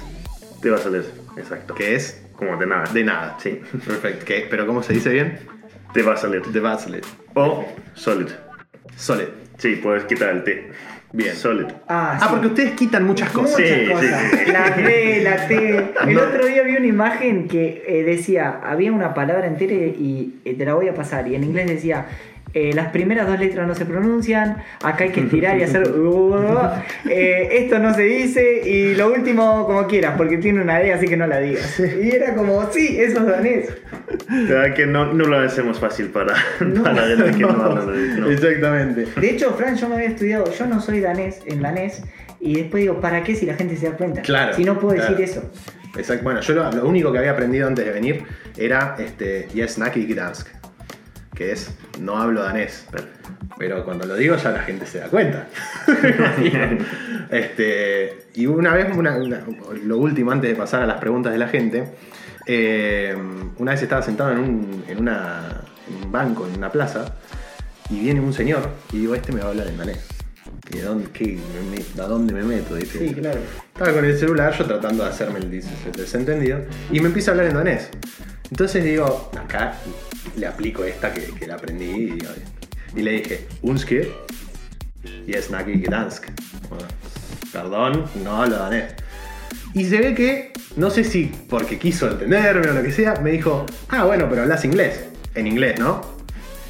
a 0.88 0.90
leer. 0.90 1.06
Exacto. 1.38 1.76
que 1.76 1.94
es 1.94 2.26
Como 2.36 2.58
de 2.58 2.66
nada. 2.66 2.92
de 2.92 3.04
nada. 3.04 3.38
Sí. 3.40 3.62
Perfecto. 3.86 4.26
¿Qué? 4.26 4.48
¿Pero 4.50 4.66
cómo 4.66 4.82
se 4.82 4.94
dice 4.94 5.12
bien? 5.12 5.38
A 6.24 6.28
leer. 6.30 6.42
The 6.52 6.60
Baselet. 6.62 7.06
O 7.36 7.64
solid. 7.94 8.30
Solid. 8.96 9.28
Sí, 9.58 9.76
puedes 9.82 10.04
quitar 10.06 10.30
el 10.30 10.44
T. 10.44 10.70
Bien. 11.14 11.34
Solid. 11.36 11.66
Ah, 11.88 12.14
Ah, 12.16 12.20
sí. 12.22 12.26
porque 12.32 12.48
ustedes 12.48 12.72
quitan 12.74 13.06
muchas 13.06 13.32
cosas. 13.32 13.60
Muchas 13.60 13.80
Sí, 13.80 13.88
cosas. 13.92 14.22
sí, 14.32 14.38
sí. 14.46 14.52
La 14.52 14.70
B, 14.72 15.22
la 15.24 15.48
T. 15.48 15.78
El 16.08 16.14
No. 16.16 16.22
otro 16.22 16.46
día 16.46 16.64
vi 16.64 16.76
una 16.76 16.86
imagen 16.86 17.48
que 17.48 17.84
eh, 17.88 18.04
decía, 18.04 18.60
había 18.64 18.92
una 18.92 19.14
palabra 19.14 19.48
entera 19.48 19.74
y 19.74 20.36
eh, 20.44 20.54
te 20.56 20.66
la 20.66 20.74
voy 20.74 20.90
a 20.90 20.94
pasar. 20.94 21.28
Y 21.28 21.36
en 21.36 21.44
inglés 21.46 21.68
decía, 21.68 22.06
eh, 22.60 22.72
las 22.74 22.88
primeras 22.88 23.28
dos 23.28 23.40
letras 23.40 23.68
no 23.68 23.76
se 23.76 23.86
pronuncian, 23.86 24.58
acá 24.82 25.04
hay 25.04 25.12
que 25.12 25.20
estirar 25.22 25.60
y 25.60 25.64
hacer... 25.64 25.84
eh, 27.10 27.50
esto 27.52 27.78
no 27.78 27.94
se 27.94 28.02
dice 28.02 28.68
y 28.68 28.96
lo 28.96 29.14
último 29.14 29.68
como 29.68 29.86
quieras, 29.86 30.16
porque 30.18 30.38
tiene 30.38 30.64
una 30.64 30.80
D, 30.80 30.92
así 30.92 31.08
que 31.08 31.16
no 31.16 31.28
la 31.28 31.40
digas. 31.40 31.80
Y 31.80 32.10
era 32.10 32.34
como, 32.34 32.68
sí, 32.72 32.98
eso 33.00 33.20
es 33.20 33.26
danés. 33.28 33.70
La 34.30 34.54
verdad 34.56 34.76
que 34.76 34.88
no, 34.88 35.14
no 35.14 35.26
lo 35.26 35.38
hacemos 35.38 35.80
fácil 35.80 36.08
para, 36.08 36.34
para 36.84 36.94
la 36.94 37.16
gente 37.16 37.38
que 37.38 37.44
no 37.44 37.76
no. 37.76 38.32
Exactamente. 38.32 39.06
De 39.20 39.30
hecho, 39.30 39.54
Fran, 39.54 39.76
yo 39.76 39.88
me 39.90 39.96
había 39.96 40.08
estudiado, 40.08 40.52
yo 40.52 40.66
no 40.66 40.82
soy 40.82 41.00
danés 41.00 41.42
en 41.46 41.62
danés, 41.62 42.02
y 42.40 42.56
después 42.56 42.82
digo, 42.82 43.00
¿para 43.00 43.24
qué 43.24 43.36
si 43.36 43.46
la 43.46 43.54
gente 43.54 43.78
se 43.78 43.90
da 43.90 43.98
cuenta? 43.98 44.24
Claro, 44.24 44.56
Si 44.56 44.64
no 44.64 44.80
puedo 44.80 44.96
claro. 44.96 45.16
decir 45.16 45.26
eso. 45.30 45.52
Exacto. 45.96 46.24
Bueno, 46.24 46.42
yo 46.42 46.56
lo, 46.56 46.72
lo 46.72 46.88
único 46.88 47.12
que 47.12 47.20
había 47.20 47.32
aprendido 47.32 47.68
antes 47.68 47.86
de 47.86 47.92
venir 47.92 48.24
era 48.58 48.96
este, 48.98 49.48
Yes, 49.54 49.78
Naki 49.78 50.08
Gdansk. 50.08 50.48
Que 51.36 51.52
es 51.52 51.72
no 52.00 52.18
hablo 52.18 52.44
danés. 52.44 52.86
Pero 53.58 53.84
cuando 53.84 54.06
lo 54.06 54.16
digo 54.16 54.36
ya 54.36 54.52
la 54.52 54.60
gente 54.60 54.86
se 54.86 55.00
da 55.00 55.08
cuenta. 55.08 55.48
este, 57.32 58.26
y 58.36 58.46
una 58.46 58.74
vez, 58.74 58.96
una- 58.96 59.18
una- 59.18 59.42
lo 59.84 59.98
último 59.98 60.32
antes 60.32 60.50
de 60.50 60.56
pasar 60.56 60.82
a 60.84 60.86
las 60.86 61.00
preguntas 61.00 61.32
de 61.34 61.40
la 61.40 61.48
gente, 61.48 61.86
eh, 62.46 63.16
una 63.58 63.72
vez 63.72 63.82
estaba 63.82 64.02
sentado 64.02 64.32
en 64.32 64.38
un, 64.40 64.84
en, 64.88 65.00
una- 65.00 65.62
en 65.90 66.06
un 66.06 66.12
banco, 66.12 66.48
en 66.48 66.58
una 66.58 66.72
plaza, 66.72 67.16
y 67.90 68.00
viene 68.00 68.20
un 68.20 68.34
señor 68.34 68.70
y 68.92 69.00
digo, 69.00 69.16
este 69.16 69.32
me 69.32 69.40
va 69.40 69.48
a 69.48 69.50
hablar 69.50 69.68
en 69.68 69.78
danés. 69.78 70.06
¿Y 70.72 70.78
de 70.78 70.84
dónde, 70.84 71.10
qué, 71.12 71.40
me 71.72 72.02
¿A 72.04 72.08
dónde 72.08 72.34
me 72.34 72.44
meto? 72.44 72.76
Dice. 72.76 73.00
Sí, 73.08 73.14
claro. 73.14 73.40
Estaba 73.74 73.94
con 73.94 74.04
el 74.06 74.18
celular, 74.18 74.54
yo 74.58 74.66
tratando 74.66 75.04
de 75.04 75.10
hacerme 75.10 75.40
el 75.40 75.50
desentendido, 75.94 76.60
y 76.92 77.00
me 77.00 77.08
empieza 77.08 77.32
a 77.32 77.34
hablar 77.34 77.48
en 77.48 77.54
danés. 77.56 77.90
Entonces 78.50 78.84
digo, 78.84 79.32
acá 79.38 79.76
le 80.36 80.48
aplico 80.48 80.84
esta 80.84 81.14
que, 81.14 81.22
que 81.34 81.48
la 81.48 81.56
aprendí 81.56 82.18
y, 82.96 83.02
le 83.02 83.12
dije, 83.12 83.48
Unske 83.62 84.12
y 85.26 85.34
es 85.34 85.52
Naki 85.52 85.74
Gdansk. 85.74 86.26
Bueno, 86.70 86.88
Perdón, 87.52 88.06
no 88.24 88.44
hablo 88.44 88.58
danés. 88.58 88.94
Y 89.74 89.86
se 89.86 89.98
ve 90.00 90.14
que, 90.14 90.52
no 90.76 90.90
sé 90.90 91.04
si 91.04 91.32
porque 91.50 91.78
quiso 91.80 92.10
entenderme 92.10 92.70
o 92.70 92.74
lo 92.74 92.84
que 92.84 92.92
sea, 92.92 93.16
me 93.22 93.32
dijo, 93.32 93.66
ah, 93.90 94.06
bueno, 94.06 94.28
pero 94.30 94.44
hablas 94.44 94.66
inglés. 94.66 95.06
En 95.36 95.48
inglés, 95.48 95.80
¿no? 95.80 96.02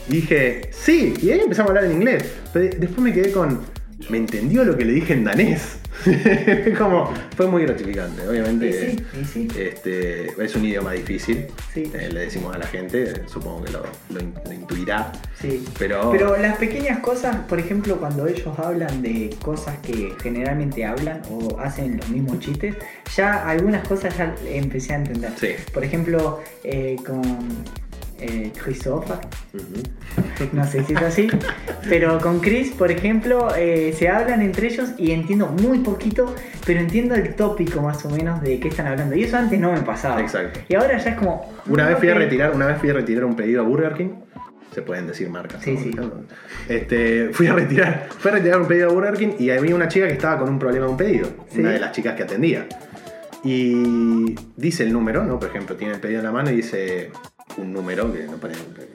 Dije, 0.07 0.69
sí, 0.71 1.13
y 1.21 1.31
ahí 1.31 1.39
empezamos 1.39 1.69
a 1.69 1.71
hablar 1.71 1.85
en 1.85 1.97
inglés. 1.97 2.25
Pero 2.53 2.75
después 2.77 2.99
me 2.99 3.13
quedé 3.13 3.31
con, 3.31 3.61
me 4.09 4.17
entendió 4.17 4.63
lo 4.63 4.77
que 4.77 4.85
le 4.85 4.93
dije 4.93 5.13
en 5.13 5.23
danés. 5.23 5.79
Como, 6.77 7.11
fue 7.35 7.47
muy 7.47 7.63
gratificante. 7.63 8.27
Obviamente, 8.27 8.67
Y 8.69 8.73
sí, 8.73 9.05
y 9.21 9.25
sí. 9.25 9.47
Este, 9.59 10.27
es 10.43 10.55
un 10.55 10.65
idioma 10.65 10.91
difícil. 10.93 11.47
Sí. 11.73 11.91
Eh, 11.93 12.09
le 12.11 12.21
decimos 12.21 12.55
a 12.55 12.59
la 12.59 12.67
gente, 12.67 13.23
supongo 13.27 13.63
que 13.63 13.71
lo, 13.71 13.83
lo 14.13 14.19
in- 14.19 14.33
lo 14.45 14.53
intuirá. 14.53 15.11
Sí. 15.41 15.65
Pero, 15.79 16.11
Pero 16.11 16.37
las 16.37 16.57
pequeñas 16.57 16.99
cosas, 16.99 17.35
por 17.47 17.59
ejemplo, 17.59 17.97
cuando 17.97 18.27
ellos 18.27 18.47
hablan 18.59 19.01
de 19.01 19.35
cosas 19.43 19.77
que 19.79 20.13
generalmente 20.21 20.85
hablan 20.85 21.21
o 21.31 21.59
hacen 21.59 21.97
los 21.97 22.07
mismos 22.09 22.39
chistes, 22.39 22.75
ya 23.15 23.47
algunas 23.49 23.87
cosas 23.87 24.15
ya 24.17 24.33
empecé 24.47 24.93
a 24.93 24.97
entender. 24.97 25.31
Sí. 25.39 25.49
Por 25.73 25.83
ejemplo, 25.83 26.41
eh, 26.63 26.95
con 27.05 27.21
eh, 28.19 28.51
Christopher, 28.63 29.17
no 30.53 30.65
sé 30.65 30.83
si 30.83 30.93
es 30.93 31.01
así, 31.01 31.27
pero 31.87 32.19
con 32.19 32.39
Chris, 32.39 32.71
por 32.71 32.91
ejemplo, 32.91 33.49
eh, 33.55 33.93
se 33.97 34.09
hablan 34.09 34.41
entre 34.41 34.67
ellos 34.67 34.89
y 34.97 35.11
entiendo 35.11 35.47
muy 35.47 35.79
poquito, 35.79 36.33
pero 36.65 36.79
entiendo 36.79 37.15
el 37.15 37.35
tópico 37.35 37.81
más 37.81 38.03
o 38.05 38.09
menos 38.09 38.41
de 38.41 38.59
qué 38.59 38.69
están 38.69 38.87
hablando. 38.87 39.15
Y 39.15 39.23
eso 39.23 39.37
antes 39.37 39.59
no 39.59 39.71
me 39.71 39.81
pasaba. 39.81 40.19
Exacto. 40.21 40.59
Y 40.67 40.75
ahora 40.75 40.97
ya 40.97 41.11
es 41.11 41.17
como. 41.17 41.53
Una 41.67 41.87
vez 41.87 41.99
fui 41.99 42.09
a 42.09 42.15
retirar, 42.15 42.55
una 42.55 42.67
vez 42.67 42.79
fui 42.79 42.89
a 42.89 42.93
retirar 42.93 43.25
un 43.25 43.35
pedido 43.35 43.61
a 43.61 43.65
Burger 43.65 43.93
King. 43.93 44.09
Se 44.73 44.81
pueden 44.81 45.07
decir 45.07 45.29
marcas. 45.29 45.63
Sí, 45.63 45.73
¿no? 45.95 46.03
sí. 46.03 46.11
Este, 46.69 47.29
fui 47.31 47.47
a 47.47 47.53
retirar, 47.53 48.07
fui 48.09 48.31
a 48.31 48.35
retirar 48.35 48.61
un 48.61 48.67
pedido 48.67 48.89
a 48.89 48.93
Burger 48.93 49.13
King 49.15 49.35
y 49.39 49.49
había 49.49 49.75
una 49.75 49.87
chica 49.87 50.07
que 50.07 50.13
estaba 50.13 50.39
con 50.39 50.49
un 50.49 50.59
problema 50.59 50.85
de 50.85 50.91
un 50.91 50.97
pedido. 50.97 51.29
Sí. 51.49 51.61
Una 51.61 51.71
de 51.71 51.79
las 51.79 51.91
chicas 51.91 52.15
que 52.15 52.23
atendía. 52.23 52.67
Y 53.43 54.35
dice 54.55 54.83
el 54.83 54.91
número, 54.91 55.23
¿no? 55.23 55.39
Por 55.39 55.49
ejemplo, 55.49 55.75
tiene 55.75 55.93
el 55.93 55.99
pedido 55.99 56.19
en 56.19 56.25
la 56.25 56.31
mano 56.31 56.51
y 56.51 56.57
dice 56.57 57.11
un 57.57 57.73
número, 57.73 58.11
que 58.13 58.23
no 58.23 58.37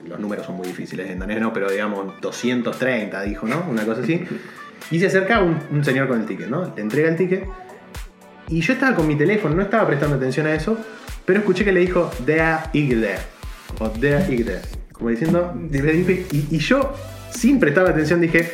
los 0.07 0.19
números 0.19 0.45
son 0.45 0.55
muy 0.55 0.67
difíciles 0.67 1.09
en 1.09 1.19
danés, 1.19 1.39
¿no? 1.41 1.53
Pero 1.53 1.69
digamos 1.69 2.19
230, 2.21 3.21
dijo, 3.23 3.47
¿no? 3.47 3.65
Una 3.69 3.85
cosa 3.85 4.01
así. 4.01 4.23
Y 4.91 4.99
se 4.99 5.07
acerca 5.07 5.41
un, 5.41 5.57
un 5.71 5.83
señor 5.83 6.07
con 6.07 6.19
el 6.21 6.25
ticket, 6.25 6.47
¿no? 6.47 6.73
Le 6.75 6.81
entrega 6.81 7.09
el 7.09 7.15
ticket. 7.15 7.45
Y 8.49 8.61
yo 8.61 8.73
estaba 8.73 8.95
con 8.95 9.07
mi 9.07 9.15
teléfono, 9.17 9.55
no 9.55 9.61
estaba 9.61 9.87
prestando 9.87 10.15
atención 10.17 10.45
a 10.47 10.53
eso, 10.53 10.77
pero 11.25 11.39
escuché 11.39 11.63
que 11.63 11.71
le 11.71 11.79
dijo 11.79 12.11
Der 12.25 12.57
Igde. 12.73 13.15
O 13.79 13.89
Der 13.89 14.31
Igde. 14.31 14.59
Como 14.91 15.09
diciendo, 15.09 15.53
y, 15.71 16.47
y 16.51 16.57
yo, 16.59 16.93
sin 17.31 17.59
prestar 17.59 17.87
atención, 17.87 18.21
dije, 18.21 18.51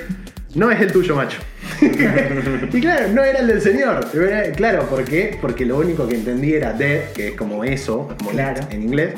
no 0.55 0.71
es 0.71 0.79
el 0.81 0.91
tuyo, 0.91 1.15
macho. 1.15 1.39
y 1.81 2.81
claro, 2.81 3.07
no 3.13 3.23
era 3.23 3.39
el 3.39 3.47
del 3.47 3.61
señor. 3.61 4.07
Claro, 4.55 4.87
¿por 4.89 5.03
qué? 5.03 5.37
Porque 5.41 5.65
lo 5.65 5.77
único 5.77 6.07
que 6.07 6.15
entendí 6.15 6.53
era 6.53 6.73
de, 6.73 7.09
que 7.13 7.29
es 7.29 7.35
como 7.35 7.63
eso, 7.63 8.07
como 8.17 8.31
Claro. 8.31 8.61
en 8.69 8.81
inglés, 8.83 9.15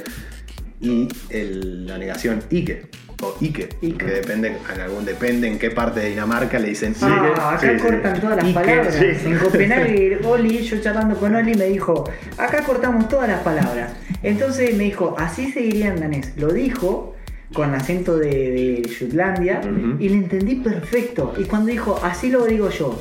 y 0.82 1.08
el- 1.30 1.86
la 1.88 1.98
negación 1.98 2.42
Ike. 2.50 2.88
O 3.24 3.38
Ike, 3.40 3.70
Ike. 3.84 3.98
que 4.04 4.12
depende, 4.12 4.58
en 4.74 4.82
algún, 4.82 5.06
depende 5.06 5.48
en 5.48 5.60
qué 5.60 5.70
parte 5.70 6.00
de 6.00 6.10
Dinamarca 6.10 6.58
le 6.58 6.70
dicen 6.70 6.96
Ike. 7.00 7.34
Ah, 7.38 7.54
acá 7.56 7.60
sí, 7.72 7.78
sí. 7.78 7.84
cortan 7.86 8.20
todas 8.20 8.44
las 8.44 8.54
palabras. 8.54 8.96
sí. 8.96 9.28
En 9.30 9.38
Copenhague, 9.38 10.20
Oli, 10.24 10.64
yo 10.64 10.82
charlando 10.82 11.16
con 11.18 11.36
Oli, 11.36 11.54
me 11.54 11.66
dijo, 11.66 12.10
acá 12.38 12.64
cortamos 12.64 13.08
todas 13.08 13.30
las 13.30 13.42
palabras. 13.42 13.94
Entonces 14.24 14.76
me 14.76 14.86
dijo, 14.86 15.16
así 15.20 15.52
se 15.52 15.60
diría 15.62 15.90
en 15.90 16.00
danés. 16.00 16.34
Lo 16.38 16.52
dijo 16.52 17.16
con 17.54 17.76
acento 17.76 18.18
de, 18.18 18.30
de 18.30 18.90
Jutlandia 18.98 19.62
y 20.00 20.10
le 20.10 20.16
entendí 20.16 20.56
perfecto. 20.56 21.34
Y 21.38 21.44
cuando 21.44 21.68
dijo, 21.70 22.00
así 22.02 22.32
lo 22.32 22.46
digo 22.46 22.70
yo, 22.72 22.98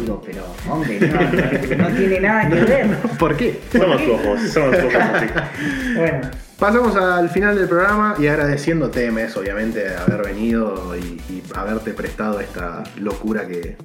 digo, 0.00 0.22
pero 0.24 0.44
hombre, 0.70 1.00
no, 1.00 1.78
no 1.88 1.96
tiene 1.96 2.20
nada 2.20 2.48
que 2.48 2.54
ver. 2.70 2.86
¿Por 3.18 3.36
qué? 3.36 3.58
Somos 3.72 3.96
qué? 3.96 4.04
flojos, 4.04 4.40
somos 4.52 4.76
flojos 4.76 4.94
así. 5.14 5.26
Bueno, 5.96 6.20
Pasamos 6.58 6.94
al 6.96 7.28
final 7.30 7.56
del 7.58 7.68
programa 7.68 8.14
y 8.18 8.26
agradeciéndote, 8.28 9.10
Mes, 9.10 9.36
obviamente, 9.36 9.80
de 9.88 9.96
haber 9.96 10.22
venido 10.24 10.96
y, 10.96 11.00
y 11.28 11.42
haberte 11.54 11.92
prestado 11.92 12.40
esta 12.40 12.84
locura 12.96 13.46
que, 13.46 13.76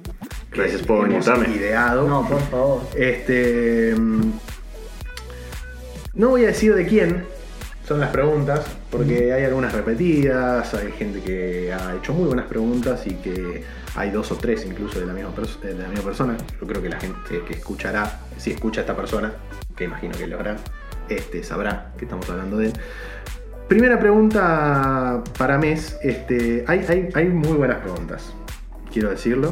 que 0.52 0.60
Gracias 0.60 0.82
por 0.82 1.06
hemos 1.10 1.26
invitarme. 1.26 1.54
ideado. 1.56 2.08
no, 2.08 2.26
por 2.28 2.40
favor. 2.42 2.82
Este. 2.96 3.94
mm, 3.96 4.32
No 6.14 6.28
voy 6.30 6.44
a 6.44 6.48
decir 6.48 6.74
de 6.74 6.86
quién 6.86 7.24
son 7.86 7.98
las 7.98 8.10
preguntas, 8.10 8.64
porque 8.90 9.32
hay 9.32 9.42
algunas 9.44 9.72
repetidas, 9.72 10.72
hay 10.74 10.92
gente 10.92 11.20
que 11.20 11.72
ha 11.72 11.96
hecho 11.96 12.12
muy 12.14 12.26
buenas 12.28 12.46
preguntas 12.46 13.04
y 13.04 13.14
que 13.16 13.64
hay 13.96 14.10
dos 14.12 14.30
o 14.30 14.36
tres 14.36 14.64
incluso 14.64 15.00
de 15.00 15.06
la 15.06 15.12
misma, 15.12 15.34
pers- 15.34 15.58
de 15.60 15.74
la 15.74 15.88
misma 15.88 16.04
persona. 16.04 16.36
Yo 16.60 16.66
creo 16.68 16.80
que 16.80 16.88
la 16.88 17.00
gente 17.00 17.42
que 17.46 17.54
escuchará, 17.54 18.20
si 18.38 18.52
escucha 18.52 18.80
a 18.80 18.82
esta 18.82 18.94
persona, 18.96 19.32
que 19.76 19.84
imagino 19.84 20.16
que 20.16 20.28
lo 20.28 20.38
hará, 20.38 20.56
este, 21.10 21.42
sabrá 21.42 21.92
que 21.98 22.04
estamos 22.04 22.28
hablando 22.30 22.56
de 22.56 22.66
él. 22.66 22.72
Primera 23.68 24.00
pregunta 24.00 25.22
para 25.38 25.58
Mes. 25.58 25.98
Este, 26.02 26.64
hay, 26.66 26.84
hay, 26.88 27.08
hay 27.14 27.28
muy 27.28 27.52
buenas 27.52 27.78
preguntas, 27.78 28.32
quiero 28.92 29.10
decirlo. 29.10 29.50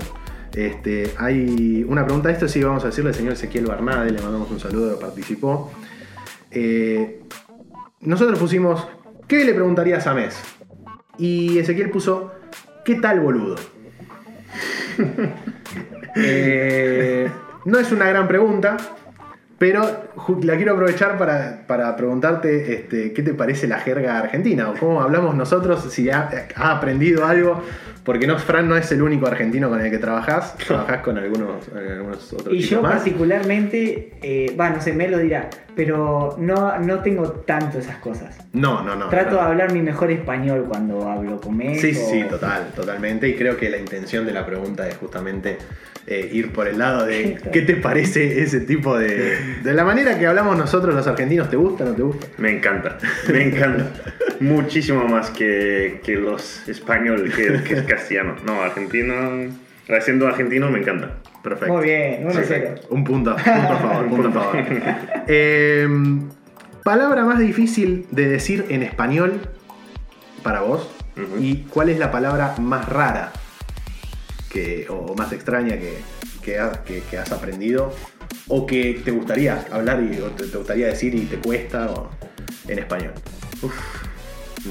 Este, 0.54 1.12
hay 1.18 1.84
una 1.88 2.04
pregunta, 2.04 2.30
esto 2.30 2.48
sí 2.48 2.62
vamos 2.62 2.82
a 2.84 2.88
decirle 2.88 3.11
al 3.11 3.14
señor 3.14 3.34
Ezequiel 3.34 3.66
Barnade, 3.66 4.11
le 4.11 4.20
mandamos 4.20 4.50
un 4.50 4.59
saludo, 4.59 4.98
participó. 4.98 5.70
Eh, 6.50 7.22
nosotros 8.00 8.38
pusimos, 8.38 8.88
¿qué 9.26 9.44
le 9.44 9.54
preguntarías 9.54 10.06
a 10.06 10.14
Mes? 10.14 10.36
Y 11.18 11.59
Ezequiel 11.59 11.90
puso, 11.90 12.32
¿qué 12.84 12.96
tal 12.96 13.20
boludo? 13.20 13.56
Eh, 16.20 17.30
no 17.66 17.78
es 17.78 17.92
una 17.92 18.09
gran 18.09 18.26
pregunta, 18.26 18.76
pero 19.59 19.82
la 20.42 20.56
quiero 20.56 20.74
aprovechar 20.74 21.18
para, 21.18 21.64
para 21.66 21.96
preguntarte 21.96 22.74
este, 22.74 23.12
qué 23.12 23.22
te 23.22 23.34
parece 23.34 23.66
la 23.66 23.78
jerga 23.78 24.18
argentina 24.18 24.70
o 24.70 24.74
cómo 24.74 25.02
hablamos 25.02 25.34
nosotros, 25.34 25.84
si 25.90 26.09
ha, 26.11 26.30
ha 26.54 26.70
aprendido 26.70 27.26
algo, 27.26 27.62
porque 28.04 28.26
no, 28.26 28.38
Fran 28.38 28.68
no 28.68 28.76
es 28.76 28.90
el 28.92 29.02
único 29.02 29.26
argentino 29.26 29.68
con 29.68 29.80
el 29.80 29.90
que 29.90 29.98
trabajás, 29.98 30.56
trabajás 30.59 31.02
con 31.02 31.18
algunos, 31.18 31.68
algunos 31.74 32.32
otros 32.32 32.54
Y 32.54 32.61
yo 32.61 32.80
más. 32.82 32.94
particularmente, 32.94 34.12
eh, 34.22 34.54
va, 34.59 34.70
no 34.70 34.80
sé, 34.80 34.92
me 34.92 35.09
lo 35.09 35.18
dirá, 35.18 35.50
pero 35.79 36.35
no, 36.41 36.76
no 36.81 36.99
tengo 37.05 37.31
tanto 37.47 37.79
esas 37.79 37.99
cosas. 37.99 38.37
No, 38.53 38.83
no, 38.83 38.97
no. 38.97 39.09
Trato 39.11 39.37
de 39.37 39.43
hablar 39.43 39.72
mi 39.72 39.81
mejor 39.81 40.11
español 40.11 40.64
cuando 40.66 41.09
hablo 41.09 41.41
con 41.41 41.62
él. 41.62 41.79
Sí, 41.79 41.95
sí, 41.95 42.24
total, 42.29 42.72
totalmente. 42.74 43.29
Y 43.29 43.37
creo 43.37 43.57
que 43.57 43.70
la 43.70 43.79
intención 43.79 44.26
de 44.26 44.33
la 44.33 44.45
pregunta 44.45 44.89
es 44.89 44.97
justamente 44.97 45.57
eh, 46.09 46.31
ir 46.33 46.53
por 46.53 46.66
el 46.66 46.81
lado 46.81 47.07
de 47.07 47.39
qué 47.53 47.62
te 47.62 47.76
parece 47.76 48.43
ese 48.43 48.59
tipo 48.59 48.99
de. 48.99 49.39
De 49.62 49.72
la 49.72 49.85
manera 49.85 50.18
que 50.18 50.26
hablamos 50.26 50.59
nosotros 50.59 50.97
los 50.97 51.07
argentinos, 51.07 51.49
¿te 51.49 51.55
gusta 51.55 51.85
o 51.85 51.91
no 51.91 51.95
te 51.95 52.03
gusta? 52.03 52.26
Me 52.39 52.51
encanta, 52.51 52.99
me 53.33 53.45
encanta. 53.45 53.85
Muchísimo 54.41 55.05
más 55.07 55.31
que, 55.31 56.01
que 56.03 56.16
los 56.16 56.68
español, 56.68 57.33
que, 57.37 57.62
que 57.62 57.74
el 57.74 57.87
castellano. 57.87 58.35
No, 58.45 58.62
argentino, 58.62 59.14
siendo 60.01 60.26
argentino 60.26 60.72
me 60.72 60.81
encanta. 60.81 61.18
Perfecto. 61.49 61.74
Muy 61.74 61.84
bien, 61.84 62.26
1-0. 62.28 62.32
Perfecto. 62.32 62.88
Un 62.90 63.05
punto, 63.05 63.36
punto 63.36 63.51
a 63.51 63.76
favor, 63.78 64.09
punto 64.09 64.28
a 64.28 64.32
favor. 64.32 64.57
Eh, 65.28 65.88
palabra 66.84 67.24
más 67.24 67.38
difícil 67.38 68.07
de 68.11 68.28
decir 68.28 68.66
en 68.68 68.82
español 68.82 69.40
para 70.42 70.61
vos. 70.62 70.88
¿Y 71.40 71.64
cuál 71.64 71.88
es 71.88 71.99
la 71.99 72.11
palabra 72.12 72.55
más 72.61 72.88
rara 72.88 73.32
que, 74.53 74.86
o 74.88 75.14
más 75.16 75.32
extraña 75.32 75.76
que, 75.76 75.99
que, 76.44 76.59
ha- 76.61 76.84
que- 76.84 77.03
que 77.11 77.18
has 77.18 77.32
aprendido? 77.32 77.92
¿O 78.46 78.66
que 78.66 79.01
te 79.05 79.11
gustaría 79.11 79.64
hablar 79.72 80.01
y 80.03 80.20
o 80.20 80.26
te, 80.28 80.46
te 80.46 80.57
gustaría 80.57 80.86
decir 80.86 81.14
y 81.16 81.22
te 81.26 81.36
cuesta 81.38 81.90
o- 81.90 82.11
en 82.68 82.78
español? 82.78 83.12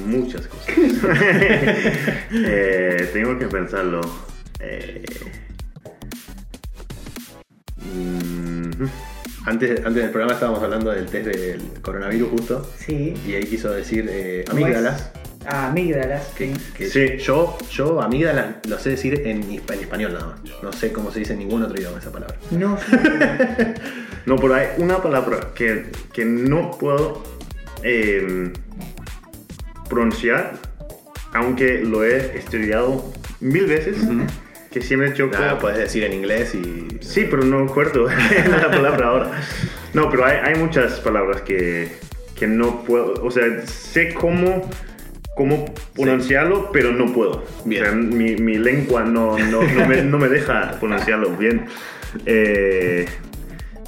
Muchas 0.06 0.48
cosas. 0.48 0.68
Eh, 2.32 3.10
tengo 3.14 3.38
que 3.38 3.48
pensarlo. 3.48 4.02
Eh, 4.60 5.04
Antes, 9.46 9.80
antes 9.86 10.04
del 10.04 10.10
programa 10.12 10.34
estábamos 10.34 10.62
hablando 10.62 10.92
del 10.92 11.06
test 11.06 11.28
del 11.28 11.62
coronavirus 11.82 12.30
justo. 12.32 12.70
Sí. 12.78 13.14
Y 13.26 13.34
ahí 13.36 13.46
quiso 13.46 13.72
decir 13.72 14.08
eh, 14.10 14.44
amígdalas. 14.50 15.12
Amígdalas. 15.46 16.28
Que, 16.36 16.52
que 16.78 16.88
Sí. 16.90 17.18
yo, 17.20 17.58
yo 17.72 18.02
amígdala 18.02 18.60
lo 18.68 18.78
sé 18.78 18.90
decir 18.92 19.22
en, 19.26 19.44
en 19.44 19.80
español 19.80 20.14
nada 20.14 20.26
más. 20.28 20.40
No 20.62 20.74
sé 20.74 20.92
cómo 20.92 21.12
se 21.12 21.20
dice 21.20 21.34
en 21.34 21.40
ningún 21.40 21.64
otro 21.64 21.78
idioma 21.80 22.00
esa 22.00 22.12
palabra. 22.12 22.36
No, 22.52 22.78
No, 24.26 24.36
pero 24.36 24.56
hay 24.56 24.68
una 24.80 25.02
palabra 25.02 25.52
que, 25.56 25.86
que 26.12 26.26
no 26.26 26.72
puedo 26.72 27.24
eh, 27.84 28.52
pronunciar, 29.90 30.58
aunque 31.34 31.80
lo 31.80 32.04
he 32.04 32.38
estudiado 32.38 33.14
mil 33.40 33.66
veces, 33.68 33.98
que 34.72 34.82
siempre 34.82 35.14
choco. 35.14 35.38
Nada, 35.38 35.60
puedes 35.60 35.78
decir 35.78 36.04
en 36.04 36.14
inglés 36.14 36.56
y. 36.56 36.88
Sí, 37.02 37.28
pero 37.30 37.44
no 37.44 37.60
acuerdo 37.60 38.08
la 38.50 38.70
palabra 38.70 39.08
ahora. 39.08 39.32
No, 39.94 40.10
pero 40.10 40.26
hay, 40.26 40.38
hay 40.44 40.56
muchas 40.56 41.00
palabras 41.00 41.42
que, 41.42 41.90
que 42.36 42.48
no 42.48 42.84
puedo, 42.84 43.14
o 43.24 43.32
sea, 43.32 43.44
sé 43.66 44.14
cómo, 44.14 44.70
cómo 45.36 45.66
pronunciarlo, 45.96 46.72
pero 46.72 46.92
no 46.92 47.12
puedo. 47.14 47.44
Bien. 47.66 47.82
O 47.82 47.86
sea, 47.86 47.96
mi, 47.96 48.36
mi 48.36 48.58
lengua 48.58 49.04
no, 49.04 49.38
no, 49.38 49.62
no 49.62 49.88
me, 49.88 50.02
no 50.04 50.18
me 50.18 50.28
deja 50.28 50.78
pronunciarlo 50.80 51.32
bien. 51.32 51.66
Eh, 52.26 53.06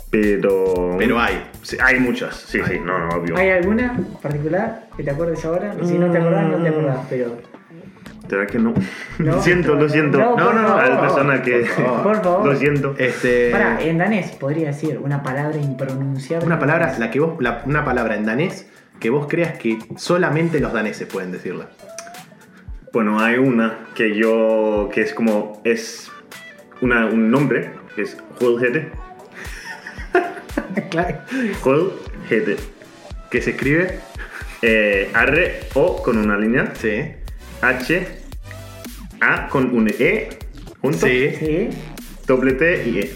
pero... 0.09 0.95
Pero 0.97 1.19
hay. 1.19 1.45
Sí, 1.61 1.77
hay 1.79 1.99
muchas, 1.99 2.35
sí, 2.35 2.59
sí, 2.65 2.79
no, 2.83 2.97
no, 2.97 3.09
obvio. 3.09 3.37
¿Hay 3.37 3.49
alguna 3.49 3.99
particular 4.21 4.87
que 4.97 5.03
te 5.03 5.11
acuerdes 5.11 5.43
ahora? 5.45 5.75
Si 5.83 5.97
no 5.99 6.11
te 6.11 6.17
acordás, 6.17 6.47
no 6.47 6.63
te 6.63 6.69
acordás, 6.69 7.05
pero. 7.09 7.37
¿Será 8.29 8.45
que 8.45 8.59
no? 8.59 8.73
No. 9.17 9.25
Lo 9.35 9.41
siento, 9.41 9.75
lo 9.75 9.89
siento. 9.89 10.17
No, 10.19 10.35
No, 10.37 10.53
no, 10.53 10.75
A 10.75 10.87
la 10.87 11.01
persona 11.01 11.37
favor, 11.37 11.41
que... 11.43 11.59
por 12.03 12.21
favor. 12.23 12.45
Lo 12.45 12.55
siento. 12.55 12.95
Este. 12.97 13.49
Pará, 13.51 13.79
en 13.81 13.97
danés 13.97 14.31
podría 14.33 14.67
decir 14.67 14.99
una 15.03 15.23
palabra 15.23 15.57
impronunciable. 15.57 16.45
Una 16.45 16.59
palabra, 16.59 16.95
la 16.99 17.09
que 17.09 17.19
vos, 17.19 17.35
la- 17.41 17.63
una 17.65 17.83
palabra 17.83 18.15
en 18.15 18.25
danés 18.25 18.67
que 18.99 19.09
vos 19.09 19.27
creas 19.27 19.57
que 19.57 19.79
solamente 19.97 20.59
los 20.59 20.73
daneses 20.73 21.07
pueden 21.07 21.31
decirla. 21.31 21.69
Bueno, 22.93 23.19
hay 23.19 23.37
una 23.37 23.79
que 23.95 24.15
yo, 24.15 24.89
que 24.93 25.01
es 25.01 25.13
como, 25.13 25.61
es 25.63 26.11
una, 26.81 27.05
un 27.05 27.31
nombre, 27.31 27.71
que 27.95 28.01
es 28.03 28.17
Hulhede. 28.41 28.91
claro. 30.89 31.17
Hulhede. 31.63 32.57
Que 33.31 33.41
se 33.41 33.51
escribe. 33.51 33.99
Eh, 34.61 35.09
R, 35.15 35.59
O 35.75 36.01
con 36.03 36.17
una 36.17 36.37
línea, 36.37 36.73
Sí. 36.75 37.03
H, 37.61 38.07
A 39.21 39.47
con 39.49 39.75
un 39.75 39.89
E, 39.89 40.29
junto, 40.81 41.05
Sí. 41.07 41.31
Sí. 41.39 41.69
doble 42.27 42.53
T 42.53 42.87
y 42.89 42.99
E. 42.99 43.13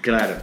Claro. 0.00 0.34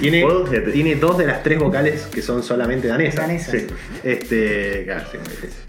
Tiene, 0.00 0.24
tiene 0.72 0.94
dos 0.96 1.18
de 1.18 1.26
las 1.26 1.42
tres 1.42 1.58
vocales 1.58 2.02
que 2.12 2.22
son 2.22 2.42
solamente 2.42 2.86
danesas. 2.88 3.16
Danesas. 3.26 3.50
Sí. 3.60 3.66
Este. 4.04 4.84
Claro, 4.84 5.04
sí, 5.10 5.18
muy 5.18 5.28
difícil. 5.28 5.60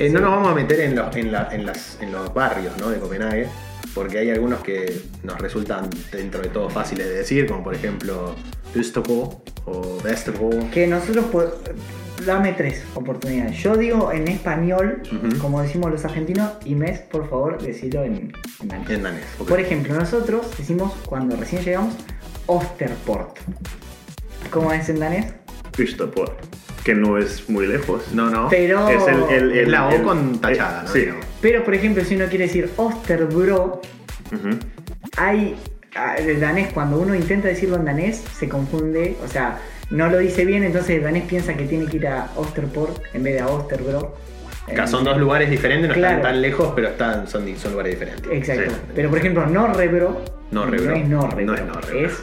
Eh, 0.00 0.10
no 0.10 0.20
nos 0.20 0.30
vamos 0.30 0.48
a 0.48 0.54
meter 0.54 0.80
en 0.80 0.94
los, 0.94 1.16
en 1.16 1.32
la- 1.32 1.48
en 1.50 1.66
las- 1.66 1.98
en 2.00 2.12
los 2.12 2.32
barrios 2.32 2.76
¿no? 2.78 2.90
de 2.90 2.98
Copenhague, 3.00 3.48
porque 3.94 4.18
hay 4.18 4.30
algunos 4.30 4.60
que 4.62 5.00
nos 5.24 5.38
resultan 5.40 5.90
dentro 6.12 6.40
de 6.42 6.48
todo 6.50 6.70
fáciles 6.70 7.08
de 7.08 7.14
decir, 7.14 7.46
como 7.46 7.64
por 7.64 7.74
ejemplo 7.74 8.36
Østerbo 8.76 9.42
o 9.64 9.98
Vesterbo. 10.04 10.50
Que 10.70 10.86
nosotros 10.86 11.24
Dame 12.26 12.52
tres 12.52 12.82
oportunidades. 12.94 13.56
Yo 13.62 13.76
digo 13.76 14.10
en 14.12 14.26
español, 14.28 15.02
Ujú. 15.12 15.38
como 15.38 15.62
decimos 15.62 15.90
los 15.90 16.04
argentinos, 16.04 16.52
y 16.64 16.74
mes, 16.74 16.98
por 17.00 17.28
favor, 17.30 17.62
decirlo 17.62 18.02
en, 18.04 18.32
en 18.60 18.68
danés. 18.68 18.90
En 18.90 19.02
danés. 19.02 19.24
ok. 19.38 19.48
Por 19.48 19.60
ejemplo, 19.60 19.94
nosotros 19.94 20.46
decimos 20.58 20.92
cuando 21.06 21.36
recién 21.36 21.62
llegamos 21.62 21.94
Osterport. 22.46 23.38
¿Cómo 24.50 24.72
es 24.72 24.88
en 24.88 24.98
danés? 25.00 25.26
Ystapor, 25.78 26.36
que 26.84 26.94
no 26.94 27.18
es 27.18 27.48
muy 27.48 27.66
lejos. 27.66 28.12
No, 28.12 28.30
no. 28.30 28.48
Pero, 28.48 28.88
Es 28.88 29.06
el, 29.06 29.22
el- 29.30 29.58
el- 29.58 29.70
la 29.70 29.86
O 29.88 29.92
el- 29.92 30.02
con 30.02 30.38
tachada, 30.40 30.82
¿no? 30.82 30.88
Sí. 30.92 31.06
Pero 31.40 31.64
por 31.64 31.74
ejemplo, 31.74 32.04
si 32.04 32.16
uno 32.16 32.26
quiere 32.26 32.46
decir 32.46 32.70
Osterbro, 32.76 33.80
Ujú. 34.32 34.58
hay 35.16 35.56
ah, 35.94 36.16
el 36.16 36.40
danés 36.40 36.72
cuando 36.72 36.98
uno 37.00 37.14
intenta 37.14 37.46
decirlo 37.48 37.76
en 37.76 37.84
danés 37.84 38.24
se 38.38 38.48
confunde, 38.48 39.16
o 39.24 39.28
sea, 39.28 39.58
no 39.90 40.08
lo 40.08 40.18
dice 40.18 40.44
bien, 40.44 40.62
entonces 40.64 40.96
el 40.96 41.02
danés 41.02 41.24
piensa 41.24 41.54
que 41.54 41.64
tiene 41.64 41.86
que 41.86 41.96
ir 41.96 42.06
a 42.08 42.28
Osterport 42.36 43.02
en 43.14 43.22
vez 43.22 43.34
de 43.34 43.40
a 43.40 43.46
Osterbro. 43.48 44.16
Acá 44.70 44.86
son 44.86 45.02
dos 45.04 45.16
lugares 45.16 45.48
diferentes, 45.50 45.88
no 45.88 45.94
Claro. 45.94 46.16
están 46.18 46.32
tan 46.32 46.42
lejos, 46.42 46.72
pero 46.76 46.88
están, 46.88 47.26
son, 47.26 47.56
son 47.56 47.72
lugares 47.72 47.98
diferentes. 47.98 48.30
Exacto. 48.30 48.70
Sí. 48.70 48.76
Pero 48.94 49.08
por 49.08 49.18
ejemplo, 49.18 49.46
Norrebro 49.46 50.22
Norrebro. 50.50 50.90
no 50.90 50.96
es 50.96 51.08
Norrebro, 51.08 51.46
No 51.46 51.54
es 51.54 51.64
Norrebro. 51.66 52.06
es 52.08 52.22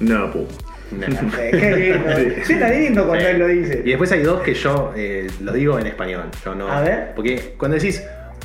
No, 0.00 0.30
po. 0.32 0.46
Qué 1.50 1.76
lindo. 1.76 2.16
Sí. 2.16 2.42
Sí, 2.44 2.52
está 2.54 2.70
lindo 2.70 3.06
cuando 3.06 3.24
Sí. 3.24 3.30
él 3.30 3.38
lo 3.38 3.46
dice. 3.48 3.82
Y 3.84 3.88
después 3.90 4.12
hay 4.12 4.22
dos 4.22 4.40
que 4.42 4.54
yo 4.54 4.92
eh, 4.96 5.26
los 5.42 5.54
digo 5.54 5.78
en 5.78 5.86
español. 5.86 6.24
Yo 6.44 6.54
no, 6.54 6.70
A 6.70 6.80
ver. 6.80 7.12
Porque 7.14 7.54
cuando 7.58 7.76
decís, 7.76 8.02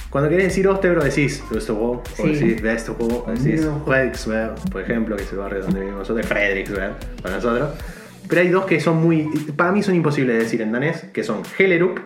cuando 0.09 0.30
querés 0.30 0.45
decir 0.47 0.68
Ostebro 0.68 1.03
decís 1.03 1.41
Österbo, 1.51 2.01
o 2.01 2.03
Sí. 2.16 2.34
decís 2.36 2.61
Vesterbo, 2.61 3.26
o 3.28 3.32
decís 3.32 3.61
No. 3.66 3.82
Frederiksberg, 3.86 4.55
por 4.72 4.82
ejemplo, 4.82 5.16
que 5.16 5.24
es 5.24 5.32
el 5.32 5.38
barrio 5.39 5.61
donde 5.61 5.80
vivimos 5.80 5.99
nosotros, 5.99 6.26
Frederiksberg 6.28 6.93
para 7.22 7.36
nosotros. 7.36 7.70
Pero 8.34 8.41
hay 8.41 8.49
dos 8.51 8.65
que 8.65 8.79
son 8.79 8.97
muy, 8.97 9.29
para 9.55 9.71
mí 9.71 9.84
son 9.84 9.93
imposibles 9.93 10.36
de 10.38 10.43
decir 10.43 10.59
en 10.63 10.71
danés, 10.71 11.05
que 11.13 11.23
son 11.23 11.43
Hellerup 11.55 11.99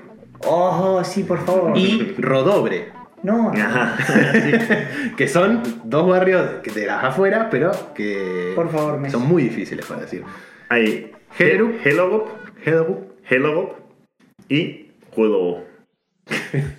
Oh, 0.46 1.02
sí, 1.06 1.24
por 1.24 1.40
favor. 1.46 1.78
y 1.78 2.16
Rodobre. 2.18 2.90
No, 3.24 3.50
Ajá. 3.52 3.98
que 5.18 5.28
son 5.30 5.64
dos 5.86 6.06
barrios 6.06 6.46
que 6.64 6.72
de 6.72 6.86
las 6.86 7.02
afuera, 7.02 7.48
pero 7.50 7.72
que 7.96 8.52
Por 8.56 8.70
favor, 8.70 9.00
Messi. 9.00 9.14
son 9.18 9.26
muy 9.26 9.44
difíciles 9.44 9.86
para 9.86 10.02
decir. 10.02 10.24
Hay 10.68 11.14
Hellerup. 11.40 11.76
Hellerup, 11.86 12.28
Hellerup, 12.66 13.00
Hellerup 13.30 13.72
y 14.50 14.92
Huelobo. 15.16 15.64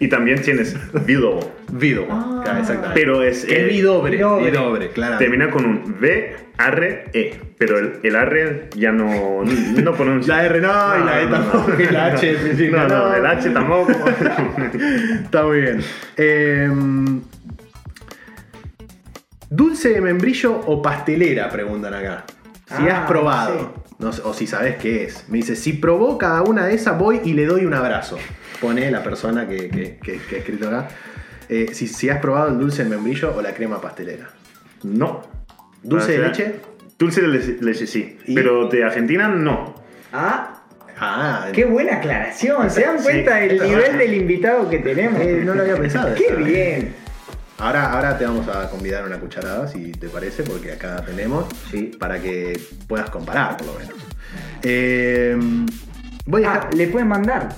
Y 0.00 0.08
también 0.08 0.40
tienes 0.42 0.76
Vilobo. 1.06 1.52
Vido. 1.72 2.06
Ah. 2.10 2.40
Claro, 2.44 2.60
exactamente. 2.60 3.00
Pero 3.00 3.22
es. 3.22 3.44
que 3.44 3.52
es 3.56 3.60
eh, 3.64 3.66
Vidobre. 3.66 4.16
Vidobre. 4.16 4.50
Vidobre, 4.50 4.88
claro. 4.90 5.18
termina 5.18 5.50
con 5.50 5.64
un 5.64 5.96
V, 6.00 6.36
R, 6.58 7.04
E. 7.12 7.40
Pero 7.58 7.78
el, 7.78 8.00
el 8.02 8.14
R 8.14 8.70
ya 8.76 8.92
no, 8.92 9.42
no 9.44 9.92
pronuncia. 9.94 10.34
La 10.36 10.44
R 10.46 10.60
no, 10.60 10.68
y 10.68 11.04
la 11.04 11.22
E 11.22 11.26
tampoco, 11.26 11.72
y 11.78 11.86
la 11.92 12.06
H 12.06 12.36
No, 12.70 12.88
no, 12.88 13.08
no. 13.08 13.14
el 13.14 13.26
H 13.26 13.50
tampoco. 13.50 13.92
Está 15.24 15.44
muy 15.44 15.60
bien. 15.60 15.80
Eh, 16.16 16.70
¿Dulce 19.50 19.88
de 19.90 20.00
membrillo 20.00 20.54
o 20.66 20.82
pastelera? 20.82 21.48
Preguntan 21.48 21.94
acá. 21.94 22.24
Si 22.66 22.86
Ah, 22.88 23.00
has 23.02 23.08
probado. 23.08 23.74
No 23.98 24.10
o 24.24 24.32
si 24.34 24.46
sabes 24.46 24.76
qué 24.76 25.04
es. 25.04 25.24
Me 25.28 25.38
dice, 25.38 25.56
si 25.56 25.72
probó 25.72 26.18
cada 26.18 26.42
una 26.42 26.66
de 26.66 26.74
esas, 26.74 26.98
voy 26.98 27.20
y 27.24 27.32
le 27.32 27.46
doy 27.46 27.64
un 27.64 27.74
abrazo. 27.74 28.18
Pone 28.60 28.90
la 28.90 29.02
persona 29.02 29.46
que, 29.48 29.68
que- 29.68 29.98
que- 30.02 30.18
que 30.20 30.36
ha 30.36 30.38
escrito 30.38 30.68
acá. 30.68 30.88
Eh, 31.48 31.68
si, 31.72 31.86
si 31.86 32.10
has 32.10 32.18
probado 32.20 32.48
el 32.48 32.58
dulce 32.58 32.84
de 32.84 32.90
membrillo 32.90 33.34
o 33.34 33.40
la 33.40 33.54
crema 33.54 33.80
pastelera. 33.80 34.28
No. 34.82 35.22
¿Dulce 35.82 36.12
de 36.12 36.18
O 36.18 36.20
sea, 36.20 36.28
leche? 36.28 36.54
Dulce 36.98 37.20
de 37.22 37.28
leche, 37.28 37.56
leche 37.60 37.86
sí. 37.86 38.18
¿Y? 38.26 38.34
Pero 38.34 38.68
de 38.68 38.84
Argentina 38.84 39.28
no. 39.28 39.74
Ah, 40.12 40.54
Ah, 41.00 41.46
qué 41.52 41.64
buena 41.64 41.98
aclaración. 41.98 42.68
¿Se 42.70 42.80
dan 42.82 42.98
Sí, 42.98 43.04
cuenta 43.04 43.36
del 43.36 43.52
es 43.52 43.62
nivel 43.62 43.98
del 43.98 44.14
invitado 44.14 44.68
que 44.68 44.78
tenemos? 44.80 45.20
Eh, 45.20 45.42
no 45.44 45.54
lo 45.54 45.62
había 45.62 45.76
pensado. 45.76 46.12
Qué 46.16 46.26
eso. 46.26 46.36
bien. 46.38 46.92
Ahora, 47.58 47.92
ahora 47.92 48.18
te 48.18 48.24
vamos 48.26 48.48
a 48.48 48.68
convidar 48.68 49.04
una 49.06 49.18
cucharada, 49.20 49.68
si 49.68 49.92
te 49.92 50.08
parece, 50.08 50.42
porque 50.42 50.72
acá 50.72 51.04
tenemos, 51.06 51.46
Sí. 51.70 51.92
para 52.00 52.20
que 52.20 52.60
puedas 52.88 53.10
comparar, 53.10 53.56
por 53.58 53.68
lo 53.68 53.74
menos. 53.74 53.94
Eh, 54.62 55.36
voy 56.26 56.42
a 56.44 56.50
Ah, 56.50 56.54
dejar... 56.56 56.74
le 56.74 56.88
pueden 56.88 57.08
mandar. 57.08 57.48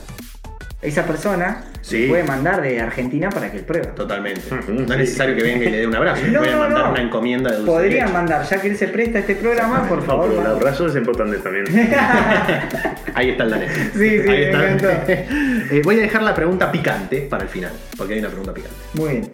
Esa 0.83 1.05
persona 1.05 1.64
Sí. 1.83 2.07
puede 2.09 2.22
mandar 2.24 2.62
de 2.62 2.81
Argentina 2.81 3.28
para 3.28 3.51
que 3.51 3.59
él 3.59 3.64
pruebe. 3.64 3.89
Totalmente. 3.89 4.41
Ujú, 4.55 4.72
No 4.72 4.81
es 4.95 4.99
necesario 4.99 5.37
que 5.37 5.43
venga 5.43 5.64
y 5.66 5.70
le 5.70 5.78
dé 5.81 5.87
un 5.87 5.95
abrazo. 5.95 6.22
No, 6.26 6.39
Pueden 6.39 6.55
no, 6.55 6.61
mandar 6.62 6.85
no. 6.87 6.91
una 6.93 7.03
encomienda 7.03 7.51
de 7.51 7.57
dulce 7.59 7.70
Podrían 7.72 7.93
leche. 8.07 8.12
mandar, 8.12 8.45
ya 8.49 8.61
que 8.61 8.68
él 8.68 8.76
se 8.78 8.89
presta 8.89 9.18
a 9.18 9.20
este 9.20 9.35
programa, 9.35 9.87
por 9.89 9.99
No, 9.99 10.05
favor. 10.05 10.28
pero 10.31 10.41
el 10.41 10.47
abrazo 10.47 10.87
es 10.87 10.97
importante 10.97 11.37
también. 11.39 11.64
Ahí 13.14 13.31
está 13.31 13.45
el 13.45 13.51
danés. 13.51 13.72
Sí, 13.72 13.91
sí, 13.93 14.05
Ahí 14.20 14.26
me 14.26 14.51
está. 14.51 14.72
encantó. 14.72 15.12
Eh, 15.72 15.83
voy 15.85 15.97
a 15.99 16.01
dejar 16.01 16.22
la 16.24 16.35
pregunta 16.35 16.72
picante 16.72 17.20
para 17.31 17.45
el 17.45 17.49
final, 17.49 17.70
porque 17.97 18.14
hay 18.14 18.18
una 18.18 18.28
pregunta 18.28 18.53
picante. 18.53 18.76
Muy 18.95 19.09
bien. 19.11 19.33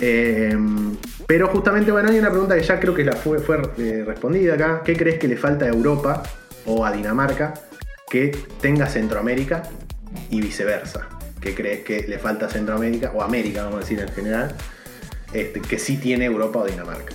Eh, 0.00 0.56
pero 1.26 1.48
justamente, 1.48 1.90
bueno, 1.92 2.08
hay 2.08 2.18
una 2.18 2.30
pregunta 2.30 2.54
que 2.56 2.62
ya 2.62 2.80
creo 2.80 2.94
que 2.94 3.04
la 3.04 3.12
fue, 3.12 3.38
fue 3.40 3.60
eh, 3.76 4.02
respondida 4.06 4.54
acá. 4.54 4.80
¿Qué 4.82 4.96
crees 4.96 5.18
que 5.18 5.28
le 5.28 5.36
falta 5.36 5.66
a 5.66 5.68
Europa 5.68 6.22
o 6.64 6.86
a 6.86 6.92
Dinamarca 6.92 7.52
que 8.08 8.34
tenga 8.62 8.86
Centroamérica 8.86 9.62
y 10.30 10.40
viceversa? 10.40 11.08
¿Qué 11.40 11.54
crees 11.54 11.80
que 11.84 12.06
le 12.08 12.18
falta 12.18 12.46
a 12.46 12.48
Centroamérica 12.50 13.12
o 13.14 13.22
América, 13.22 13.62
vamos 13.62 13.76
a 13.76 13.80
decir 13.80 14.00
en 14.00 14.08
general, 14.08 14.54
este, 15.32 15.60
que 15.60 15.78
sí 15.78 15.96
tiene 15.96 16.24
Europa 16.24 16.60
o 16.60 16.66
Dinamarca? 16.66 17.14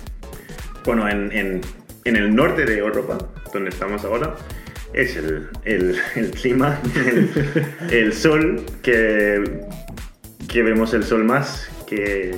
Bueno, 0.84 1.08
en, 1.08 1.30
en- 1.32 1.60
en 2.04 2.16
el 2.16 2.34
norte 2.34 2.64
de 2.66 2.78
Europa, 2.78 3.18
donde 3.52 3.70
estamos 3.70 4.04
ahora, 4.04 4.34
es 4.92 5.16
el, 5.16 5.48
el- 5.64 5.98
el 6.16 6.30
clima, 6.32 6.78
el, 6.94 7.30
el 7.90 8.12
sol, 8.12 8.64
que, 8.82 9.60
que 10.48 10.62
vemos 10.62 10.92
el 10.94 11.04
sol 11.04 11.24
más 11.24 11.68
que, 11.86 12.34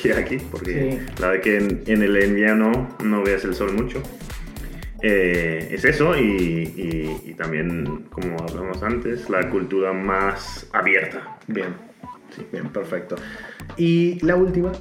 que 0.00 0.12
aquí, 0.12 0.38
porque 0.50 0.98
Sí. 1.06 1.20
la 1.20 1.28
verdad 1.28 1.42
que 1.42 1.56
en, 1.58 1.82
en 1.86 2.02
el 2.02 2.22
invierno 2.24 2.96
no 3.02 3.22
ves 3.22 3.44
el 3.44 3.54
sol 3.54 3.72
mucho. 3.72 4.02
Eh, 5.02 5.68
es 5.72 5.84
eso 5.84 6.16
y, 6.16 6.22
y- 6.22 7.30
y 7.30 7.34
también, 7.34 8.06
como 8.10 8.36
hablamos 8.40 8.82
antes, 8.82 9.28
la 9.28 9.48
cultura 9.50 9.92
más 9.92 10.66
abierta. 10.72 11.36
Bien. 11.46 11.74
Sí, 12.34 12.46
bien, 12.50 12.68
perfecto. 12.70 13.16
Y 13.76 14.18
la 14.24 14.36
última, 14.36 14.72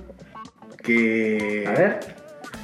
que... 0.84 1.66
A 1.68 1.72
ver. 1.72 2.00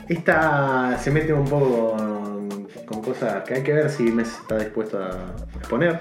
Esta 0.10 0.98
se 0.98 1.10
mete 1.12 1.32
un 1.32 1.46
poco 1.46 1.96
con, 1.96 2.68
con 2.86 3.02
cosas 3.02 3.44
que 3.44 3.54
hay 3.56 3.64
que 3.64 3.72
ver 3.74 3.90
si 3.90 4.04
Mes 4.04 4.28
está 4.30 4.58
dispuesto 4.58 4.98
a 5.02 5.36
exponer. 5.58 6.00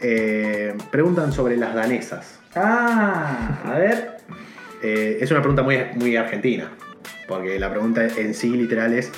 Eh, 0.00 0.74
preguntan 0.92 1.32
sobre 1.32 1.56
las 1.56 1.74
danesas. 1.74 2.38
Ah, 2.54 3.60
a 3.64 3.78
ver. 3.78 4.18
Eh, 4.82 5.18
es 5.20 5.30
una 5.32 5.40
pregunta 5.40 5.62
muy, 5.64 5.78
muy 5.96 6.14
argentina, 6.16 6.70
porque 7.26 7.58
la 7.58 7.70
pregunta 7.70 8.06
en 8.06 8.32
sí 8.34 8.50
literal 8.50 8.94
es 8.94 9.10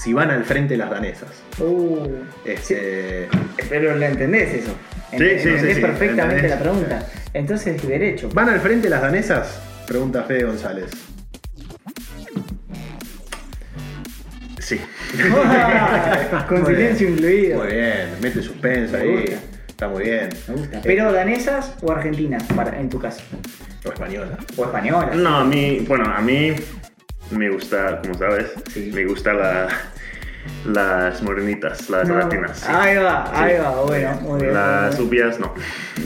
si 0.00 0.12
van 0.12 0.30
al 0.30 0.44
frente 0.44 0.76
las 0.76 0.90
danesas. 0.90 1.28
Uh, 1.58 2.06
Este, 2.44 3.28
pero 3.68 3.96
lo 3.96 4.04
entendés 4.04 4.54
eso. 4.62 4.74
Sí, 5.10 5.16
Ent- 5.16 5.38
sí, 5.42 5.48
entendés 5.48 5.74
sí, 5.76 5.80
perfectamente 5.80 6.36
entendés. 6.36 6.50
la 6.50 6.58
pregunta. 6.60 7.06
Entonces, 7.34 7.86
derecho. 7.88 8.28
¿Van 8.32 8.48
al 8.48 8.60
frente 8.60 8.88
las 8.88 9.02
danesas? 9.02 9.58
Pregunta 9.86 10.22
Fede 10.24 10.44
González. 10.44 10.90
Sí. 14.60 14.78
Con 16.48 16.66
silencio 16.66 17.08
incluido. 17.08 17.58
Muy 17.64 17.72
bien, 17.74 18.08
mete 18.20 18.42
suspenso 18.42 18.92
Me 18.98 19.02
ahí. 19.02 19.10
gusta. 19.20 19.36
Está 19.68 19.88
muy 19.88 20.02
bien. 20.04 20.28
Me 20.48 20.54
gusta. 20.54 20.80
Pero 20.82 21.12
danesas 21.12 21.74
o 21.82 21.90
argentinas, 21.92 22.42
para, 22.54 22.78
en 22.78 22.88
tu 22.90 22.98
caso. 23.00 23.22
O 23.86 23.88
española. 23.92 24.36
O 24.56 24.64
españolas. 24.64 25.16
No, 25.16 25.36
a 25.38 25.44
mí, 25.44 25.84
bueno, 25.88 26.04
a 26.04 26.20
mí 26.20 26.54
me 27.30 27.50
gusta, 27.50 28.00
como 28.02 28.14
sabes, 28.14 28.52
Sí. 28.72 28.90
me 28.94 29.04
gusta 29.04 29.32
la, 29.32 29.68
las 30.66 31.22
morenitas, 31.22 31.88
las 31.90 32.08
No. 32.08 32.16
latinas. 32.18 32.58
sí. 32.60 32.66
Ahí 32.68 32.96
va, 32.96 33.26
Sí. 33.26 33.32
ahí 33.34 33.58
va, 33.58 33.70
bueno, 33.82 34.14
muy 34.22 34.40
bien. 34.40 34.54
Las 34.54 34.98
rubias, 34.98 35.38
no, 35.38 35.54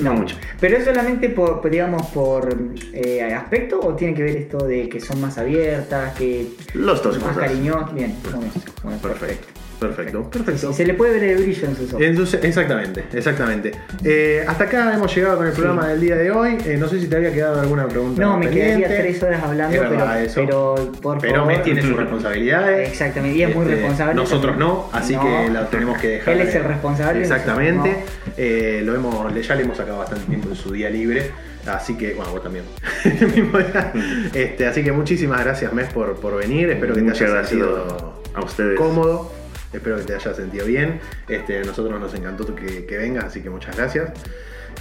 no 0.00 0.14
mucho. 0.14 0.36
¿Pero 0.60 0.76
es 0.78 0.84
solamente 0.84 1.28
por, 1.28 1.68
digamos, 1.70 2.06
por 2.08 2.48
eh, 2.92 3.22
aspecto 3.34 3.80
o 3.80 3.94
tiene 3.94 4.14
que 4.14 4.22
ver 4.24 4.36
esto 4.36 4.58
de 4.66 4.88
que 4.88 5.00
son 5.00 5.20
más 5.20 5.38
abiertas, 5.38 6.14
que 6.14 6.48
Los 6.74 7.02
dos 7.02 7.16
más 7.20 7.34
cosas. 7.34 7.48
cariñosas? 7.50 7.94
Bien, 7.94 8.16
bien, 8.22 8.34
muy 8.82 8.90
bien, 8.94 9.00
Perfecto. 9.00 9.61
Perfecto. 9.82 10.30
Perfecto. 10.30 10.72
Se 10.72 10.84
le 10.86 10.94
puede 10.94 11.14
ver 11.18 11.24
el 11.30 11.42
brillo 11.42 11.66
en 11.68 11.76
sus 11.76 11.92
ojos. 11.92 12.02
Entonces, 12.04 12.42
exactamente, 12.44 13.04
exactamente. 13.12 13.72
Eh, 14.04 14.44
hasta 14.46 14.64
acá 14.64 14.94
hemos 14.94 15.14
llegado 15.14 15.36
con 15.38 15.46
el 15.46 15.52
programa 15.52 15.88
del 15.88 16.00
día 16.00 16.16
de 16.16 16.30
hoy. 16.30 16.56
Eh, 16.66 16.76
no 16.78 16.88
sé 16.88 17.00
si 17.00 17.06
te 17.08 17.16
había 17.16 17.32
quedado 17.32 17.60
alguna 17.60 17.86
pregunta. 17.88 18.22
No, 18.22 18.38
me 18.38 18.48
quedaría 18.48 18.86
tres 18.88 19.22
horas 19.22 19.42
hablando, 19.42 19.78
verdad 19.80 20.20
pero, 20.34 20.74
pero 20.74 20.92
por 21.00 21.18
Pero 21.18 21.34
favor. 21.36 21.48
Mes 21.52 21.62
tiene 21.62 21.82
sus 21.82 21.96
responsabilidades. 21.96 22.88
Exactamente, 22.90 23.38
y 23.38 23.42
es 23.42 23.54
muy 23.54 23.64
Este, 23.64 23.76
responsable. 23.76 24.14
Nosotros 24.14 24.52
también. 24.52 24.68
no, 24.68 24.88
así 24.92 25.14
No. 25.14 25.22
que 25.22 25.48
la 25.52 25.66
tenemos 25.68 25.98
que 26.00 26.08
dejar. 26.08 26.34
Él 26.34 26.40
es 26.42 26.54
el 26.54 26.64
responsable, 26.64 27.20
Exactamente. 27.20 27.88
nosotros 27.90 28.34
Eh, 28.36 28.82
lo 28.84 28.94
hemos, 28.94 29.32
le- 29.32 29.42
ya 29.42 29.54
le 29.54 29.62
hemos 29.62 29.76
sacado 29.76 29.98
bastante 29.98 30.24
tiempo 30.26 30.48
en 30.48 30.56
su 30.56 30.72
día 30.72 30.88
libre. 30.90 31.30
Así 31.66 31.96
que, 31.96 32.14
bueno, 32.14 32.32
vos 32.32 32.42
también. 32.42 32.64
Este, 34.34 34.66
así 34.66 34.82
que 34.82 34.92
muchísimas 34.92 35.44
gracias, 35.44 35.72
Mes, 35.72 35.92
por, 35.92 36.16
por 36.16 36.36
venir. 36.36 36.70
Espero 36.70 36.94
que 36.94 37.00
te 37.00 37.06
Muchas 37.06 37.30
gracias 37.30 37.48
sentido 37.50 38.14
a 38.34 38.40
ustedes. 38.44 38.78
cómodo. 38.78 39.30
Espero 39.72 39.96
que 39.96 40.04
te 40.04 40.14
hayas 40.14 40.36
sentido 40.36 40.66
bien. 40.66 41.00
Este, 41.28 41.58
a 41.58 41.64
nosotros 41.64 41.98
nos 42.00 42.14
encantó 42.14 42.54
que, 42.54 42.84
que 42.86 42.96
vengas, 42.98 43.24
así 43.24 43.42
que 43.42 43.50
muchas 43.50 43.76
gracias. 43.76 44.12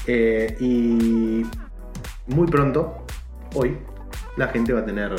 Eh, 0.07 0.55
y 0.59 1.45
muy 2.27 2.47
pronto, 2.47 3.05
hoy, 3.53 3.77
la 4.37 4.47
gente 4.47 4.73
va 4.73 4.81
a 4.81 4.85
tener 4.85 5.11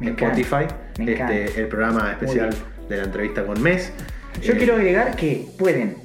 en 0.00 0.08
Spotify 0.08 0.66
este, 0.98 1.60
el 1.60 1.68
programa 1.68 2.12
especial 2.12 2.50
de 2.88 2.96
la 2.96 3.04
entrevista 3.04 3.44
con 3.44 3.62
Mes. 3.62 3.92
Yo 4.42 4.52
Eh, 4.52 4.56
quiero 4.56 4.74
agregar 4.74 5.16
que 5.16 5.46
pueden 5.58 5.96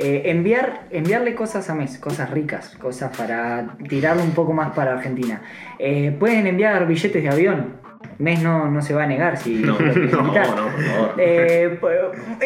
eh, 0.00 0.22
enviar, 0.26 0.86
enviarle 0.90 1.34
cosas 1.34 1.68
a 1.70 1.74
Mes, 1.74 1.98
cosas 1.98 2.30
ricas, 2.30 2.70
cosas 2.76 3.16
para 3.16 3.76
tirarlo 3.88 4.22
un 4.22 4.32
poco 4.32 4.52
más 4.52 4.74
para 4.74 4.94
Argentina. 4.94 5.42
Pueden 6.18 6.46
enviar 6.46 6.86
billetes 6.86 7.22
de 7.22 7.28
avión. 7.28 7.83
Mes 8.18 8.42
no, 8.42 8.70
no 8.70 8.80
se 8.82 8.94
va 8.94 9.04
a 9.04 9.06
negar 9.06 9.36
si 9.36 9.54
No, 9.56 9.78
no, 9.78 9.92
no, 9.94 10.32
por 10.34 10.84
favor. 10.84 11.14
Eh, 11.18 11.78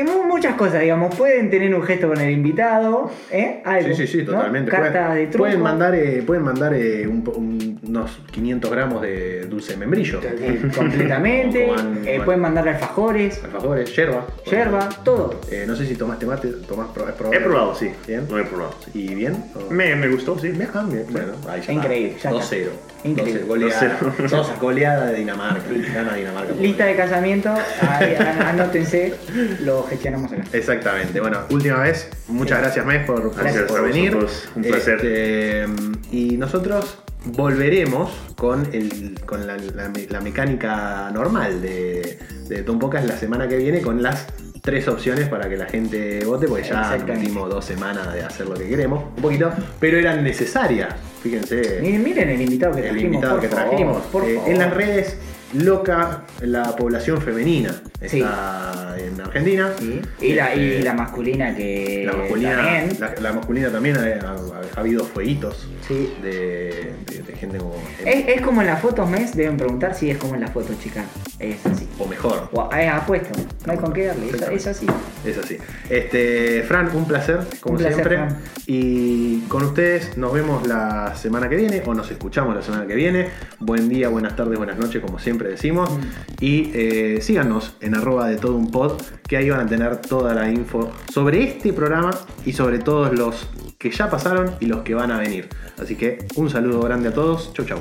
mu- 0.04 0.24
muchas 0.24 0.54
cosas, 0.54 0.80
digamos. 0.80 1.14
Pueden 1.14 1.50
tener 1.50 1.74
un 1.74 1.82
gesto 1.82 2.09
con 2.09 2.20
el 2.20 2.30
invitado, 2.30 3.11
¿eh? 3.30 3.62
Algo, 3.64 3.88
Sí, 3.88 3.94
sí, 3.94 4.06
sí, 4.06 4.18
¿no? 4.24 4.32
totalmente. 4.32 4.70
Cartas 4.70 5.06
pueden, 5.09 5.14
de 5.14 5.26
truco. 5.26 5.38
pueden 5.44 5.61
mandar, 5.62 5.94
eh, 5.94 6.22
pueden 6.26 6.42
mandar 6.44 6.74
eh, 6.74 7.06
un 7.06 7.18
un- 7.34 7.80
unos 7.86 8.20
500 8.30 8.70
gramos 8.70 9.02
de 9.02 9.46
dulce 9.46 9.72
de 9.72 9.78
membrillo. 9.78 10.20
Eh, 10.22 10.62
completamente. 10.74 11.66
Coman- 11.68 11.98
Eh, 12.06 12.20
pueden 12.24 12.40
mandar 12.40 12.68
alfajores, 12.68 13.42
alfajores, 13.44 13.94
yerba. 13.94 14.26
yerba, 14.50 14.88
todo. 15.04 15.40
Eh, 15.50 15.64
no 15.66 15.74
sé 15.76 15.84
si 15.86 15.94
tomaste 15.96 16.26
mate, 16.26 16.48
tomás, 16.66 16.88
has 16.88 16.92
probado. 16.94 17.32
He 17.32 17.40
probado, 17.40 17.74
sí. 17.74 17.90
Bien. 18.06 18.26
Lo 18.30 18.38
he 18.38 18.44
probado, 18.44 18.74
sí. 18.84 18.90
¿Y 18.94 19.14
bien? 19.14 19.44
¿O- 19.54 19.70
Me, 19.72 19.94
me 19.96 20.09
gustó, 20.09 20.38
sí. 20.38 20.52
Ah, 20.74 20.84
bien. 20.88 21.04
Bueno, 21.11 21.32
ahí 21.48 21.61
ya 21.66 21.72
Increíble, 21.72 22.11
ya 22.11 22.16
está. 22.16 22.28
está. 22.30 22.56
2-0. 22.56 22.70
Increíble. 23.04 23.42
2-0, 23.42 23.46
Goleada. 23.46 23.98
2-0. 24.00 24.28
Dos- 24.28 24.61
goleada 24.61 25.06
de 25.06 25.18
Dinamarca. 25.18 25.47
Gana 25.94 26.14
Dinamarca. 26.14 26.53
por 26.53 26.62
Lista 26.62 26.84
de 26.86 26.96
casamiento, 26.96 27.55
ahí, 27.80 28.14
an- 28.18 28.42
anótense, 28.42 29.14
lo 29.61 29.84
gestionamos 29.84 30.32
acá. 30.32 30.42
Exactamente. 30.53 31.20
Bueno, 31.20 31.38
última 31.51 31.78
vez, 31.80 32.09
muchas 32.28 32.61
gracias, 32.61 32.84
Mes, 32.86 33.05
por, 33.07 33.34
Gracias 33.34 33.64
por 33.64 33.82
venir. 33.82 34.14
vosotros, 34.14 34.49
un 34.57 34.62
placer. 34.62 34.94
Este, 34.96 35.66
y 36.12 36.36
nosotros 36.36 36.99
volveremos 37.26 38.11
con, 38.36 38.68
el, 38.72 39.18
con 39.26 39.46
la, 39.46 39.57
la 39.57 39.88
me- 39.88 40.07
la 40.09 40.20
mecánica 40.20 41.11
normal 41.12 41.61
de, 41.62 42.18
de 42.49 42.62
Tom 42.62 42.78
Pocas 42.78 43.05
la 43.05 43.16
semana 43.16 43.49
que 43.49 43.57
viene 43.57 43.80
con 43.80 44.03
las 44.03 44.26
tres 44.62 44.86
opciones 44.88 45.28
para 45.28 45.49
que 45.49 45.57
la 45.57 45.66
gente 45.66 46.22
vote, 46.24 46.46
porque 46.46 46.64
ya 46.68 46.96
metimos 47.07 47.49
dos 47.49 47.64
semanas 47.64 48.12
de 48.12 48.22
hacer 48.22 48.46
lo 48.46 48.55
que 48.55 48.68
queremos, 48.68 49.05
un 49.16 49.22
poquito, 49.22 49.51
pero 49.80 49.96
eran 49.99 50.22
necesarias. 50.22 50.94
Fíjense 51.22 51.78
Miren, 51.80 52.03
miren 52.05 52.28
el 52.28 52.40
invitado 52.42 52.74
que 52.74 52.80
el 52.80 52.86
trajimos, 52.90 53.14
invitado 53.14 53.34
por 53.34 53.40
que 53.42 53.49
favor, 53.49 53.68
trajimos. 53.70 54.03
por 54.07 54.24
Eh, 54.24 54.34
favor. 54.36 54.51
en 54.51 54.59
las 54.59 54.74
redes, 54.74 55.16
loca 55.55 56.22
la 56.40 56.76
población 56.76 57.20
femenina. 57.22 57.74
Sí. 58.07 58.18
Está 58.20 58.94
en 58.99 59.20
Argentina. 59.20 59.70
Sí. 59.78 60.01
Y, 60.20 60.34
la, 60.34 60.55
y 60.55 60.70
Este, 60.70 60.82
la 60.84 60.94
masculina 60.94 61.55
que 61.57 62.03
la 62.07 62.12
masculina, 62.12 62.57
también. 62.57 62.96
la, 63.01 63.14
la 63.20 63.32
masculina 63.32 63.70
también 63.70 63.96
ha, 63.96 64.03
ha- 64.03 64.36
ha 64.76 64.80
habido 64.80 65.05
fueguitos 65.05 65.68
Sí. 65.86 66.12
de, 66.22 66.92
de- 67.11 67.22
de 67.22 67.32
gente 67.36 67.59
como. 67.59 67.74
Es, 68.05 68.28
es 68.28 68.40
como 68.42 68.61
en 68.61 68.66
las 68.68 68.80
fotos 68.80 69.09
mes, 69.09 69.34
deben 69.34 69.57
preguntar 69.57 69.94
si 69.94 70.11
es 70.11 70.18
como 70.18 70.34
en 70.34 70.42
las 70.42 70.51
fotos, 70.53 70.78
chicas. 70.80 71.07
Es 71.38 71.64
así. 71.66 71.88
O 71.99 72.07
mejor. 72.07 72.49
O, 72.53 72.68
es 72.72 72.88
apuesto, 72.90 73.30
no 73.66 73.72
hay 73.72 73.78
con 73.78 73.92
qué 73.92 74.07
darle, 74.07 74.28
es, 74.30 74.42
es 74.42 74.66
así. 74.66 74.86
Es 75.24 75.38
así. 75.38 75.57
Este, 75.88 76.62
Fran, 76.64 76.94
un 76.94 77.07
placer, 77.07 77.40
como 77.61 77.74
Un 77.76 77.78
placer, 77.78 77.94
siempre. 77.94 78.16
Fran. 78.16 78.38
Y 78.66 79.40
con 79.49 79.64
ustedes 79.64 80.16
nos 80.18 80.32
vemos 80.32 80.66
la 80.66 81.14
semana 81.16 81.49
que 81.49 81.57
viene, 81.57 81.82
o 81.86 81.94
nos 81.94 82.11
escuchamos 82.11 82.55
la 82.55 82.62
semana 82.62 82.86
que 82.86 82.94
viene. 82.94 83.28
Buen 83.61 83.88
día, 83.88 84.09
buenas 84.09 84.36
tardes, 84.36 84.59
buenas 84.59 84.78
noches, 84.78 85.01
como 85.01 85.18
siempre 85.18 85.38
decimos. 85.47 85.91
Mm. 85.91 86.01
Y 86.41 86.70
eh, 86.74 87.18
síganos 87.20 87.74
en 87.80 87.95
arroba 87.95 88.28
de 88.28 88.36
todo 88.36 88.57
un 88.57 88.70
pod, 88.70 89.01
que 89.28 89.36
ahí 89.36 89.51
van 89.51 89.61
a 89.61 89.66
tener 89.66 89.97
toda 89.99 90.34
la 90.34 90.51
info 90.51 90.91
sobre 91.12 91.43
este 91.45 91.72
programa 91.72 92.11
y 92.45 92.53
sobre 92.53 92.78
todos 92.78 93.16
los 93.16 93.49
que 93.78 93.91
ya 93.91 94.11
pasaron 94.11 94.55
y 94.61 94.66
los 94.66 94.82
que 94.82 94.95
van 94.95 95.12
a 95.12 95.18
venir. 95.18 95.49
Así 95.80 95.95
que 95.95 96.26
un 96.36 96.51
saludo 96.51 96.80
grande 96.80 97.11
a 97.11 97.12
todos. 97.12 97.53
Chau, 97.53 97.64
chau. 97.64 97.78